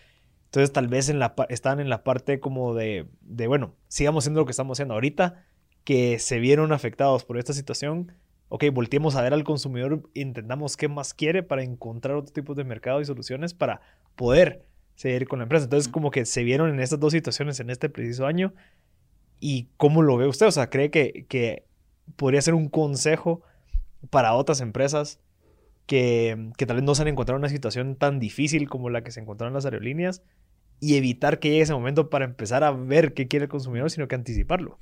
Entonces 0.45 0.71
tal 0.71 0.87
vez 0.87 1.09
en 1.09 1.19
la, 1.19 1.33
estaban 1.49 1.79
en 1.79 1.89
la 1.89 2.03
parte 2.03 2.39
como 2.39 2.73
de, 2.73 3.07
de, 3.21 3.47
bueno, 3.47 3.75
sigamos 3.87 4.23
haciendo 4.23 4.41
lo 4.41 4.45
que 4.45 4.51
estamos 4.51 4.75
haciendo 4.75 4.93
ahorita, 4.93 5.45
que 5.83 6.19
se 6.19 6.39
vieron 6.39 6.71
afectados 6.73 7.25
por 7.25 7.37
esta 7.37 7.53
situación. 7.53 8.13
Ok, 8.49 8.65
volteemos 8.73 9.15
a 9.15 9.21
ver 9.21 9.33
al 9.33 9.45
consumidor, 9.45 10.09
intentamos 10.13 10.75
qué 10.75 10.89
más 10.89 11.13
quiere 11.13 11.41
para 11.41 11.63
encontrar 11.63 12.17
otro 12.17 12.33
tipo 12.33 12.53
de 12.53 12.65
mercado 12.65 12.99
y 12.99 13.05
soluciones 13.05 13.53
para 13.53 13.79
poder 14.15 14.65
seguir 14.95 15.27
con 15.27 15.39
la 15.39 15.43
empresa. 15.43 15.65
Entonces 15.65 15.91
como 15.91 16.11
que 16.11 16.25
se 16.25 16.43
vieron 16.43 16.69
en 16.69 16.79
estas 16.79 16.99
dos 16.99 17.13
situaciones 17.13 17.59
en 17.59 17.69
este 17.69 17.89
preciso 17.89 18.25
año. 18.25 18.53
¿Y 19.39 19.69
cómo 19.77 20.01
lo 20.01 20.17
ve 20.17 20.27
usted? 20.27 20.47
O 20.47 20.51
sea, 20.51 20.69
¿cree 20.69 20.91
que, 20.91 21.25
que 21.27 21.65
podría 22.15 22.41
ser 22.41 22.53
un 22.53 22.69
consejo 22.69 23.41
para 24.09 24.33
otras 24.33 24.61
empresas 24.61 25.19
que, 25.85 26.51
tal 26.65 26.77
vez 26.77 26.85
no 26.85 26.95
se 26.95 27.01
han 27.01 27.09
encontrado 27.09 27.37
en 27.37 27.41
una 27.41 27.49
situación 27.49 27.95
tan 27.95 28.19
difícil 28.19 28.69
como 28.69 28.89
la 28.89 29.03
que 29.03 29.11
se 29.11 29.19
encontraron 29.19 29.53
las 29.53 29.65
aerolíneas 29.65 30.23
y 30.79 30.95
evitar 30.95 31.39
que 31.39 31.49
llegue 31.49 31.63
ese 31.63 31.73
momento 31.73 32.09
para 32.09 32.25
empezar 32.25 32.63
a 32.63 32.71
ver 32.71 33.13
qué 33.13 33.27
quiere 33.27 33.45
el 33.45 33.49
consumidor, 33.49 33.91
sino 33.91 34.07
que 34.07 34.15
anticiparlo. 34.15 34.79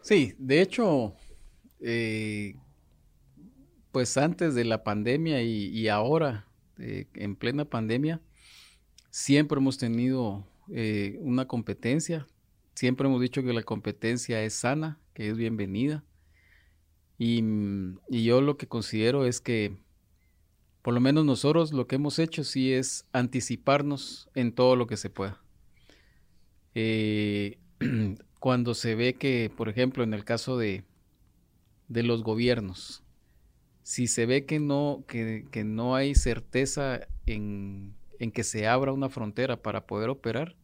Sí, 0.00 0.34
de 0.38 0.60
hecho, 0.62 1.14
eh, 1.80 2.56
pues 3.92 4.16
antes 4.16 4.54
de 4.54 4.64
la 4.64 4.82
pandemia 4.82 5.42
y, 5.42 5.88
ahora, 5.88 6.46
eh, 6.78 7.06
en 7.14 7.36
plena 7.36 7.64
pandemia, 7.66 8.20
siempre 9.14 9.58
hemos 9.58 9.78
tenido 9.78 10.44
eh, 10.72 11.18
una 11.20 11.46
competencia, 11.46 12.26
siempre 12.74 13.06
hemos 13.06 13.20
dicho 13.20 13.44
que 13.44 13.52
la 13.52 13.62
competencia 13.62 14.42
es 14.42 14.54
sana, 14.54 14.98
que 15.14 15.28
es 15.28 15.36
bienvenida 15.36 16.02
Y, 17.16 17.40
mm, 17.40 18.00
y 18.08 18.24
yo 18.24 18.40
lo 18.40 18.56
que 18.56 18.66
considero 18.66 19.24
es 19.24 19.40
que 19.40 19.76
por 20.82 20.94
lo 20.94 21.00
menos 21.00 21.24
nosotros 21.24 21.72
lo 21.72 21.86
que 21.86 21.94
hemos 21.94 22.18
hecho 22.18 22.42
sí 22.42 22.72
es 22.72 23.06
anticiparnos 23.12 24.28
en 24.34 24.50
todo 24.50 24.74
lo 24.74 24.88
que 24.88 24.96
se 24.96 25.10
pueda. 25.10 25.40
Eh, 26.74 27.58
cuando 28.40 28.74
se 28.74 28.96
ve 28.96 29.14
que, 29.14 29.48
por 29.56 29.68
ejemplo, 29.68 30.02
en 30.02 30.12
el 30.12 30.24
caso 30.24 30.58
de, 30.58 30.82
de 31.86 32.02
los 32.02 32.24
gobiernos, 32.24 33.04
si 33.84 34.08
se 34.08 34.26
ve 34.26 34.44
que 34.44 34.58
no, 34.58 35.04
que, 35.06 35.46
que 35.52 35.62
no 35.62 35.94
hay 35.94 36.16
certeza 36.16 37.06
en, 37.26 37.94
en, 38.18 38.32
que 38.32 38.44
se 38.44 38.66
abra 38.66 38.92
una 38.92 39.08
frontera 39.08 39.62
para 39.62 39.86
poder 39.86 40.10
operar, 40.10 40.56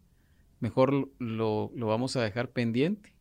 mejor 0.60 1.10
lo, 1.18 1.70
lo 1.74 1.86
vamos 1.86 2.16
a 2.16 2.22
dejar 2.22 2.50
pendiente 2.50 3.14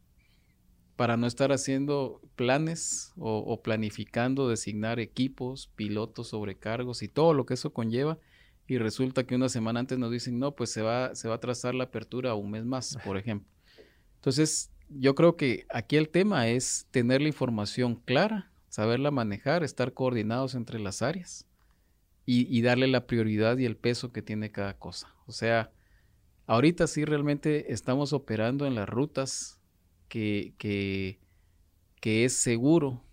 para 0.96 1.16
no 1.16 1.28
estar 1.28 1.54
haciendo 1.54 2.22
planes 2.36 3.14
o, 3.16 3.38
o, 3.38 3.62
planificando 3.62 4.50
designar 4.50 5.00
equipos, 5.00 5.72
pilotos, 5.76 6.30
sobrecargos 6.30 7.02
y 7.04 7.08
todo 7.08 7.34
lo 7.34 7.46
que 7.46 7.54
eso 7.54 7.72
conlleva. 7.72 8.20
Y 8.68 8.78
resulta 8.78 9.26
que 9.26 9.36
una 9.36 9.48
semana 9.48 9.80
antes 9.80 9.98
nos 9.98 10.12
dicen, 10.12 10.40
no, 10.40 10.56
pues 10.56 10.72
se 10.72 10.82
va, 10.82 11.16
se 11.16 11.30
va 11.30 11.36
a 11.36 11.40
trazar 11.40 11.74
la 11.74 11.86
apertura 11.86 12.36
un 12.36 12.52
mes 12.52 12.66
más, 12.66 12.98
por 13.06 13.18
ejemplo. 13.18 13.50
Entonces, 14.16 14.72
yo 14.90 15.16
creo 15.16 15.38
que 15.38 15.66
aquí 15.70 15.96
el 15.96 16.10
tema 16.10 16.50
es 16.50 16.86
tener 16.92 17.22
la 17.22 17.30
información 17.30 17.96
clara, 17.96 18.52
saberla 18.68 19.10
manejar, 19.10 19.64
estar 19.64 19.94
coordinados 19.94 20.54
entre 20.54 20.80
las 20.80 21.02
áreas 21.02 21.49
y, 22.32 22.62
darle 22.62 22.86
la 22.86 23.08
prioridad 23.08 23.58
y 23.58 23.66
el 23.66 23.76
peso 23.76 24.12
que 24.12 24.22
tiene 24.22 24.52
cada 24.52 24.78
cosa. 24.78 25.16
O 25.26 25.32
sea, 25.32 25.72
ahorita 26.46 26.86
sí 26.86 27.04
realmente 27.04 27.74
estamos 27.74 28.14
operando 28.14 28.68
en 28.68 28.76
las 28.76 28.88
rutas 28.88 29.60
que, 30.10 30.54
que, 30.60 31.20
que 32.00 32.26
es 32.26 32.34
seguro 32.34 33.04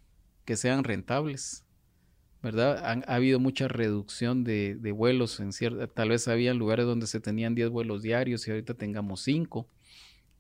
que 0.45 0.59
sean 0.59 0.85
rentables. 0.85 1.64
¿verdad? 2.43 2.85
Han, 2.85 3.05
ha 3.09 3.14
habido 3.14 3.41
mucha 3.41 3.69
reducción 3.69 4.45
de, 4.45 4.75
de, 4.75 4.93
vuelos 4.93 5.41
en 5.41 5.55
cierta, 5.55 5.87
tal 5.87 6.11
vez 6.11 6.29
había 6.29 6.53
lugares 6.53 6.85
donde 6.85 7.07
se 7.07 7.19
tenían 7.19 7.55
10 7.55 7.71
vuelos 7.71 8.03
diarios 8.03 8.47
y 8.47 8.51
ahorita 8.51 8.75
tengamos 8.75 9.23
5. 9.23 9.67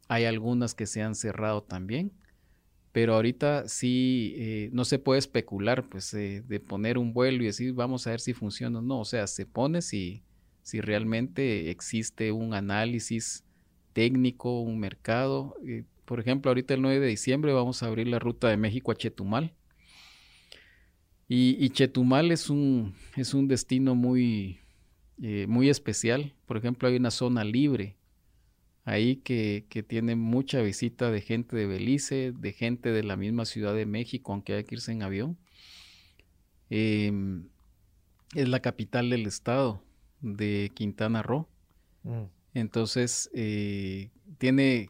Hay 0.08 0.26
algunas 0.26 0.74
que 0.74 0.84
se 0.84 1.00
han 1.00 1.14
cerrado 1.14 1.62
también, 1.62 2.12
pero 2.96 3.14
ahorita 3.14 3.68
sí 3.68 4.32
eh, 4.38 4.70
no 4.72 4.86
se 4.86 4.98
puede 4.98 5.18
especular, 5.18 5.86
pues, 5.86 6.14
eh, 6.14 6.42
de 6.48 6.60
poner 6.60 6.96
un 6.96 7.12
vuelo 7.12 7.42
y 7.42 7.46
decir 7.48 7.74
vamos 7.74 8.06
a 8.06 8.10
ver 8.12 8.20
si 8.20 8.32
funciona 8.32 8.78
o 8.78 8.80
no. 8.80 9.00
O 9.00 9.04
sea, 9.04 9.26
se 9.26 9.44
pone 9.44 9.82
si, 9.82 10.22
si 10.62 10.80
realmente 10.80 11.70
existe 11.70 12.32
un 12.32 12.54
análisis 12.54 13.44
técnico, 13.92 14.62
un 14.62 14.78
mercado. 14.78 15.56
Eh, 15.66 15.84
por 16.06 16.20
ejemplo, 16.20 16.50
ahorita 16.50 16.72
el 16.72 16.80
9 16.80 17.00
de 17.00 17.08
diciembre 17.08 17.52
vamos 17.52 17.82
a 17.82 17.86
abrir 17.88 18.08
la 18.08 18.18
ruta 18.18 18.48
de 18.48 18.56
México 18.56 18.92
a 18.92 18.94
Chetumal. 18.94 19.52
Y, 21.28 21.62
y 21.62 21.68
Chetumal 21.68 22.30
es 22.30 22.48
un, 22.48 22.94
es 23.14 23.34
un 23.34 23.46
destino 23.46 23.94
muy, 23.94 24.60
muy 25.18 25.68
especial. 25.68 26.32
Por 26.46 26.56
ejemplo, 26.56 26.88
hay 26.88 26.96
una 26.96 27.10
zona 27.10 27.44
libre 27.44 27.95
ahí 28.86 29.16
que, 29.16 29.66
que, 29.68 29.82
tiene 29.82 30.16
mucha 30.16 30.62
visita 30.62 31.10
de 31.10 31.20
gente 31.20 31.54
de 31.54 31.66
Belice, 31.66 32.32
de 32.32 32.52
gente 32.52 32.90
de 32.92 33.02
la 33.02 33.16
misma 33.16 33.44
Ciudad 33.44 33.74
de 33.74 33.84
México, 33.84 34.32
aunque 34.32 34.54
hay 34.54 34.64
que 34.64 34.76
irse 34.76 34.92
en 34.92 35.02
avión. 35.02 35.36
Eh, 36.70 37.12
es 38.34 38.48
la 38.48 38.60
capital 38.60 39.10
del 39.10 39.26
estado 39.26 39.82
de 40.22 40.72
Quintana 40.74 41.22
Roo. 41.22 41.46
Mm. 42.04 42.24
Entonces, 42.54 43.28
eh, 43.34 44.10
tiene 44.38 44.88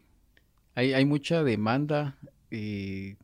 hay, 0.77 0.93
hay 0.93 1.05
mucha 1.05 1.43
demanda. 1.43 2.17
Eh, 2.51 3.17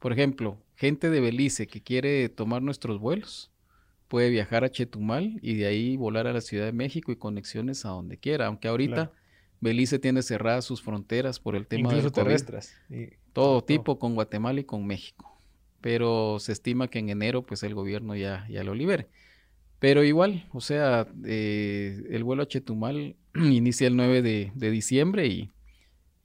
por 0.00 0.12
ejemplo, 0.12 0.58
gente 0.76 1.08
de 1.08 1.20
Belice 1.20 1.66
que 1.66 1.80
quiere 1.80 2.28
tomar 2.28 2.60
nuestros 2.60 3.00
vuelos 3.00 3.50
puede 4.08 4.30
viajar 4.30 4.64
a 4.64 4.70
Chetumal 4.70 5.38
y 5.42 5.54
de 5.54 5.66
ahí 5.66 5.96
volar 5.96 6.26
a 6.26 6.32
la 6.32 6.40
Ciudad 6.40 6.66
de 6.66 6.72
México 6.72 7.12
y 7.12 7.16
conexiones 7.16 7.84
a 7.84 7.90
donde 7.90 8.18
quiera. 8.18 8.46
Aunque 8.46 8.68
ahorita 8.68 8.94
claro. 8.94 9.12
Belice 9.60 9.98
tiene 9.98 10.22
cerradas 10.22 10.64
sus 10.64 10.82
fronteras 10.82 11.40
por 11.40 11.56
el 11.56 11.66
tema 11.66 11.92
del 11.92 12.12
terrestres. 12.12 12.74
Y 12.88 13.10
todo, 13.32 13.62
tipo 13.62 13.98
con 13.98 14.14
Guatemala 14.14 14.60
y 14.60 14.64
con 14.64 14.86
México. 14.86 15.40
Pero 15.80 16.38
se 16.40 16.52
estima 16.52 16.88
que 16.88 16.98
en 16.98 17.08
enero 17.08 17.44
pues 17.44 17.62
el 17.62 17.74
gobierno 17.74 18.16
ya, 18.16 18.46
ya 18.48 18.64
lo 18.64 18.74
libere. 18.74 19.08
Pero 19.78 20.02
igual, 20.02 20.48
o 20.52 20.60
sea, 20.60 21.06
eh, 21.24 22.02
el 22.10 22.24
vuelo 22.24 22.42
a 22.42 22.48
Chetumal 22.48 23.16
inicia 23.34 23.86
el 23.86 23.96
9 23.96 24.22
de, 24.22 24.52
de 24.54 24.70
diciembre 24.70 25.26
y 25.26 25.52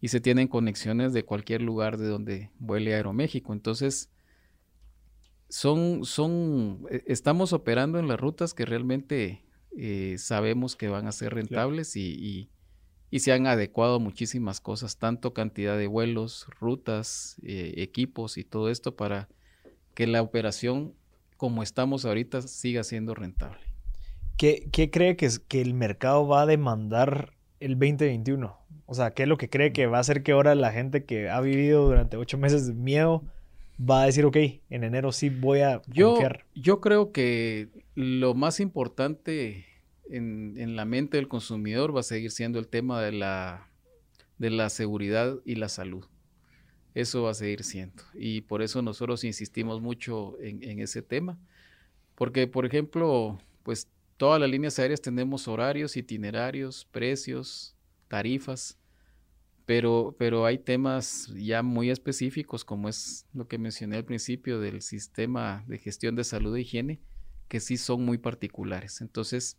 y 0.04 0.10
se 0.10 0.20
tienen 0.20 0.50
conexiones 0.50 1.14
de 1.14 1.24
cualquier 1.24 1.62
lugar 1.62 1.98
de 1.98 2.10
donde 2.10 2.52
vuele 2.60 2.94
Aeroméxico. 2.94 3.54
Entonces, 3.54 4.12
son, 5.48 6.04
son, 6.04 6.86
e, 6.92 7.06
estamos 7.08 7.54
operando 7.54 8.00
en 8.00 8.10
las 8.10 8.20
rutas 8.20 8.54
que 8.54 8.66
realmente 8.66 9.46
eh, 9.78 10.18
sabemos 10.18 10.76
que 10.76 10.90
van 10.90 11.08
a 11.08 11.14
ser 11.14 11.34
rentables 11.34 11.94
claro. 11.94 12.06
y, 12.06 12.12
y, 12.12 12.50
y, 13.14 13.20
se 13.20 13.32
han 13.32 13.48
adecuado 13.48 14.00
muchísimas 14.00 14.60
cosas, 14.60 14.98
tanto 14.98 15.34
cantidad 15.34 15.78
de 15.78 15.88
vuelos, 15.88 16.48
rutas, 16.60 17.38
eh, 17.44 17.74
equipos 17.78 18.38
y 18.38 18.44
todo 18.44 18.70
esto 18.70 18.96
para 18.96 19.30
que 19.94 20.08
la 20.08 20.22
operación 20.22 20.94
como 21.38 21.62
estamos 21.62 22.06
ahorita 22.06 22.42
siga 22.42 22.84
siendo 22.84 23.14
rentable. 23.14 23.60
¿Qué, 24.38 24.68
qué 24.72 24.90
cree 24.90 25.16
que, 25.16 25.26
es, 25.26 25.40
que 25.40 25.62
el 25.62 25.74
mercado 25.74 26.28
va 26.28 26.42
a 26.42 26.46
demandar 26.46 27.34
el 27.60 27.74
2021? 27.74 28.58
O 28.86 28.94
sea, 28.94 29.14
¿qué 29.14 29.24
es 29.24 29.30
lo 29.30 29.38
que 29.38 29.50
cree 29.50 29.74
que 29.74 29.88
va 29.88 29.98
a 29.98 30.02
hacer 30.02 30.24
que 30.24 30.32
ahora 30.32 30.56
la 30.56 30.72
gente 30.72 31.06
que 31.06 31.30
ha 31.30 31.40
vivido 31.42 31.86
durante 31.86 32.18
ocho 32.18 32.38
meses 32.38 32.68
de 32.68 32.74
miedo 32.74 33.24
va 33.80 34.04
a 34.04 34.06
decir, 34.06 34.26
ok, 34.26 34.38
en 34.70 34.84
enero 34.84 35.12
sí 35.12 35.30
voy 35.30 35.60
a 35.60 35.82
yo, 35.88 36.12
confiar? 36.12 36.46
Yo 36.56 36.82
creo 36.82 37.12
que 37.12 37.70
lo 37.96 38.34
más 38.34 38.60
importante 38.60 39.66
en, 40.18 40.76
la 40.76 40.86
mente 40.86 41.18
del 41.18 41.28
consumidor 41.28 41.96
va 41.96 42.02
a 42.02 42.04
seguir 42.04 42.32
siendo 42.32 42.60
el 42.60 42.68
tema 42.68 43.02
de 43.02 43.12
la, 43.12 43.70
de 44.38 44.50
la 44.50 44.70
seguridad 44.70 45.40
y 45.46 45.56
la 45.56 45.70
salud. 45.70 46.06
Eso 46.94 47.24
va 47.24 47.32
a 47.32 47.36
seguir 47.36 47.64
siendo. 47.64 48.04
Y 48.14 48.42
por 48.42 48.62
eso 48.62 48.82
nosotros 48.82 49.24
insistimos 49.24 49.82
mucho 49.82 50.38
en, 50.40 50.64
en 50.64 50.80
ese 50.80 51.02
tema. 51.02 51.40
Porque, 52.16 52.46
por 52.48 52.66
ejemplo, 52.66 53.40
pues 53.64 53.88
todas 54.18 54.40
las 54.40 54.50
líneas 54.50 54.78
aéreas 54.78 55.02
tenemos 55.02 55.48
horarios, 55.48 55.98
itinerarios, 55.98 56.86
precios, 56.86 57.76
tarifas, 58.08 58.78
pero, 59.66 60.16
pero 60.20 60.46
hay 60.46 60.60
temas 60.60 61.32
ya 61.36 61.64
muy 61.64 61.90
específicos, 61.90 62.66
como 62.66 62.90
es 62.90 63.26
lo 63.34 63.48
que 63.48 63.58
mencioné 63.58 63.96
al 63.96 64.06
principio 64.06 64.60
del 64.60 64.82
sistema 64.82 65.64
de 65.68 65.78
gestión 65.78 66.16
de 66.16 66.24
salud 66.24 66.56
e 66.56 66.62
higiene, 66.62 67.00
que 67.48 67.60
sí 67.60 67.78
son 67.78 68.04
muy 68.04 68.18
particulares. 68.18 69.02
Entonces, 69.02 69.58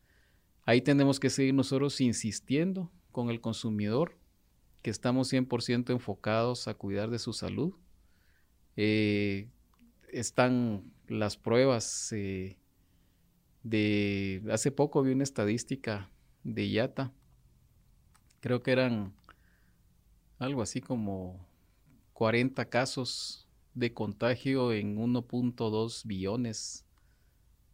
ahí 0.64 0.80
tenemos 0.80 1.20
que 1.20 1.30
seguir 1.30 1.54
nosotros 1.54 2.00
insistiendo 2.00 2.90
con 3.12 3.30
el 3.30 3.40
consumidor, 3.40 4.16
que 4.82 4.90
estamos 4.90 5.32
100% 5.32 5.90
enfocados 5.90 6.68
a 6.68 6.74
cuidar 6.74 7.10
de 7.10 7.18
su 7.18 7.32
salud. 7.32 7.74
Eh, 8.76 9.48
están 10.12 10.92
las 11.08 11.36
pruebas 11.36 12.12
eh, 12.12 12.56
de... 13.62 14.42
Hace 14.50 14.70
poco 14.70 15.02
vi 15.02 15.12
una 15.12 15.24
estadística 15.24 16.10
de 16.42 16.66
IATA 16.66 17.12
creo 18.44 18.62
que 18.62 18.72
eran 18.72 19.14
algo 20.38 20.60
así 20.60 20.82
como 20.82 21.48
40 22.12 22.68
casos 22.68 23.48
de 23.72 23.94
contagio 23.94 24.74
en 24.74 24.98
1.2 24.98 26.06
billones 26.06 26.84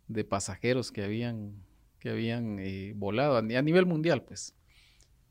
de 0.07 0.23
pasajeros 0.23 0.93
que 0.93 1.03
habían, 1.03 1.61
que 2.01 2.11
habían 2.11 2.59
eh, 2.59 2.93
volado 2.97 3.37
a, 3.37 3.43
nivel 3.43 3.87
mundial, 3.87 4.23
pues. 4.23 4.55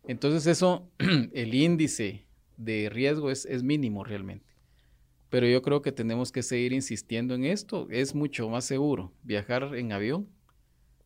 Entonces 0.07 0.47
eso, 0.47 0.89
el 1.33 1.53
índice 1.53 2.25
de 2.57 2.89
riesgo 2.89 3.31
es, 3.31 3.45
es 3.45 3.63
mínimo 3.63 4.03
realmente. 4.03 4.45
Pero 5.29 5.47
yo 5.47 5.61
creo 5.61 5.81
que 5.81 5.91
tenemos 5.91 6.31
que 6.31 6.41
seguir 6.41 6.73
insistiendo 6.73 7.35
en 7.35 7.43
esto. 7.43 7.87
Es 7.91 8.15
mucho 8.15 8.49
más 8.49 8.65
seguro 8.65 9.13
viajar 9.23 9.75
en 9.75 9.91
avión 9.91 10.27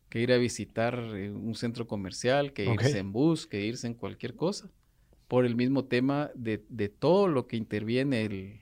que 0.08 0.20
ir 0.20 0.32
a 0.32 0.38
visitar 0.38 0.98
eh, 1.14 1.30
un 1.30 1.54
centro 1.56 1.86
comercial, 1.86 2.52
que 2.52 2.66
irse 2.66 2.98
en 2.98 3.12
bus, 3.12 3.46
que 3.46 3.66
irse 3.66 3.86
en 3.86 3.94
cualquier 3.94 4.36
cosa, 4.36 4.70
por 5.26 5.44
el 5.44 5.56
mismo 5.56 5.86
tema 5.86 6.30
de, 6.34 6.64
de 6.68 6.88
todo 6.88 7.26
lo 7.26 7.48
que 7.48 7.56
interviene 7.56 8.24
el, 8.24 8.60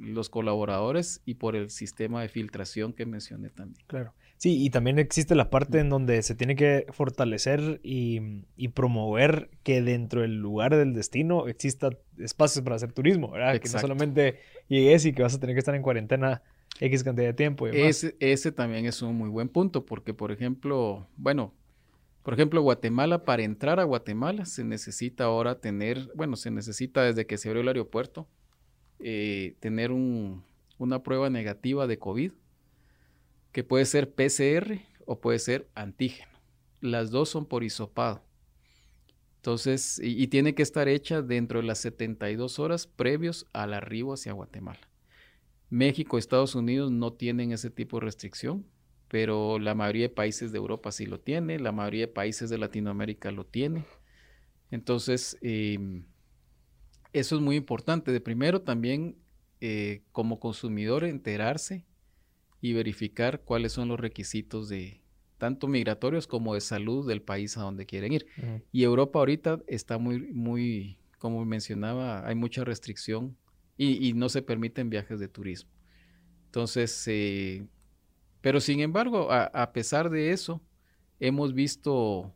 los 0.00 0.30
colaboradores 0.30 1.20
y 1.24 1.34
por 1.34 1.56
el 1.56 1.70
sistema 1.70 2.22
de 2.22 2.28
filtración 2.28 2.92
que 2.92 3.06
mencioné 3.06 3.50
también. 3.50 3.84
Claro. 3.86 4.14
Sí, 4.44 4.62
y 4.62 4.68
también 4.68 4.98
existe 4.98 5.34
la 5.34 5.48
parte 5.48 5.78
en 5.78 5.88
donde 5.88 6.20
se 6.20 6.34
tiene 6.34 6.54
que 6.54 6.84
fortalecer 6.90 7.80
y, 7.82 8.42
y, 8.58 8.68
promover 8.68 9.48
que 9.62 9.80
dentro 9.80 10.20
del 10.20 10.36
lugar 10.36 10.76
del 10.76 10.92
destino 10.92 11.48
exista 11.48 11.88
espacios 12.18 12.62
para 12.62 12.76
hacer 12.76 12.92
turismo, 12.92 13.30
¿verdad? 13.30 13.54
Exacto. 13.54 13.68
Que 13.70 13.72
no 13.72 13.80
solamente 13.80 14.40
llegues 14.68 15.06
y 15.06 15.14
que 15.14 15.22
vas 15.22 15.34
a 15.34 15.40
tener 15.40 15.56
que 15.56 15.60
estar 15.60 15.74
en 15.74 15.80
cuarentena 15.80 16.42
X 16.78 17.02
cantidad 17.04 17.28
de 17.28 17.32
tiempo. 17.32 17.68
Y 17.68 17.70
ese, 17.70 18.16
ese 18.20 18.52
también 18.52 18.84
es 18.84 19.00
un 19.00 19.14
muy 19.14 19.30
buen 19.30 19.48
punto, 19.48 19.86
porque 19.86 20.12
por 20.12 20.30
ejemplo, 20.30 21.08
bueno, 21.16 21.54
por 22.22 22.34
ejemplo, 22.34 22.60
Guatemala, 22.60 23.24
para 23.24 23.44
entrar 23.44 23.80
a 23.80 23.84
Guatemala 23.84 24.44
se 24.44 24.62
necesita 24.62 25.24
ahora 25.24 25.58
tener, 25.58 26.10
bueno, 26.14 26.36
se 26.36 26.50
necesita 26.50 27.02
desde 27.02 27.24
que 27.24 27.38
se 27.38 27.48
abrió 27.48 27.62
el 27.62 27.68
aeropuerto, 27.68 28.28
eh, 28.98 29.56
tener 29.60 29.90
un, 29.90 30.44
una 30.76 31.02
prueba 31.02 31.30
negativa 31.30 31.86
de 31.86 31.98
COVID, 31.98 32.32
que 33.54 33.62
puede 33.62 33.86
ser 33.86 34.12
PCR 34.12 34.80
o 35.06 35.20
puede 35.20 35.38
ser 35.38 35.70
antígeno. 35.76 36.32
Las 36.80 37.12
dos 37.12 37.28
son 37.28 37.46
por 37.46 37.62
hisopado. 37.62 38.24
Entonces, 39.36 40.00
y, 40.02 40.26
tiene 40.26 40.56
que 40.56 40.62
estar 40.62 40.88
hecha 40.88 41.22
dentro 41.22 41.60
de 41.60 41.66
las 41.66 41.78
72 41.78 42.58
horas 42.58 42.88
previos 42.88 43.46
al 43.52 43.72
arribo 43.72 44.12
hacia 44.12 44.32
Guatemala. 44.32 44.80
México, 45.70 46.18
Estados 46.18 46.56
Unidos 46.56 46.90
no 46.90 47.12
tienen 47.12 47.52
ese 47.52 47.70
tipo 47.70 48.00
de 48.00 48.06
restricción, 48.06 48.66
pero 49.06 49.60
la 49.60 49.76
mayoría 49.76 50.08
de 50.08 50.14
países 50.14 50.50
de 50.50 50.58
Europa 50.58 50.90
sí 50.90 51.06
lo 51.06 51.20
tiene, 51.20 51.60
la 51.60 51.70
mayoría 51.70 52.06
de 52.06 52.12
países 52.12 52.50
de 52.50 52.58
Latinoamérica 52.58 53.30
lo 53.30 53.46
tiene. 53.46 53.84
Entonces, 54.72 55.38
eh, 55.42 56.02
eso 57.12 57.36
es 57.36 57.40
muy 57.40 57.54
importante. 57.54 58.10
De 58.10 58.20
primero 58.20 58.62
también, 58.62 59.16
eh, 59.60 60.02
como 60.10 60.40
consumidor, 60.40 61.04
enterarse 61.04 61.84
y 62.64 62.72
verificar 62.72 63.42
cuáles 63.42 63.72
son 63.72 63.88
los 63.88 64.00
requisitos 64.00 64.70
de 64.70 65.02
tanto 65.36 65.68
migratorios 65.68 66.26
como 66.26 66.54
de 66.54 66.62
salud 66.62 67.06
del 67.06 67.20
país 67.20 67.58
a 67.58 67.60
donde 67.60 67.84
quieren 67.84 68.14
ir. 68.14 68.26
Uh 68.38 68.40
-huh. 68.40 68.62
Y 68.72 68.84
Europa 68.84 69.18
ahorita 69.18 69.60
está 69.66 69.98
muy, 69.98 70.32
muy, 70.32 70.96
como 71.18 71.44
mencionaba, 71.44 72.26
hay 72.26 72.34
mucha 72.34 72.64
restricción 72.64 73.36
y, 73.76 74.08
y 74.08 74.14
no 74.14 74.30
se 74.30 74.40
permiten 74.40 74.88
viajes 74.88 75.20
de 75.20 75.28
turismo. 75.28 75.70
Entonces, 76.46 77.06
eh, 77.06 77.66
pero 78.40 78.60
sin 78.60 78.80
embargo, 78.80 79.30
a, 79.30 79.44
a, 79.44 79.74
pesar 79.74 80.08
de 80.08 80.32
eso, 80.32 80.62
hemos 81.20 81.52
visto 81.52 82.32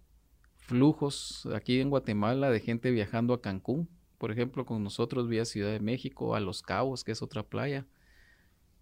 flujos 0.58 1.48
aquí 1.54 1.80
en 1.80 1.88
Guatemala 1.88 2.50
de 2.50 2.60
gente 2.60 2.90
viajando 2.90 3.32
a 3.32 3.40
Cancún, 3.40 3.88
por 4.18 4.30
ejemplo, 4.30 4.66
con 4.66 4.84
nosotros 4.84 5.26
vía 5.26 5.46
Ciudad 5.46 5.72
de 5.72 5.80
México, 5.80 6.34
a 6.34 6.40
Los 6.40 6.60
Cabos, 6.60 7.02
que 7.02 7.12
es 7.12 7.22
otra 7.22 7.44
playa. 7.44 7.86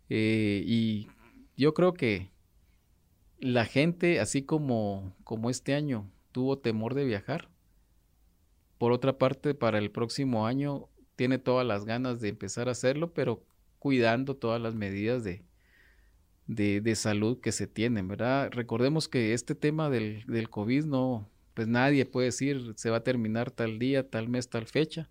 Eh, 0.09 0.65
y 0.67 1.09
yo 1.57 1.75
creo 1.75 1.95
que 1.95 2.31
la 3.39 3.65
gente, 3.65 4.21
así 4.21 4.43
como, 4.43 5.15
como 5.25 5.51
este 5.51 5.75
año, 5.75 6.11
tuvo 6.33 6.59
temor 6.59 6.95
de 6.95 7.05
viajar. 7.05 7.49
Por 8.79 8.93
otra 8.93 9.19
parte, 9.19 9.55
para 9.55 9.79
el 9.79 9.91
próximo 9.91 10.47
año 10.47 10.89
tiene 11.17 11.39
todas 11.39 11.67
las 11.67 11.85
ganas 11.85 12.21
de 12.21 12.29
empezar 12.29 12.69
a 12.69 12.73
hacerlo, 12.73 13.13
pero 13.15 13.43
cuidando 13.79 14.37
todas 14.37 14.61
las 14.61 14.75
medidas 14.75 15.25
de, 15.25 15.43
de, 16.47 16.81
de 16.81 16.95
salud 16.95 17.41
que 17.41 17.53
se 17.53 17.67
tienen, 17.67 18.09
¿verdad? 18.09 18.51
Recordemos 18.53 19.09
que 19.09 19.33
este 19.33 19.55
tema 19.55 19.91
del, 19.91 20.25
del, 20.27 20.51
COVID 20.51 20.85
no, 20.85 21.29
pues 21.55 21.69
nadie 21.69 22.05
puede 22.05 22.27
decir 22.27 22.75
se 22.77 22.91
va 22.91 22.99
a 22.99 23.05
terminar 23.05 23.51
tal 23.51 23.79
día, 23.79 24.09
tal 24.09 24.29
mes, 24.29 24.49
tal 24.49 24.67
fecha. 24.67 25.09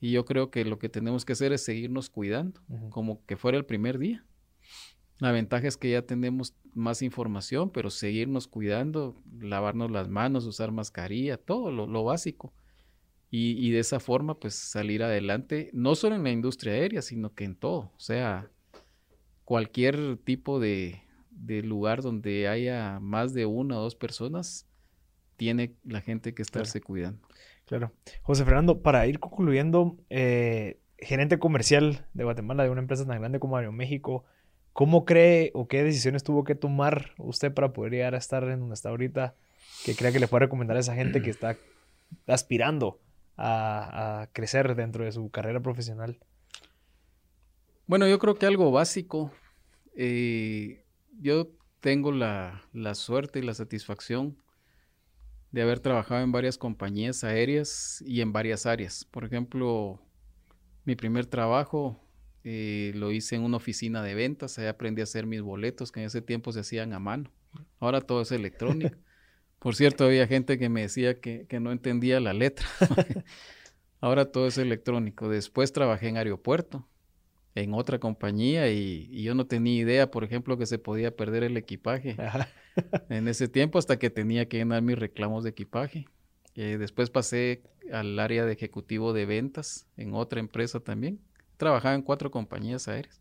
Y 0.00 0.12
yo 0.12 0.24
creo 0.24 0.50
que 0.50 0.64
lo 0.64 0.78
que 0.78 0.88
tenemos 0.88 1.24
que 1.24 1.32
hacer 1.32 1.52
es 1.52 1.64
seguirnos 1.64 2.08
cuidando, 2.08 2.60
uh 2.68 2.74
-huh. 2.74 2.88
como 2.90 3.24
que 3.26 3.36
fuera 3.36 3.58
el 3.58 3.64
primer 3.64 3.98
día. 3.98 4.24
La 5.18 5.32
ventaja 5.32 5.66
es 5.66 5.76
que 5.76 5.90
ya 5.90 6.02
tenemos 6.02 6.54
más 6.74 7.02
información, 7.02 7.70
pero 7.70 7.90
seguirnos 7.90 8.46
cuidando, 8.46 9.16
lavarnos 9.40 9.90
las 9.90 10.08
manos, 10.08 10.46
usar 10.46 10.70
mascarilla, 10.70 11.36
todo 11.36 11.72
lo, 11.72 11.86
lo 11.86 12.04
básico. 12.04 12.52
Y, 13.30 13.52
y, 13.58 13.72
de 13.72 13.80
esa 13.80 14.00
forma, 14.00 14.38
pues 14.38 14.54
salir 14.54 15.02
adelante, 15.02 15.70
no 15.74 15.94
solo 15.96 16.14
en 16.14 16.24
la 16.24 16.30
industria 16.30 16.72
aérea, 16.72 17.02
sino 17.02 17.34
que 17.34 17.44
en 17.44 17.56
todo. 17.56 17.92
O 17.94 18.00
sea, 18.00 18.50
cualquier 19.44 20.16
tipo 20.18 20.60
de, 20.60 21.02
de 21.30 21.62
lugar 21.62 22.02
donde 22.02 22.48
haya 22.48 22.98
más 23.00 23.34
de 23.34 23.44
una 23.44 23.78
o 23.78 23.82
dos 23.82 23.96
personas, 23.96 24.66
tiene 25.36 25.74
la 25.84 26.00
gente 26.00 26.34
que 26.34 26.42
estarse 26.42 26.80
claro. 26.80 26.86
cuidando. 26.86 27.28
Claro. 27.64 27.92
José 28.22 28.44
Fernando, 28.44 28.82
para 28.82 29.06
ir 29.06 29.20
concluyendo, 29.20 29.96
eh, 30.10 30.80
gerente 30.98 31.38
comercial 31.38 32.06
de 32.14 32.24
Guatemala, 32.24 32.64
de 32.64 32.70
una 32.70 32.80
empresa 32.80 33.06
tan 33.06 33.20
grande 33.20 33.38
como 33.38 33.56
Aeroméxico, 33.56 34.24
¿cómo 34.78 35.04
cree 35.04 35.50
o 35.54 35.66
qué 35.66 35.82
decisiones 35.82 36.22
tuvo 36.22 36.44
que 36.44 36.54
tomar 36.54 37.12
usted 37.18 37.52
para 37.52 37.72
poder 37.72 37.90
llegar 37.90 38.14
a 38.14 38.18
estar 38.18 38.44
en 38.44 38.60
donde 38.60 38.74
está 38.74 38.90
ahorita? 38.90 39.34
Que 39.84 39.96
crea 39.96 40.12
que 40.12 40.20
le 40.20 40.28
puede 40.28 40.44
recomendar 40.44 40.76
a 40.76 40.80
esa 40.80 40.94
gente 40.94 41.20
que 41.20 41.30
está 41.30 41.56
aspirando 42.28 43.00
a, 43.36 44.20
a 44.20 44.26
crecer 44.28 44.76
dentro 44.76 45.04
de 45.04 45.10
su 45.10 45.30
carrera 45.30 45.58
profesional. 45.58 46.20
Bueno, 47.88 48.06
yo 48.06 48.20
creo 48.20 48.36
que 48.36 48.46
algo 48.46 48.70
básico. 48.70 49.32
Eh, 49.96 50.84
yo 51.18 51.48
tengo 51.80 52.12
la, 52.12 52.62
la 52.72 52.94
suerte 52.94 53.40
y 53.40 53.42
la 53.42 53.54
satisfacción 53.54 54.36
de 55.50 55.62
haber 55.62 55.80
trabajado 55.80 56.22
en 56.22 56.30
varias 56.30 56.56
compañías 56.56 57.24
aéreas 57.24 58.00
y 58.06 58.20
en 58.20 58.32
varias 58.32 58.64
áreas. 58.64 59.04
Por 59.04 59.24
ejemplo, 59.24 60.00
mi 60.84 60.94
primer 60.94 61.26
trabajo 61.26 62.00
eh, 62.50 62.92
lo 62.94 63.12
hice 63.12 63.36
en 63.36 63.42
una 63.42 63.58
oficina 63.58 64.02
de 64.02 64.14
ventas, 64.14 64.58
ahí 64.58 64.68
aprendí 64.68 65.02
a 65.02 65.04
hacer 65.04 65.26
mis 65.26 65.42
boletos 65.42 65.92
que 65.92 66.00
en 66.00 66.06
ese 66.06 66.22
tiempo 66.22 66.50
se 66.50 66.60
hacían 66.60 66.94
a 66.94 66.98
mano. 66.98 67.30
Ahora 67.78 68.00
todo 68.00 68.22
es 68.22 68.32
electrónico. 68.32 68.96
Por 69.58 69.74
cierto, 69.74 70.06
había 70.06 70.26
gente 70.26 70.58
que 70.58 70.70
me 70.70 70.80
decía 70.80 71.20
que, 71.20 71.44
que 71.46 71.60
no 71.60 71.72
entendía 71.72 72.20
la 72.20 72.32
letra. 72.32 72.66
Ahora 74.00 74.32
todo 74.32 74.46
es 74.46 74.56
electrónico. 74.56 75.28
Después 75.28 75.74
trabajé 75.74 76.08
en 76.08 76.16
aeropuerto, 76.16 76.88
en 77.54 77.74
otra 77.74 77.98
compañía, 77.98 78.70
y, 78.72 79.10
y, 79.10 79.24
yo 79.24 79.34
no 79.34 79.46
tenía 79.46 79.82
idea, 79.82 80.10
por 80.10 80.24
ejemplo, 80.24 80.56
que 80.56 80.64
se 80.64 80.78
podía 80.78 81.14
perder 81.14 81.42
el 81.42 81.58
equipaje 81.58 82.16
en 83.10 83.28
ese 83.28 83.48
tiempo 83.48 83.78
hasta 83.78 83.98
que 83.98 84.08
tenía 84.08 84.48
que 84.48 84.56
llenar 84.56 84.80
mis 84.80 84.98
reclamos 84.98 85.44
de 85.44 85.50
equipaje. 85.50 86.06
Eh, 86.54 86.78
después 86.78 87.10
pasé 87.10 87.60
al 87.92 88.18
área 88.18 88.46
de 88.46 88.54
ejecutivo 88.54 89.12
de 89.12 89.26
ventas 89.26 89.86
en 89.98 90.14
otra 90.14 90.40
empresa 90.40 90.80
también. 90.80 91.20
Trabajaba 91.58 91.94
en 91.94 92.02
cuatro 92.02 92.30
compañías 92.30 92.88
aéreas. 92.88 93.20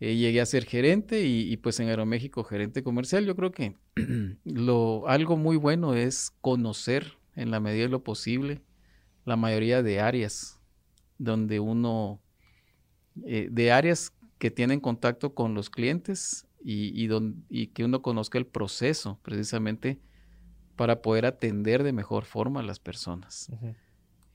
Eh, 0.00 0.16
llegué 0.16 0.40
a 0.40 0.46
ser 0.46 0.64
gerente 0.64 1.24
y, 1.24 1.56
pues 1.56 1.80
en 1.80 1.88
Aeroméxico 1.88 2.44
gerente 2.44 2.82
comercial. 2.82 3.24
Yo 3.24 3.34
creo 3.34 3.50
que 3.50 3.74
lo, 4.44 5.08
algo 5.08 5.36
muy 5.36 5.56
bueno 5.56 5.94
es 5.94 6.32
conocer 6.40 7.16
en 7.34 7.50
la 7.50 7.60
medida 7.60 7.84
de 7.84 7.88
lo 7.88 8.04
posible 8.04 8.60
la 9.24 9.36
mayoría 9.36 9.82
de 9.82 10.00
áreas 10.00 10.60
donde 11.18 11.60
uno, 11.60 12.20
eh, 13.24 13.48
de 13.50 13.72
áreas 13.72 14.12
que 14.38 14.50
tienen 14.50 14.80
contacto 14.80 15.34
con 15.34 15.54
los 15.54 15.68
clientes 15.68 16.46
y, 16.62 17.00
y, 17.00 17.06
don, 17.08 17.44
y, 17.48 17.68
que 17.68 17.84
uno 17.84 18.02
conozca 18.02 18.38
el 18.38 18.46
proceso 18.46 19.18
precisamente 19.22 20.00
para 20.76 21.02
poder 21.02 21.26
atender 21.26 21.82
de 21.82 21.92
mejor 21.92 22.24
forma 22.24 22.60
a 22.60 22.62
las 22.62 22.78
personas. 22.78 23.50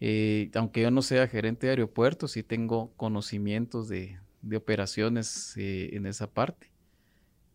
Eh, 0.06 0.52
aunque 0.56 0.82
yo 0.82 0.92
no 0.92 1.02
sea 1.02 1.30
gerente 1.30 1.66
de 1.66 1.72
aeropuertos, 1.72 2.32
sí 2.32 2.44
tengo 2.44 2.92
conocimientos 2.98 3.88
de, 3.88 4.20
de 4.42 4.58
operaciones 4.58 5.56
eh, 5.56 5.92
en 5.94 6.06
esa 6.06 6.30
parte. 6.30 6.74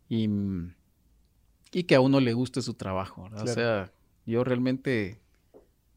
Y, 0.09 0.31
y, 1.71 1.83
que 1.83 1.95
a 1.95 2.01
uno 2.01 2.21
le 2.21 2.33
guste 2.33 2.63
su 2.63 2.73
trabajo. 2.73 3.29
Claro. 3.29 3.45
O 3.45 3.47
sea, 3.49 3.93
yo 4.25 4.45
realmente 4.45 5.21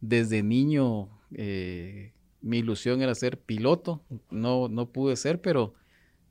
desde 0.01 0.43
niño 0.43 1.07
eh, 1.33 2.11
mi 2.41 2.57
ilusión 2.57 3.01
era 3.01 3.15
ser 3.15 3.39
piloto. 3.39 4.03
No, 4.29 4.67
no 4.67 4.89
pude 4.89 5.15
ser, 5.15 5.39
pero 5.39 5.73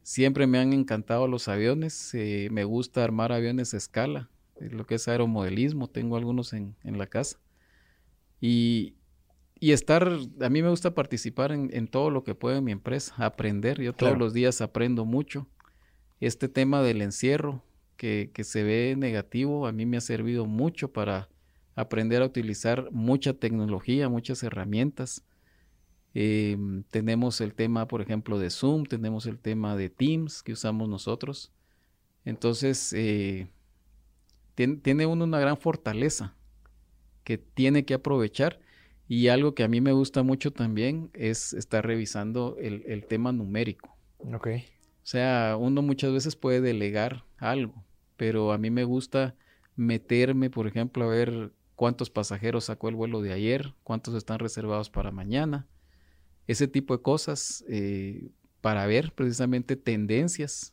siempre 0.02 0.46
me 0.46 0.58
han 0.58 0.74
encantado 0.74 1.28
los 1.28 1.48
aviones. 1.48 2.12
Eh, 2.12 2.48
me 2.52 2.64
gusta 2.64 3.02
armar 3.02 3.32
aviones 3.32 3.72
a 3.72 3.78
escala, 3.78 4.28
lo 4.58 4.84
que 4.84 4.96
es 4.96 5.08
aeromodelismo. 5.08 5.88
Tengo 5.88 6.18
algunos 6.18 6.52
en, 6.52 6.76
en 6.84 6.98
la 6.98 7.06
casa. 7.06 7.38
Y, 8.38 8.96
y 9.60 9.72
estar, 9.72 10.10
a 10.40 10.48
mí 10.48 10.62
me 10.62 10.70
gusta 10.70 10.94
participar 10.94 11.52
en, 11.52 11.68
en, 11.74 11.86
todo 11.86 12.08
lo 12.08 12.24
que 12.24 12.34
puedo 12.34 12.56
en 12.56 12.64
mi 12.64 12.72
empresa, 12.72 13.14
aprender. 13.18 13.80
Yo 13.80 13.92
todos 13.92 14.16
los 14.16 14.32
días 14.32 14.62
aprendo 14.62 15.04
mucho. 15.04 15.46
Este 16.18 16.48
tema 16.48 16.82
del 16.82 17.02
encierro 17.02 17.62
que, 17.98 18.30
que, 18.32 18.42
se 18.42 18.62
ve 18.62 18.94
negativo, 18.96 19.66
a 19.66 19.72
mí 19.72 19.84
me 19.84 19.98
ha 19.98 20.00
servido 20.00 20.46
mucho 20.46 20.92
para 20.92 21.28
aprender 21.74 22.22
a 22.22 22.26
utilizar 22.26 22.90
mucha 22.90 23.34
tecnología, 23.34 24.08
muchas 24.08 24.42
herramientas. 24.42 25.24
Eh, 26.14 26.56
tenemos 26.90 27.42
el 27.42 27.54
tema, 27.54 27.86
por 27.86 28.00
ejemplo, 28.00 28.38
de 28.38 28.48
Zoom, 28.48 28.84
tenemos 28.84 29.26
el 29.26 29.38
tema 29.38 29.76
de 29.76 29.90
Teams 29.90 30.42
que 30.42 30.52
usamos 30.52 30.88
nosotros. 30.88 31.52
Entonces, 32.24 32.94
eh, 32.94 33.48
tiene, 34.54 34.76
tiene 34.76 35.04
uno 35.04 35.24
una 35.24 35.38
gran 35.38 35.58
fortaleza 35.58 36.34
que 37.24 37.36
tiene 37.36 37.84
que 37.84 37.92
aprovechar 37.92 38.58
y 39.10 39.26
algo 39.26 39.56
que 39.56 39.64
a 39.64 39.68
mí 39.68 39.80
me 39.80 39.90
gusta 39.90 40.22
mucho 40.22 40.52
también 40.52 41.10
es 41.14 41.52
estar 41.52 41.84
revisando 41.84 42.56
el, 42.60 42.84
el 42.86 43.04
tema 43.04 43.32
numérico. 43.32 43.96
Ok. 44.32 44.46
O 44.46 44.60
sea, 45.02 45.56
uno 45.58 45.82
muchas 45.82 46.12
veces 46.12 46.36
puede 46.36 46.60
delegar 46.60 47.24
algo, 47.36 47.84
pero 48.16 48.52
a 48.52 48.58
mí 48.58 48.70
me 48.70 48.84
gusta 48.84 49.34
meterme, 49.74 50.48
por 50.48 50.68
ejemplo, 50.68 51.06
a 51.06 51.08
ver 51.08 51.50
cuántos 51.74 52.08
pasajeros 52.08 52.66
sacó 52.66 52.88
el 52.88 52.94
vuelo 52.94 53.20
de 53.20 53.32
ayer, 53.32 53.74
cuántos 53.82 54.14
están 54.14 54.38
reservados 54.38 54.90
para 54.90 55.10
mañana, 55.10 55.66
ese 56.46 56.68
tipo 56.68 56.96
de 56.96 57.02
cosas 57.02 57.64
eh, 57.68 58.30
para 58.60 58.86
ver 58.86 59.12
precisamente 59.12 59.74
tendencias. 59.74 60.72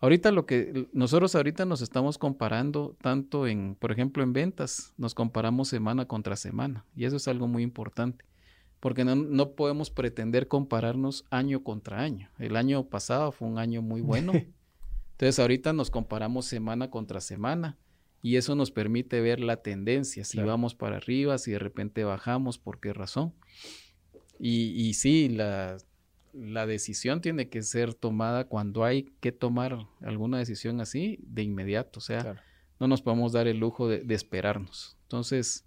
Ahorita 0.00 0.30
lo 0.30 0.46
que 0.46 0.86
nosotros 0.92 1.34
ahorita 1.34 1.64
nos 1.64 1.82
estamos 1.82 2.18
comparando 2.18 2.96
tanto 3.02 3.46
en, 3.48 3.74
por 3.74 3.90
ejemplo, 3.90 4.22
en 4.22 4.32
ventas, 4.32 4.92
nos 4.96 5.12
comparamos 5.14 5.68
semana 5.68 6.06
contra 6.06 6.36
semana 6.36 6.84
y 6.94 7.04
eso 7.04 7.16
es 7.16 7.26
algo 7.28 7.48
muy 7.48 7.62
importante. 7.62 8.24
porque 8.80 9.04
no, 9.04 9.16
no 9.16 9.50
podemos 9.56 9.90
pretender 9.90 10.46
compararnos 10.46 11.24
año 11.30 11.64
contra 11.64 12.00
año. 12.00 12.30
El 12.38 12.54
año 12.54 12.84
pasado 12.84 13.32
fue 13.32 13.48
un 13.48 13.58
año 13.58 13.82
muy 13.82 14.00
bueno. 14.02 14.32
Entonces 15.12 15.40
ahorita 15.40 15.72
nos 15.72 15.90
comparamos 15.90 16.46
semana 16.46 16.88
contra 16.88 17.20
semana 17.20 17.76
y 18.22 18.36
eso 18.36 18.54
nos 18.54 18.70
permite 18.70 19.20
ver 19.20 19.40
la 19.40 19.56
tendencia, 19.62 20.22
si 20.24 20.34
Claro. 20.36 20.50
vamos 20.50 20.76
para 20.76 20.96
arriba, 20.98 21.38
si 21.38 21.50
de 21.50 21.58
repente 21.58 22.04
bajamos, 22.04 22.56
por 22.58 22.78
qué 22.78 22.92
razón. 22.92 23.34
Y, 24.38 24.70
y 24.80 24.94
sí, 24.94 25.28
la, 25.28 25.76
la 26.38 26.66
decisión 26.66 27.20
tiene 27.20 27.48
que 27.48 27.62
ser 27.62 27.94
tomada 27.94 28.44
cuando 28.44 28.84
hay 28.84 29.04
que 29.20 29.32
tomar 29.32 29.86
alguna 30.00 30.38
decisión 30.38 30.80
así 30.80 31.18
de 31.22 31.42
inmediato, 31.42 31.98
o 31.98 32.02
sea, 32.02 32.20
Claro. 32.22 32.40
no 32.80 32.88
nos 32.88 33.02
podemos 33.02 33.32
dar 33.32 33.46
el 33.48 33.58
lujo 33.58 33.88
de, 33.88 34.00
de 34.00 34.14
esperarnos. 34.14 34.96
Entonces, 35.02 35.64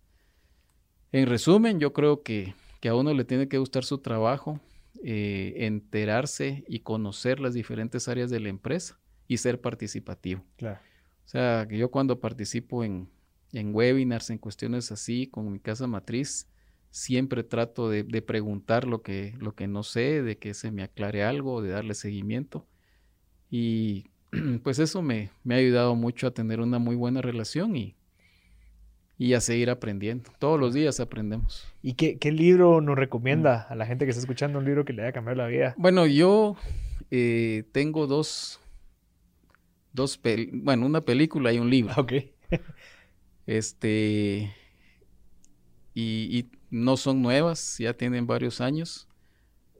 en 1.11 1.27
resumen, 1.27 1.79
yo 1.79 1.93
creo 1.93 2.23
que, 2.23 2.53
que 2.79 2.89
a 2.89 2.95
uno 2.95 3.13
le 3.13 3.25
tiene 3.25 3.47
que 3.47 3.57
gustar 3.57 3.83
su 3.83 3.97
trabajo, 3.97 4.59
eh, 5.03 5.53
enterarse 5.57 6.63
y 6.67 6.79
conocer 6.79 7.39
las 7.39 7.53
diferentes 7.53 8.07
áreas 8.07 8.29
de 8.29 8.39
la 8.39 8.49
empresa 8.49 8.99
y 9.27 9.37
ser 9.37 9.59
participativo. 9.59 10.43
Claro. 10.57 10.79
O 11.25 11.27
sea, 11.31 11.65
que 11.69 11.77
yo 11.77 11.89
cuando 11.91 12.19
participo 12.19 12.83
en, 12.83 13.09
en 13.53 13.73
webinars, 13.73 14.29
en 14.29 14.37
cuestiones 14.37 14.91
así, 14.91 15.27
con 15.27 15.51
mi 15.51 15.59
casa 15.59 15.87
matriz, 15.87 16.47
siempre 16.91 17.43
trato 17.43 17.89
de, 17.89 18.03
de 18.03 18.21
preguntar 18.21 18.85
lo 18.85 19.01
que, 19.01 19.33
lo 19.39 19.55
que 19.55 19.67
no 19.67 19.81
sé, 19.83 20.21
de 20.21 20.37
que 20.37 20.53
se 20.53 20.71
me 20.71 20.83
aclare 20.83 21.23
algo, 21.23 21.61
de 21.61 21.69
darle 21.71 21.93
seguimiento. 21.95 22.67
Y 23.49 24.05
pues 24.63 24.77
eso 24.79 25.01
me, 25.01 25.31
me 25.43 25.55
ha 25.55 25.57
ayudado 25.57 25.95
mucho 25.95 26.27
a 26.27 26.31
tener 26.31 26.59
una 26.59 26.79
muy 26.79 26.95
buena 26.95 27.21
relación 27.21 27.75
y, 27.75 27.95
y 29.17 29.33
a 29.33 29.41
seguir 29.41 29.69
aprendiendo. 29.69 30.29
Todos 30.39 30.59
los 30.59 30.73
días 30.73 30.99
aprendemos. 30.99 31.65
¿Y 31.81 31.93
qué, 31.93 32.17
qué 32.17 32.31
libro 32.31 32.81
nos 32.81 32.97
recomienda 32.97 33.61
a 33.69 33.75
la 33.75 33.85
gente 33.85 34.05
que 34.05 34.11
está 34.11 34.21
escuchando 34.21 34.59
un 34.59 34.65
libro 34.65 34.83
que 34.85 34.93
le 34.93 35.03
haya 35.03 35.11
cambiado 35.13 35.37
la 35.37 35.47
vida? 35.47 35.73
Bueno, 35.77 36.05
yo 36.07 36.55
eh, 37.09 37.63
tengo 37.71 38.07
dos, 38.07 38.59
dos, 39.93 40.21
pel- 40.21 40.49
bueno, 40.53 40.85
una 40.85 41.01
película 41.01 41.53
y 41.53 41.59
un 41.59 41.69
libro. 41.69 41.93
Ok. 41.97 42.13
Este, 43.47 44.53
y, 45.93 46.27
y 46.39 46.49
no 46.71 46.97
son 46.97 47.21
nuevas, 47.21 47.77
ya 47.77 47.93
tienen 47.93 48.25
varios 48.25 48.59
años. 48.61 49.07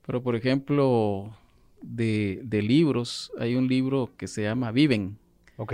Pero, 0.06 0.22
por 0.22 0.36
ejemplo, 0.36 1.36
de, 1.82 2.42
de 2.44 2.62
libros, 2.62 3.32
hay 3.40 3.56
un 3.56 3.68
libro 3.68 4.12
que 4.18 4.28
se 4.28 4.44
llama 4.44 4.72
Viven, 4.72 5.18
Ok. 5.58 5.74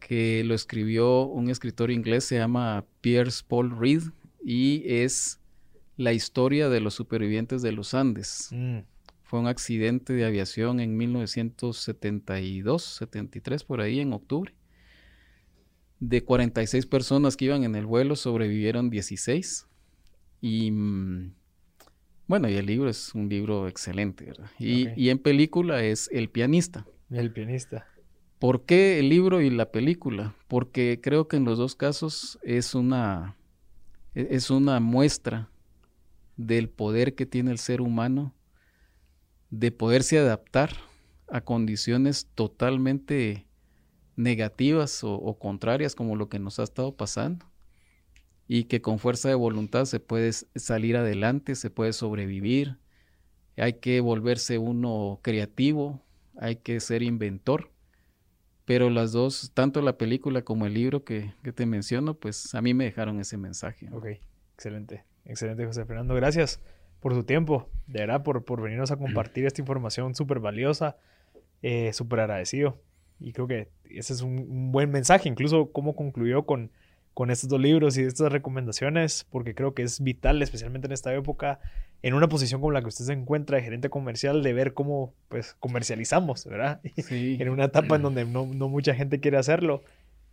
que 0.00 0.42
lo 0.44 0.54
escribió 0.54 1.22
un 1.26 1.50
escritor 1.50 1.90
inglés, 1.90 2.24
se 2.24 2.36
llama 2.38 2.84
Pierce 3.00 3.44
Paul 3.46 3.78
Reed, 3.78 4.02
y 4.44 4.82
es 4.86 5.38
la 5.96 6.12
historia 6.12 6.68
de 6.68 6.80
los 6.80 6.94
supervivientes 6.94 7.60
de 7.62 7.72
los 7.72 7.92
Andes. 7.94 8.48
Mm, 8.52 8.78
Fue 9.24 9.40
un 9.40 9.46
accidente 9.48 10.12
de 10.14 10.24
aviación 10.24 10.80
en 10.80 10.96
1972, 10.96 12.82
73, 12.82 13.64
por 13.64 13.80
ahí, 13.80 14.00
en 14.00 14.12
octubre. 14.12 14.54
De 16.00 16.22
46 16.22 16.86
personas 16.86 17.36
que 17.36 17.46
iban 17.46 17.64
en 17.64 17.74
el 17.74 17.84
vuelo, 17.84 18.14
sobrevivieron 18.16 18.88
16. 18.88 19.66
Y 20.40 20.70
mm, 20.70 21.34
bueno, 22.26 22.48
y 22.48 22.54
el 22.54 22.66
libro 22.66 22.88
es 22.88 23.14
un 23.14 23.28
libro 23.28 23.68
excelente, 23.68 24.26
¿verdad? 24.26 24.50
Y, 24.58 24.88
y 24.96 25.10
en 25.10 25.18
película 25.18 25.82
es 25.82 26.08
El 26.12 26.28
pianista. 26.30 26.86
el 27.10 27.32
pianista. 27.32 27.86
¿Por 28.38 28.64
qué 28.64 29.00
el 29.00 29.08
libro 29.08 29.40
y 29.40 29.50
la 29.50 29.72
película? 29.72 30.36
Porque 30.46 31.00
creo 31.02 31.26
que 31.26 31.36
en 31.36 31.44
los 31.44 31.58
dos 31.58 31.74
casos 31.74 32.38
es 32.42 32.74
una, 32.74 33.36
e- 34.14 34.28
es 34.30 34.50
una 34.50 34.78
muestra 34.78 35.50
del 36.36 36.68
poder 36.68 37.14
que 37.16 37.26
tiene 37.26 37.50
el 37.50 37.58
ser 37.58 37.80
humano 37.80 38.32
de 39.50 39.72
poderse 39.72 40.18
adaptar 40.18 40.70
a 41.28 41.40
condiciones 41.40 42.28
totalmente 42.34 43.46
negativas 44.14 45.02
o, 45.02 45.14
o 45.14 45.38
contrarias 45.38 45.94
como 45.94 46.14
lo 46.16 46.28
que 46.28 46.38
nos 46.38 46.58
ha 46.58 46.62
estado 46.64 46.94
pasando 46.94 47.46
y 48.48 48.64
que 48.64 48.80
con 48.80 48.98
fuerza 48.98 49.28
de 49.28 49.36
voluntad 49.36 49.84
se 49.84 50.00
puede 50.00 50.32
salir 50.32 50.96
adelante, 50.96 51.54
se 51.54 51.70
puede 51.70 51.92
sobrevivir, 51.92 52.78
hay 53.56 53.74
que 53.74 54.00
volverse 54.00 54.58
uno 54.58 55.20
creativo, 55.22 56.02
hay 56.36 56.56
que 56.56 56.80
ser 56.80 57.02
inventor 57.02 57.70
pero 58.68 58.90
las 58.90 59.12
dos, 59.12 59.52
tanto 59.54 59.80
la 59.80 59.96
película 59.96 60.42
como 60.42 60.66
el 60.66 60.74
libro 60.74 61.02
que, 61.02 61.32
que 61.42 61.52
te 61.52 61.64
menciono, 61.64 62.12
pues 62.12 62.54
a 62.54 62.60
mí 62.60 62.74
me 62.74 62.84
dejaron 62.84 63.18
ese 63.18 63.38
mensaje. 63.38 63.88
¿no? 63.88 63.96
Ok. 63.96 64.08
Excelente. 64.52 65.04
Excelente, 65.24 65.64
José 65.64 65.86
Fernando. 65.86 66.14
Gracias 66.14 66.60
por 67.00 67.14
tu 67.14 67.24
tiempo. 67.24 67.70
De 67.86 68.00
verdad, 68.00 68.22
por, 68.22 68.44
por 68.44 68.60
venirnos 68.60 68.90
a 68.90 68.98
compartir 68.98 69.46
esta 69.46 69.62
información 69.62 70.14
súper 70.14 70.40
valiosa. 70.40 70.98
Eh, 71.62 71.94
súper 71.94 72.20
agradecido. 72.20 72.78
Y 73.18 73.32
creo 73.32 73.48
que 73.48 73.70
ese 73.88 74.12
es 74.12 74.20
un, 74.20 74.38
un 74.38 74.70
buen 74.70 74.90
mensaje. 74.90 75.30
Incluso 75.30 75.72
cómo 75.72 75.96
concluyó 75.96 76.44
con, 76.44 76.70
con 77.18 77.32
estos 77.32 77.50
dos 77.50 77.60
libros 77.60 77.98
y 77.98 78.02
estas 78.02 78.30
recomendaciones, 78.30 79.26
porque 79.28 79.52
creo 79.52 79.74
que 79.74 79.82
es 79.82 80.00
vital, 80.00 80.40
especialmente 80.40 80.86
en 80.86 80.92
esta 80.92 81.12
época, 81.12 81.58
en 82.00 82.14
una 82.14 82.28
posición 82.28 82.60
como 82.60 82.70
la 82.70 82.80
que 82.80 82.86
usted 82.86 83.06
se 83.06 83.12
encuentra 83.12 83.56
de 83.56 83.64
gerente 83.64 83.90
comercial, 83.90 84.40
de 84.44 84.52
ver 84.52 84.72
cómo 84.72 85.14
pues 85.28 85.56
comercializamos, 85.58 86.44
¿verdad? 86.44 86.80
Sí, 86.96 87.36
en 87.40 87.48
una 87.48 87.64
etapa 87.64 87.96
en 87.96 88.02
donde 88.02 88.24
no, 88.24 88.46
no 88.46 88.68
mucha 88.68 88.94
gente 88.94 89.18
quiere 89.18 89.36
hacerlo. 89.36 89.82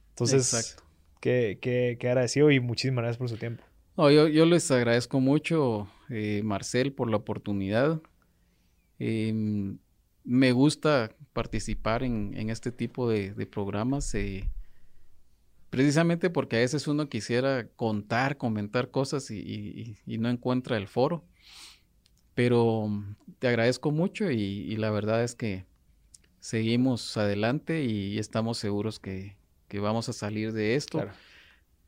Entonces, 0.09 0.77
qué, 1.21 1.57
qué, 1.59 1.97
qué 1.99 2.07
agradecido 2.09 2.51
y 2.51 2.59
muchísimas 2.59 3.01
gracias 3.01 3.17
por 3.17 3.29
su 3.29 3.37
tiempo. 3.37 3.63
No, 3.97 4.11
yo, 4.11 4.27
yo 4.27 4.45
les 4.45 4.69
agradezco 4.69 5.19
mucho, 5.19 5.87
eh, 6.11 6.41
Marcel, 6.43 6.93
por 6.93 7.09
la 7.09 7.17
oportunidad. 7.17 7.99
Em, 8.99 9.79
me 10.23 10.51
gusta 10.51 11.15
participar 11.33 12.03
en, 12.03 12.35
en 12.37 12.51
este 12.51 12.71
tipo 12.71 13.09
de, 13.09 13.33
de 13.33 13.47
programas, 13.47 14.13
eh, 14.13 14.51
precisamente 15.75 16.29
porque 16.29 16.55
a 16.55 16.59
veces 16.59 16.87
uno 16.87 17.09
quisiera 17.09 17.67
contar, 17.75 18.37
comentar 18.37 18.91
cosas 18.91 19.29
y, 19.29 19.39
y- 19.39 19.97
y 20.05 20.17
no 20.17 20.29
encuentra 20.29 20.77
el 20.77 20.87
foro. 20.87 21.25
Pero 22.33 22.89
te 23.39 23.47
agradezco 23.49 23.91
mucho 23.91 24.31
y, 24.31 24.37
y 24.41 24.77
la 24.77 24.89
verdad 24.89 25.21
es 25.23 25.35
que 25.35 25.65
seguimos 26.39 27.17
adelante 27.17 27.83
y 27.83 28.19
estamos 28.19 28.57
seguros 28.57 28.99
que, 28.99 29.35
que 29.67 29.79
vamos 29.79 30.07
a 30.07 30.13
salir 30.13 30.53
de 30.53 30.75
esto. 30.75 30.99
Claro. 30.99 31.13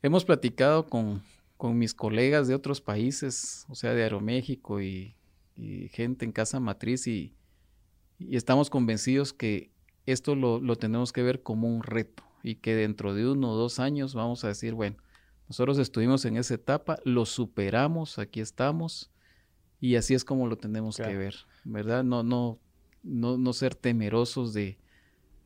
Hemos 0.02 0.26
platicado 0.26 0.86
con, 0.86 1.22
con 1.56 1.78
mis 1.78 1.94
colegas 1.94 2.46
de 2.46 2.54
otros 2.54 2.82
países, 2.82 3.64
o 3.70 3.74
sea, 3.74 3.94
de 3.94 4.02
Aeroméxico 4.02 4.82
y, 4.82 5.16
y 5.56 5.88
gente 5.88 6.26
en 6.26 6.32
casa 6.32 6.60
matriz 6.60 7.06
y, 7.06 7.34
y 8.18 8.36
estamos 8.36 8.68
convencidos 8.68 9.32
que 9.32 9.70
esto 10.04 10.34
lo, 10.34 10.60
lo 10.60 10.76
tenemos 10.76 11.10
que 11.12 11.22
ver 11.22 11.42
como 11.42 11.68
un 11.68 11.82
reto 11.82 12.22
y 12.42 12.56
que 12.56 12.74
dentro 12.74 13.14
de 13.14 13.28
uno 13.28 13.52
o 13.52 13.56
dos 13.56 13.78
años 13.78 14.14
vamos 14.14 14.44
a 14.44 14.48
decir, 14.48 14.74
bueno, 14.74 14.96
nosotros 15.48 15.78
estuvimos 15.78 16.24
en 16.24 16.36
esa 16.36 16.54
etapa, 16.54 16.98
lo 17.04 17.24
superamos, 17.26 18.18
aquí 18.18 18.40
estamos 18.40 19.10
y 19.80 19.96
así 19.96 20.14
es 20.14 20.24
como 20.24 20.46
lo 20.46 20.56
tenemos 20.56 20.96
Claro. 20.96 21.12
que 21.12 21.18
ver, 21.18 21.34
¿verdad? 21.64 22.04
No, 22.04 22.22
no, 22.22 22.60
no, 23.02 23.38
no 23.38 23.52
ser 23.52 23.74
temerosos 23.74 24.52
de, 24.52 24.78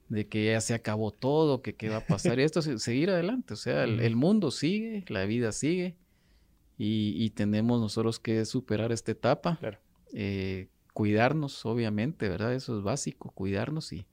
de 0.08 0.28
que 0.28 0.46
ya 0.46 0.60
se 0.60 0.74
acabó 0.74 1.10
todo, 1.12 1.62
que 1.62 1.74
qué 1.76 1.88
va 1.88 1.98
a 1.98 2.06
pasar 2.06 2.38
y 2.38 2.42
esto, 2.42 2.62
se- 2.62 2.78
seguir 2.78 3.10
adelante, 3.10 3.54
o 3.54 3.56
sea, 3.56 3.84
el, 3.84 4.16
mundo 4.16 4.50
sigue, 4.50 5.04
la 5.08 5.24
vida 5.24 5.52
sigue 5.52 5.96
y, 6.78 7.14
y 7.22 7.30
tenemos 7.30 7.80
nosotros 7.80 8.18
que 8.18 8.44
superar 8.44 8.92
esta 8.92 9.12
etapa, 9.12 9.58
Claro. 9.60 9.78
eh, 10.14 10.68
cuidarnos, 10.94 11.64
obviamente, 11.64 12.28
¿verdad? 12.28 12.54
Eso 12.54 12.76
es 12.78 12.82
básico, 12.84 13.30
cuidarnos 13.30 13.92
y, 13.92 14.06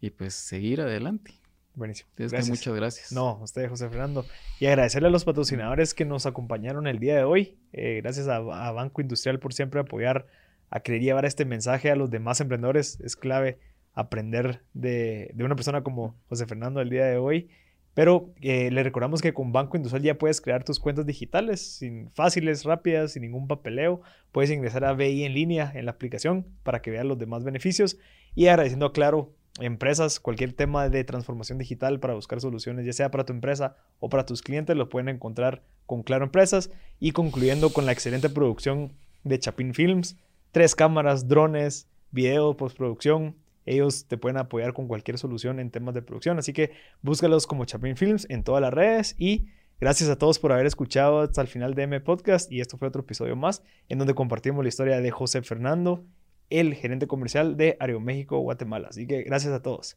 y 0.00 0.10
pues 0.10 0.34
seguir 0.34 0.80
adelante. 0.80 1.39
Buenísimo. 1.74 2.10
Que 2.16 2.24
muchas 2.24 2.74
gracias. 2.74 3.12
No, 3.12 3.28
a 3.28 3.42
usted, 3.42 3.68
José 3.68 3.88
Fernando. 3.88 4.26
Y 4.58 4.66
agradecerle 4.66 5.08
a 5.08 5.10
los 5.10 5.24
patrocinadores 5.24 5.94
que 5.94 6.04
nos 6.04 6.26
acompañaron 6.26 6.86
el 6.86 6.98
día 6.98 7.16
de 7.16 7.24
hoy. 7.24 7.58
Eh, 7.72 8.00
gracias 8.02 8.28
a, 8.28 8.36
a 8.36 8.72
Banco 8.72 9.00
Industrial 9.00 9.38
por 9.38 9.54
siempre 9.54 9.80
apoyar 9.80 10.26
a 10.70 10.80
querer 10.80 11.00
llevar 11.00 11.24
este 11.24 11.44
mensaje 11.44 11.90
a 11.90 11.96
los 11.96 12.10
demás 12.10 12.40
emprendedores. 12.40 12.98
Es 13.00 13.16
clave 13.16 13.58
aprender 13.94 14.62
de, 14.72 15.30
de 15.34 15.44
una 15.44 15.56
persona 15.56 15.82
como 15.82 16.16
José 16.28 16.46
Fernando 16.46 16.80
el 16.80 16.90
día 16.90 17.04
de 17.06 17.16
hoy. 17.16 17.50
Pero 17.94 18.32
eh, 18.40 18.70
le 18.70 18.82
recordamos 18.84 19.20
que 19.20 19.34
con 19.34 19.52
Banco 19.52 19.76
Industrial 19.76 20.02
ya 20.02 20.18
puedes 20.18 20.40
crear 20.40 20.62
tus 20.62 20.78
cuentas 20.78 21.06
digitales, 21.06 21.60
sin 21.60 22.10
fáciles, 22.12 22.64
rápidas, 22.64 23.12
sin 23.12 23.22
ningún 23.22 23.48
papeleo. 23.48 24.00
Puedes 24.30 24.50
ingresar 24.50 24.84
a 24.84 24.92
BI 24.92 25.24
en 25.24 25.34
línea 25.34 25.72
en 25.74 25.86
la 25.86 25.92
aplicación 25.92 26.46
para 26.62 26.82
que 26.82 26.92
veas 26.92 27.04
los 27.04 27.18
demás 27.18 27.42
beneficios. 27.42 27.98
Y 28.34 28.46
agradeciendo 28.46 28.86
a 28.86 28.92
Claro 28.92 29.32
empresas, 29.60 30.20
cualquier 30.20 30.52
tema 30.52 30.88
de 30.88 31.04
transformación 31.04 31.58
digital 31.58 32.00
para 32.00 32.14
buscar 32.14 32.40
soluciones, 32.40 32.86
ya 32.86 32.92
sea 32.92 33.10
para 33.10 33.24
tu 33.24 33.32
empresa 33.32 33.76
o 33.98 34.08
para 34.08 34.26
tus 34.26 34.42
clientes, 34.42 34.76
lo 34.76 34.88
pueden 34.88 35.08
encontrar 35.08 35.62
con 35.86 36.02
Claro 36.02 36.24
Empresas 36.24 36.70
y 36.98 37.12
concluyendo 37.12 37.72
con 37.72 37.86
la 37.86 37.92
excelente 37.92 38.28
producción 38.28 38.92
de 39.24 39.38
Chapin 39.38 39.74
Films, 39.74 40.16
tres 40.52 40.74
cámaras, 40.74 41.28
drones, 41.28 41.88
video, 42.10 42.56
postproducción. 42.56 43.36
Ellos 43.66 44.06
te 44.06 44.16
pueden 44.16 44.38
apoyar 44.38 44.72
con 44.72 44.88
cualquier 44.88 45.18
solución 45.18 45.60
en 45.60 45.70
temas 45.70 45.94
de 45.94 46.02
producción, 46.02 46.38
así 46.38 46.52
que 46.52 46.72
búscalos 47.02 47.46
como 47.46 47.64
Chapin 47.64 47.96
Films 47.96 48.26
en 48.30 48.42
todas 48.42 48.62
las 48.62 48.72
redes 48.72 49.14
y 49.18 49.48
Gracias 49.80 50.10
a 50.10 50.18
todos 50.18 50.38
por 50.38 50.52
haber 50.52 50.66
escuchado 50.66 51.20
hasta 51.20 51.40
el 51.40 51.48
final 51.48 51.72
de 51.74 51.84
M 51.84 52.00
Podcast 52.02 52.52
y 52.52 52.60
esto 52.60 52.76
fue 52.76 52.88
otro 52.88 53.00
episodio 53.00 53.34
más 53.34 53.62
en 53.88 53.96
donde 53.96 54.12
compartimos 54.12 54.62
la 54.62 54.68
historia 54.68 55.00
de 55.00 55.10
José 55.10 55.40
Fernando, 55.40 56.04
el 56.50 56.74
gerente 56.74 57.06
comercial 57.06 57.56
de 57.56 57.76
Aeroméxico 57.80 58.38
Guatemala. 58.40 58.88
Así 58.90 59.06
que 59.06 59.22
gracias 59.22 59.52
a 59.52 59.62
todos. 59.62 59.96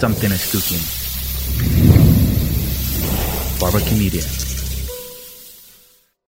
Something 0.00 0.32
is 0.32 0.50
cooking. 0.50 0.80
Barbecue 3.60 3.98
Media. 3.98 4.49